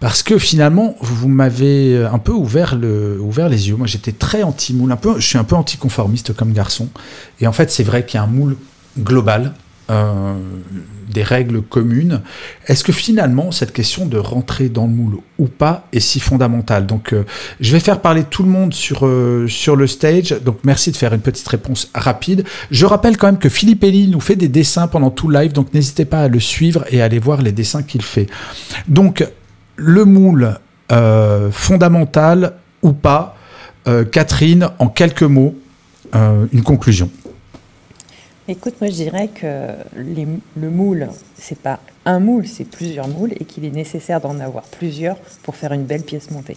parce 0.00 0.22
que 0.22 0.38
finalement, 0.38 0.96
vous 1.00 1.28
m'avez 1.28 2.04
un 2.04 2.18
peu 2.18 2.32
ouvert, 2.32 2.76
le, 2.76 3.18
ouvert 3.20 3.48
les 3.48 3.68
yeux. 3.68 3.76
Moi, 3.76 3.86
j'étais 3.86 4.12
très 4.12 4.42
anti-moule, 4.42 4.90
un 4.92 4.96
peu, 4.96 5.20
je 5.20 5.26
suis 5.26 5.38
un 5.38 5.44
peu 5.44 5.56
anticonformiste 5.56 6.34
comme 6.34 6.52
garçon. 6.52 6.88
Et 7.40 7.46
en 7.46 7.52
fait, 7.52 7.70
c'est 7.70 7.82
vrai 7.82 8.06
qu'il 8.06 8.18
y 8.18 8.20
a 8.20 8.24
un 8.24 8.28
moule 8.28 8.56
global, 8.98 9.52
euh, 9.88 10.34
des 11.08 11.22
règles 11.22 11.62
communes. 11.62 12.20
Est-ce 12.66 12.82
que 12.82 12.90
finalement 12.90 13.52
cette 13.52 13.72
question 13.72 14.04
de 14.04 14.18
rentrer 14.18 14.68
dans 14.68 14.86
le 14.86 14.92
moule 14.92 15.18
ou 15.38 15.46
pas 15.46 15.86
est 15.92 16.00
si 16.00 16.18
fondamentale? 16.18 16.86
Donc 16.86 17.12
euh, 17.12 17.24
je 17.60 17.70
vais 17.70 17.78
faire 17.78 18.00
parler 18.00 18.24
tout 18.24 18.42
le 18.42 18.48
monde 18.48 18.74
sur, 18.74 19.06
euh, 19.06 19.46
sur 19.46 19.76
le 19.76 19.86
stage, 19.86 20.34
donc 20.44 20.58
merci 20.64 20.90
de 20.90 20.96
faire 20.96 21.14
une 21.14 21.20
petite 21.20 21.46
réponse 21.46 21.88
rapide. 21.94 22.44
Je 22.72 22.84
rappelle 22.84 23.16
quand 23.16 23.28
même 23.28 23.38
que 23.38 23.48
Philippe 23.48 23.84
Elie 23.84 24.08
nous 24.08 24.18
fait 24.18 24.34
des 24.34 24.48
dessins 24.48 24.88
pendant 24.88 25.10
tout 25.10 25.28
le 25.28 25.38
live, 25.38 25.52
donc 25.52 25.72
n'hésitez 25.72 26.04
pas 26.04 26.22
à 26.22 26.28
le 26.28 26.40
suivre 26.40 26.84
et 26.90 27.00
à 27.00 27.04
aller 27.04 27.20
voir 27.20 27.40
les 27.40 27.52
dessins 27.52 27.84
qu'il 27.84 28.02
fait. 28.02 28.26
Donc 28.88 29.24
le 29.76 30.04
moule 30.04 30.58
fondamental 31.52 32.54
ou 32.82 32.92
pas, 32.92 33.36
Catherine, 34.10 34.68
en 34.80 34.88
quelques 34.88 35.22
mots, 35.22 35.54
une 36.14 36.62
conclusion. 36.64 37.08
Écoute, 38.48 38.74
moi 38.80 38.90
je 38.90 38.94
dirais 38.94 39.28
que 39.28 39.72
le 39.96 40.70
moule, 40.70 41.08
c'est 41.36 41.58
pas 41.58 41.80
un 42.04 42.20
moule, 42.20 42.46
c'est 42.46 42.64
plusieurs 42.64 43.08
moules 43.08 43.32
et 43.40 43.44
qu'il 43.44 43.64
est 43.64 43.70
nécessaire 43.70 44.20
d'en 44.20 44.38
avoir 44.38 44.62
plusieurs 44.64 45.16
pour 45.42 45.56
faire 45.56 45.72
une 45.72 45.84
belle 45.84 46.02
pièce 46.02 46.30
montée. 46.30 46.56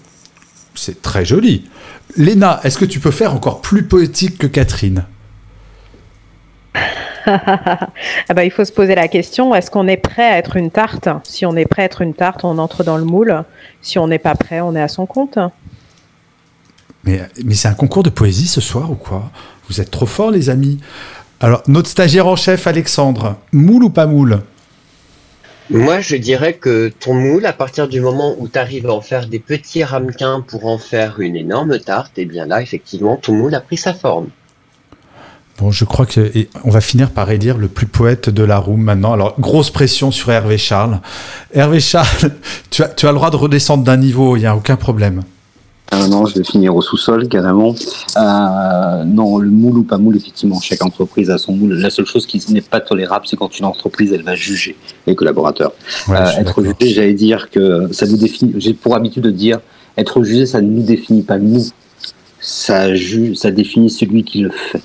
C'est 0.76 1.02
très 1.02 1.26
joli. 1.26 1.68
Léna, 2.16 2.60
est-ce 2.64 2.78
que 2.78 2.86
tu 2.86 3.00
peux 3.00 3.12
faire 3.12 3.34
encore 3.34 3.62
plus 3.62 3.84
poétique 3.84 4.38
que 4.38 4.48
Catherine? 4.48 5.06
Ah 8.28 8.34
bah, 8.34 8.44
il 8.44 8.50
faut 8.50 8.66
se 8.66 8.72
poser 8.72 8.96
la 8.96 9.08
question 9.08 9.54
est-ce 9.54 9.70
qu'on 9.70 9.88
est 9.88 9.98
prêt 9.98 10.24
à 10.24 10.38
être 10.38 10.56
une 10.56 10.72
tarte? 10.72 11.10
Si 11.26 11.46
on 11.46 11.56
est 11.56 11.66
prêt 11.66 11.84
à 11.84 11.86
être 11.86 12.02
une 12.02 12.16
tarte, 12.16 12.44
on 12.44 12.58
entre 12.58 12.84
dans 12.84 12.98
le 12.98 13.04
moule. 13.04 13.44
Si 13.82 14.00
on 14.00 14.08
n'est 14.08 14.20
pas 14.20 14.34
prêt, 14.34 14.62
on 14.62 14.76
est 14.76 14.82
à 14.82 14.88
son 14.88 15.06
compte. 15.06 15.38
Mais, 17.04 17.22
mais 17.44 17.54
c'est 17.54 17.68
un 17.68 17.74
concours 17.74 18.02
de 18.02 18.10
poésie 18.10 18.48
ce 18.48 18.62
soir 18.62 18.90
ou 18.90 18.96
quoi? 18.96 19.30
Vous 19.70 19.80
êtes 19.80 19.92
trop 19.92 20.08
forts, 20.08 20.32
les 20.32 20.50
amis. 20.50 20.80
Alors, 21.42 21.64
notre 21.68 21.88
stagiaire 21.88 22.28
en 22.28 22.36
chef, 22.36 22.68
Alexandre, 22.68 23.38
moule 23.54 23.84
ou 23.86 23.90
pas 23.90 24.06
moule? 24.08 24.42
Moi, 25.70 26.02
je 26.02 26.18
dirais 26.18 26.54
que 26.54 26.90
ton 27.00 27.14
moule, 27.14 27.46
à 27.46 27.54
partir 27.54 27.88
du 27.88 28.02
moment 28.02 28.36
où 28.40 28.50
tu 28.50 28.60
arrives 28.60 28.88
à 28.88 28.94
en 28.94 29.02
faire 29.02 29.28
des 29.28 29.40
petits 29.40 29.84
ramequins 29.84 30.44
pour 30.46 30.66
en 30.66 30.78
faire 30.78 31.20
une 31.22 31.38
énorme 31.38 31.80
tarte, 31.80 32.18
et 32.18 32.24
eh 32.24 32.26
bien 32.26 32.46
là, 32.46 32.62
effectivement, 32.62 33.16
ton 33.16 33.34
moule 33.34 33.56
a 33.56 33.62
pris 33.62 33.78
sa 33.78 33.94
forme. 33.94 34.30
Bon, 35.60 35.72
je 35.72 35.86
crois 35.86 36.06
que 36.06 36.32
on 36.64 36.72
va 36.72 36.82
finir 36.82 37.12
par 37.12 37.30
élire 37.32 37.58
le 37.58 37.68
plus 37.68 37.86
poète 37.86 38.30
de 38.30 38.44
la 38.44 38.58
room 38.58 38.82
maintenant. 38.82 39.14
Alors, 39.14 39.40
grosse 39.40 39.70
pression 39.70 40.12
sur 40.12 40.32
Hervé 40.32 40.58
Charles. 40.58 41.00
Hervé 41.54 41.80
Charles, 41.80 42.32
tu 42.70 42.84
as, 42.84 42.90
tu 42.90 43.08
as 43.08 43.12
le 43.12 43.16
droit 43.16 43.30
de 43.30 43.38
redescendre 43.38 43.84
d'un 43.86 43.98
niveau, 43.98 44.36
il 44.36 44.42
n'y 44.42 44.46
a 44.46 44.56
aucun 44.56 44.76
problème. 44.76 45.22
Euh, 45.94 46.08
non, 46.08 46.26
je 46.26 46.36
vais 46.36 46.44
finir 46.44 46.76
au 46.76 46.82
sous-sol 46.82 47.28
carrément. 47.28 47.74
Euh, 48.18 49.04
non, 49.06 49.38
le 49.40 49.50
moule 49.50 49.80
ou 49.80 49.84
pas 49.84 49.98
moule, 49.98 50.18
effectivement, 50.18 50.60
chaque 50.60 50.84
entreprise 50.84 51.30
a 51.30 51.38
son 51.38 51.54
moule. 51.54 51.74
La 51.74 51.90
seule 51.90 52.06
chose 52.06 52.28
qui 52.28 52.44
n'est 52.52 52.62
pas 52.62 52.80
tolérable, 52.80 53.26
c'est 53.28 53.36
quand 53.36 53.58
une 53.58 53.66
entreprise, 53.66 54.14
elle 54.14 54.24
va 54.24 54.36
juger 54.36 54.76
les 55.08 55.16
collaborateurs. 55.16 55.72
euh, 56.10 56.14
être 56.38 56.64
jugé, 56.64 56.94
j'allais 56.94 57.14
dire 57.14 57.50
que 57.50 57.92
ça 57.92 58.06
nous 58.06 58.18
définit. 58.18 58.54
J'ai 58.58 58.74
pour 58.74 58.96
habitude 58.96 59.24
de 59.24 59.32
dire, 59.32 59.60
être 59.98 60.24
jugé, 60.24 60.46
ça 60.46 60.62
ne 60.62 60.68
nous 60.68 60.84
définit 60.84 61.24
pas 61.24 61.38
nous. 61.40 61.66
Ça, 62.40 62.88
ça 63.36 63.52
définit 63.52 63.90
celui 63.90 64.24
qui 64.24 64.40
le 64.42 64.52
fait. 64.52 64.82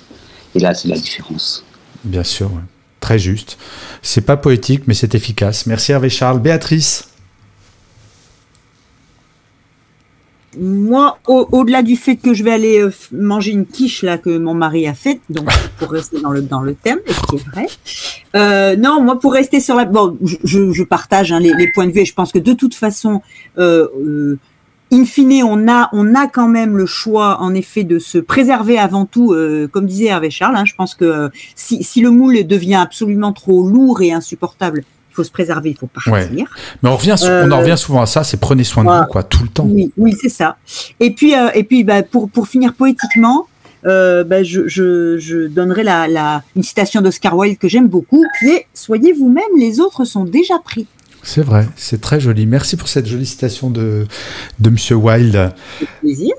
Et 0.55 0.59
là, 0.59 0.75
c'est 0.75 0.89
la 0.89 0.97
différence. 0.97 1.65
Bien 2.05 2.25
sûr. 2.25 2.47
Ouais. 2.47 2.63
très 3.01 3.19
juste. 3.19 3.59
C'est 4.03 4.23
pas 4.23 4.37
poétique, 4.37 4.85
mais 4.87 4.95
c'est 4.95 5.15
efficace. 5.15 5.67
Merci 5.67 5.93
Hervé 5.93 6.09
Charles. 6.09 6.41
Béatrice 6.41 7.09
moi, 10.59 11.19
au-delà 11.27 11.83
du 11.83 11.97
fait 11.97 12.17
que 12.17 12.35
je 12.35 12.45
vais 12.45 12.53
aller 12.53 12.81
euh, 12.81 12.93
manger 13.13 13.53
une 13.53 13.67
quiche 13.67 14.03
là 14.03 14.19
que 14.19 14.37
mon 14.39 14.55
mari 14.55 14.87
a 14.87 14.95
faite, 14.95 15.21
donc 15.31 15.49
pour 15.79 15.91
rester 15.91 16.21
dans 16.21 16.31
le 16.31 16.43
dans 16.43 16.61
le 16.61 16.75
thème, 16.75 16.99
ce 17.07 17.27
qui 17.27 17.37
est 17.37 17.49
vrai. 17.49 17.67
Euh, 18.35 18.77
non, 18.77 19.01
moi 19.01 19.19
pour 19.19 19.33
rester 19.33 19.61
sur 19.61 19.77
la, 19.77 19.85
bon, 19.85 20.17
je, 20.23 20.73
je 20.73 20.83
partage 20.83 21.33
hein, 21.33 21.41
les, 21.41 21.55
les, 21.55 21.71
points 21.73 21.87
de 21.87 21.93
vue 21.93 22.01
et 22.01 22.05
je 22.05 22.15
pense 22.15 22.33
que 22.33 22.39
de 22.39 22.53
toute 22.53 22.75
façon, 22.75 23.23
euh, 23.59 23.87
euh, 24.01 24.39
in 24.93 25.05
fine, 25.05 25.43
on 25.45 25.69
a 25.69 25.89
on 25.93 26.15
a 26.15 26.27
quand 26.27 26.49
même 26.49 26.77
le 26.77 26.87
choix 26.87 27.41
en 27.41 27.55
effet 27.55 27.85
de 27.85 27.99
se 27.99 28.19
préserver 28.19 28.79
avant 28.79 29.07
tout, 29.07 29.35
comme 29.73 29.87
disait 29.87 30.07
Hervé 30.07 30.31
Charles. 30.31 30.57
Hein, 30.57 30.65
je 30.65 30.75
pense 30.75 30.95
que 30.95 31.31
si 31.55 31.83
si 31.83 32.01
le 32.01 32.11
moule 32.11 32.47
devient 32.47 32.77
absolument 32.77 33.33
trop 33.33 33.67
lourd 33.67 34.03
et 34.03 34.13
insupportable, 34.13 34.85
il 35.15 35.17
faut 35.17 35.25
se 35.25 35.31
préserver, 35.31 35.71
il 35.71 35.77
faut 35.77 35.87
partir. 35.87 36.13
Ouais. 36.13 36.29
Mais 36.83 36.89
on, 36.91 36.97
revient, 36.97 37.15
euh, 37.23 37.47
on 37.47 37.53
en 37.53 37.61
revient 37.61 37.79
souvent 37.79 38.03
à 38.03 38.07
ça, 38.07 38.25
c'est 38.25 38.37
prenez 38.37 38.65
soin 38.65 38.83
de 38.83 38.91
vous, 38.91 39.07
quoi, 39.07 39.23
tout 39.23 39.45
le 39.45 39.49
temps. 39.49 39.65
Oui, 39.65 39.93
oui 39.97 40.13
c'est 40.21 40.29
ça. 40.29 40.57
Et 40.99 41.13
puis, 41.13 41.37
euh, 41.37 41.51
et 41.55 41.63
puis 41.63 41.85
bah, 41.85 42.03
pour, 42.03 42.29
pour 42.29 42.49
finir 42.49 42.75
poétiquement, 42.75 43.47
euh, 43.87 44.25
bah, 44.25 44.43
je, 44.43 44.67
je, 44.67 45.19
je, 45.19 45.47
donnerai 45.47 45.85
la, 45.85 46.09
la, 46.09 46.43
une 46.57 46.65
citation 46.65 47.01
d'Oscar 47.01 47.37
Wilde 47.37 47.59
que 47.59 47.69
j'aime 47.69 47.87
beaucoup, 47.87 48.25
qui 48.41 48.47
est 48.47 48.67
«Soyez 48.75 49.13
vous-même, 49.13 49.45
les 49.57 49.79
autres 49.79 50.05
sont 50.05 50.25
déjà 50.25 50.59
pris». 50.59 50.89
C'est 51.23 51.43
vrai, 51.43 51.69
c'est 51.77 52.01
très 52.01 52.19
joli. 52.19 52.45
Merci 52.45 52.77
pour 52.77 52.89
cette 52.89 53.07
jolie 53.07 53.25
citation 53.25 53.71
de, 53.71 54.07
de 54.59 54.71
Monsieur 54.71 54.97
Wilde. 54.97 55.37
Avec 55.37 55.89
plaisir. 56.01 56.35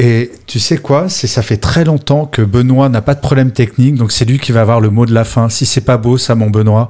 Et 0.00 0.30
tu 0.46 0.60
sais 0.60 0.78
quoi? 0.78 1.08
C'est 1.08 1.26
ça 1.26 1.42
fait 1.42 1.56
très 1.56 1.84
longtemps 1.84 2.24
que 2.24 2.40
Benoît 2.40 2.88
n'a 2.88 3.02
pas 3.02 3.16
de 3.16 3.20
problème 3.20 3.50
technique, 3.50 3.96
donc 3.96 4.12
c'est 4.12 4.24
lui 4.24 4.38
qui 4.38 4.52
va 4.52 4.60
avoir 4.60 4.80
le 4.80 4.90
mot 4.90 5.06
de 5.06 5.12
la 5.12 5.24
fin. 5.24 5.48
Si 5.48 5.66
c'est 5.66 5.80
pas 5.80 5.96
beau, 5.96 6.18
ça, 6.18 6.36
mon 6.36 6.50
Benoît. 6.50 6.88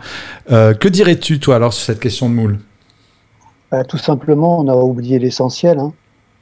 Euh, 0.52 0.74
que 0.74 0.88
dirais-tu 0.88 1.40
toi 1.40 1.56
alors 1.56 1.72
sur 1.72 1.86
cette 1.86 2.00
question 2.00 2.28
de 2.28 2.34
moule? 2.34 2.58
Bah, 3.70 3.82
Tout 3.84 3.96
simplement, 3.96 4.60
on 4.60 4.68
a 4.68 4.74
oublié 4.74 5.18
l'essentiel. 5.18 5.78
Hein. 5.78 5.94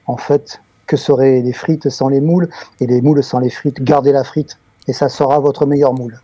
En 0.08 0.16
fait, 0.16 0.60
que 0.88 0.96
seraient 0.96 1.40
les 1.40 1.52
frites 1.52 1.88
sans 1.88 2.08
les 2.08 2.20
moules? 2.20 2.48
Et 2.80 2.88
les 2.88 3.00
moules 3.00 3.22
sans 3.22 3.38
les 3.38 3.50
frites 3.50 3.80
Gardez 3.84 4.10
la 4.10 4.24
frite 4.24 4.58
et 4.88 4.92
ça 4.92 5.08
sera 5.08 5.38
votre 5.38 5.66
meilleur 5.66 5.94
moule. 5.94 6.20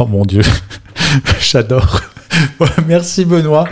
Oh 0.00 0.06
mon 0.06 0.24
Dieu, 0.24 0.42
j'adore. 1.38 2.00
Merci 2.86 3.24
Benoît. 3.24 3.64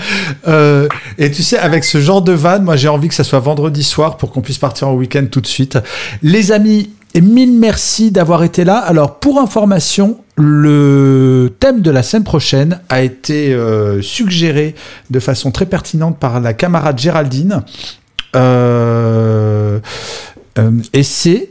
Euh, 0.46 0.88
et 1.18 1.30
tu 1.30 1.42
sais, 1.42 1.59
avec 1.59 1.84
ce 1.84 2.00
genre 2.00 2.22
de 2.22 2.32
van, 2.32 2.61
moi 2.61 2.76
j'ai 2.76 2.88
envie 2.88 3.09
que 3.09 3.14
ça 3.14 3.24
soit 3.24 3.40
vendredi 3.40 3.82
soir 3.82 4.16
pour 4.16 4.32
qu'on 4.32 4.40
puisse 4.40 4.59
partir 4.59 4.88
en 4.88 4.94
week-end 4.94 5.26
tout 5.30 5.40
de 5.40 5.46
suite. 5.46 5.78
Les 6.22 6.52
amis, 6.52 6.90
et 7.14 7.20
mille 7.20 7.52
merci 7.52 8.11
d'avoir 8.11 8.44
été 8.44 8.64
là. 8.64 8.78
Alors 8.78 9.18
pour 9.18 9.40
information, 9.40 10.18
le 10.36 11.54
thème 11.59 11.80
de 11.80 11.90
la 11.90 12.02
semaine 12.02 12.24
prochaine 12.24 12.80
a 12.88 13.02
été 13.02 13.52
euh, 13.52 14.02
suggéré 14.02 14.74
de 15.11 15.20
façon 15.20 15.50
très 15.50 15.66
pertinente 15.66 16.18
par 16.18 16.40
la 16.40 16.52
camarade 16.52 16.98
Géraldine. 16.98 17.62
Euh, 18.36 19.80
et 20.92 21.02
c'est 21.02 21.50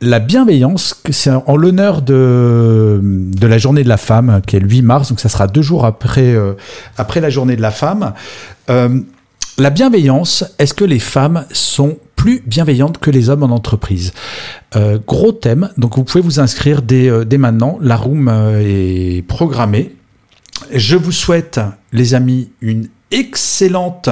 la 0.00 0.18
bienveillance, 0.18 1.00
c'est 1.10 1.30
en 1.30 1.56
l'honneur 1.56 2.02
de, 2.02 3.00
de 3.02 3.46
la 3.46 3.58
journée 3.58 3.84
de 3.84 3.88
la 3.88 3.96
femme, 3.96 4.42
qui 4.46 4.56
est 4.56 4.60
le 4.60 4.68
8 4.68 4.82
mars, 4.82 5.08
donc 5.08 5.20
ça 5.20 5.28
sera 5.28 5.46
deux 5.46 5.62
jours 5.62 5.86
après, 5.86 6.34
euh, 6.34 6.54
après 6.98 7.20
la 7.20 7.30
journée 7.30 7.56
de 7.56 7.62
la 7.62 7.70
femme. 7.70 8.12
Euh, 8.68 9.00
la 9.58 9.70
bienveillance, 9.70 10.44
est-ce 10.58 10.74
que 10.74 10.84
les 10.84 10.98
femmes 10.98 11.46
sont 11.52 11.98
plus 12.16 12.42
bienveillantes 12.46 12.98
que 12.98 13.10
les 13.10 13.30
hommes 13.30 13.42
en 13.44 13.50
entreprise? 13.50 14.12
Euh, 14.76 14.98
Gros 15.06 15.32
thème, 15.32 15.70
donc 15.78 15.96
vous 15.96 16.04
pouvez 16.04 16.22
vous 16.22 16.40
inscrire 16.40 16.82
dès, 16.82 17.24
dès 17.24 17.38
maintenant, 17.38 17.78
la 17.80 17.96
room 17.96 18.28
est 18.60 19.26
programmée. 19.26 19.94
Je 20.72 20.96
vous 20.96 21.12
souhaite, 21.12 21.60
les 21.92 22.14
amis, 22.14 22.50
une 22.60 22.88
excellente 23.12 24.08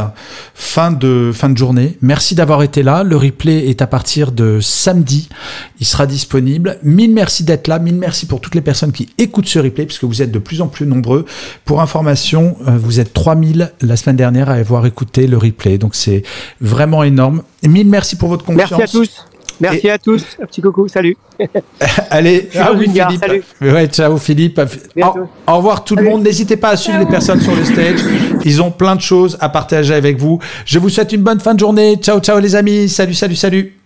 fin 0.54 0.92
de, 0.92 1.32
fin 1.34 1.48
de 1.48 1.58
journée. 1.58 1.96
Merci 2.02 2.34
d'avoir 2.34 2.62
été 2.62 2.82
là. 2.82 3.02
Le 3.02 3.16
replay 3.16 3.68
est 3.68 3.82
à 3.82 3.86
partir 3.86 4.30
de 4.30 4.60
samedi. 4.60 5.28
Il 5.80 5.86
sera 5.86 6.06
disponible. 6.06 6.78
Mille 6.82 7.12
merci 7.12 7.42
d'être 7.42 7.66
là. 7.66 7.78
Mille 7.78 7.96
merci 7.96 8.26
pour 8.26 8.40
toutes 8.40 8.54
les 8.54 8.60
personnes 8.60 8.92
qui 8.92 9.08
écoutent 9.18 9.48
ce 9.48 9.58
replay, 9.58 9.86
puisque 9.86 10.04
vous 10.04 10.22
êtes 10.22 10.30
de 10.30 10.38
plus 10.38 10.60
en 10.60 10.68
plus 10.68 10.86
nombreux. 10.86 11.24
Pour 11.64 11.80
information, 11.80 12.56
euh, 12.68 12.72
vous 12.76 13.00
êtes 13.00 13.12
3000 13.12 13.72
la 13.80 13.96
semaine 13.96 14.16
dernière 14.16 14.50
à 14.50 14.54
avoir 14.54 14.86
écouté 14.86 15.26
le 15.26 15.38
replay. 15.38 15.78
Donc 15.78 15.94
c'est 15.94 16.22
vraiment 16.60 17.02
énorme. 17.02 17.42
Mille 17.62 17.88
merci 17.88 18.16
pour 18.16 18.28
votre 18.28 18.44
confiance. 18.44 18.70
Merci 18.70 18.96
à 18.96 19.00
tous. 19.00 19.29
Merci 19.60 19.86
Et... 19.86 19.90
à 19.90 19.98
tous. 19.98 20.24
Un 20.42 20.46
petit 20.46 20.60
coucou. 20.60 20.88
Salut. 20.88 21.16
Allez, 22.10 22.48
ah 22.58 22.72
oui, 22.74 22.88
Philippe. 22.88 23.20
Salut. 23.20 23.44
Ouais, 23.60 23.86
ciao 23.86 24.16
Philippe. 24.18 24.60
Au, 24.96 25.52
au, 25.52 25.56
revoir 25.56 25.84
tout 25.84 25.96
le 25.96 26.04
monde. 26.04 26.22
N'hésitez 26.22 26.56
pas 26.56 26.70
à 26.70 26.76
suivre 26.76 26.98
ciao. 26.98 27.04
les 27.04 27.10
personnes 27.10 27.40
sur 27.40 27.54
le 27.54 27.64
stage. 27.64 28.00
Ils 28.44 28.62
ont 28.62 28.70
plein 28.70 28.96
de 28.96 29.00
choses 29.00 29.36
à 29.40 29.48
partager 29.48 29.94
avec 29.94 30.18
vous. 30.18 30.38
Je 30.64 30.78
vous 30.78 30.88
souhaite 30.88 31.12
une 31.12 31.22
bonne 31.22 31.40
fin 31.40 31.54
de 31.54 31.60
journée. 31.60 31.96
Ciao, 31.96 32.20
ciao 32.20 32.38
les 32.38 32.54
amis. 32.56 32.88
Salut, 32.88 33.14
salut, 33.14 33.36
salut. 33.36 33.79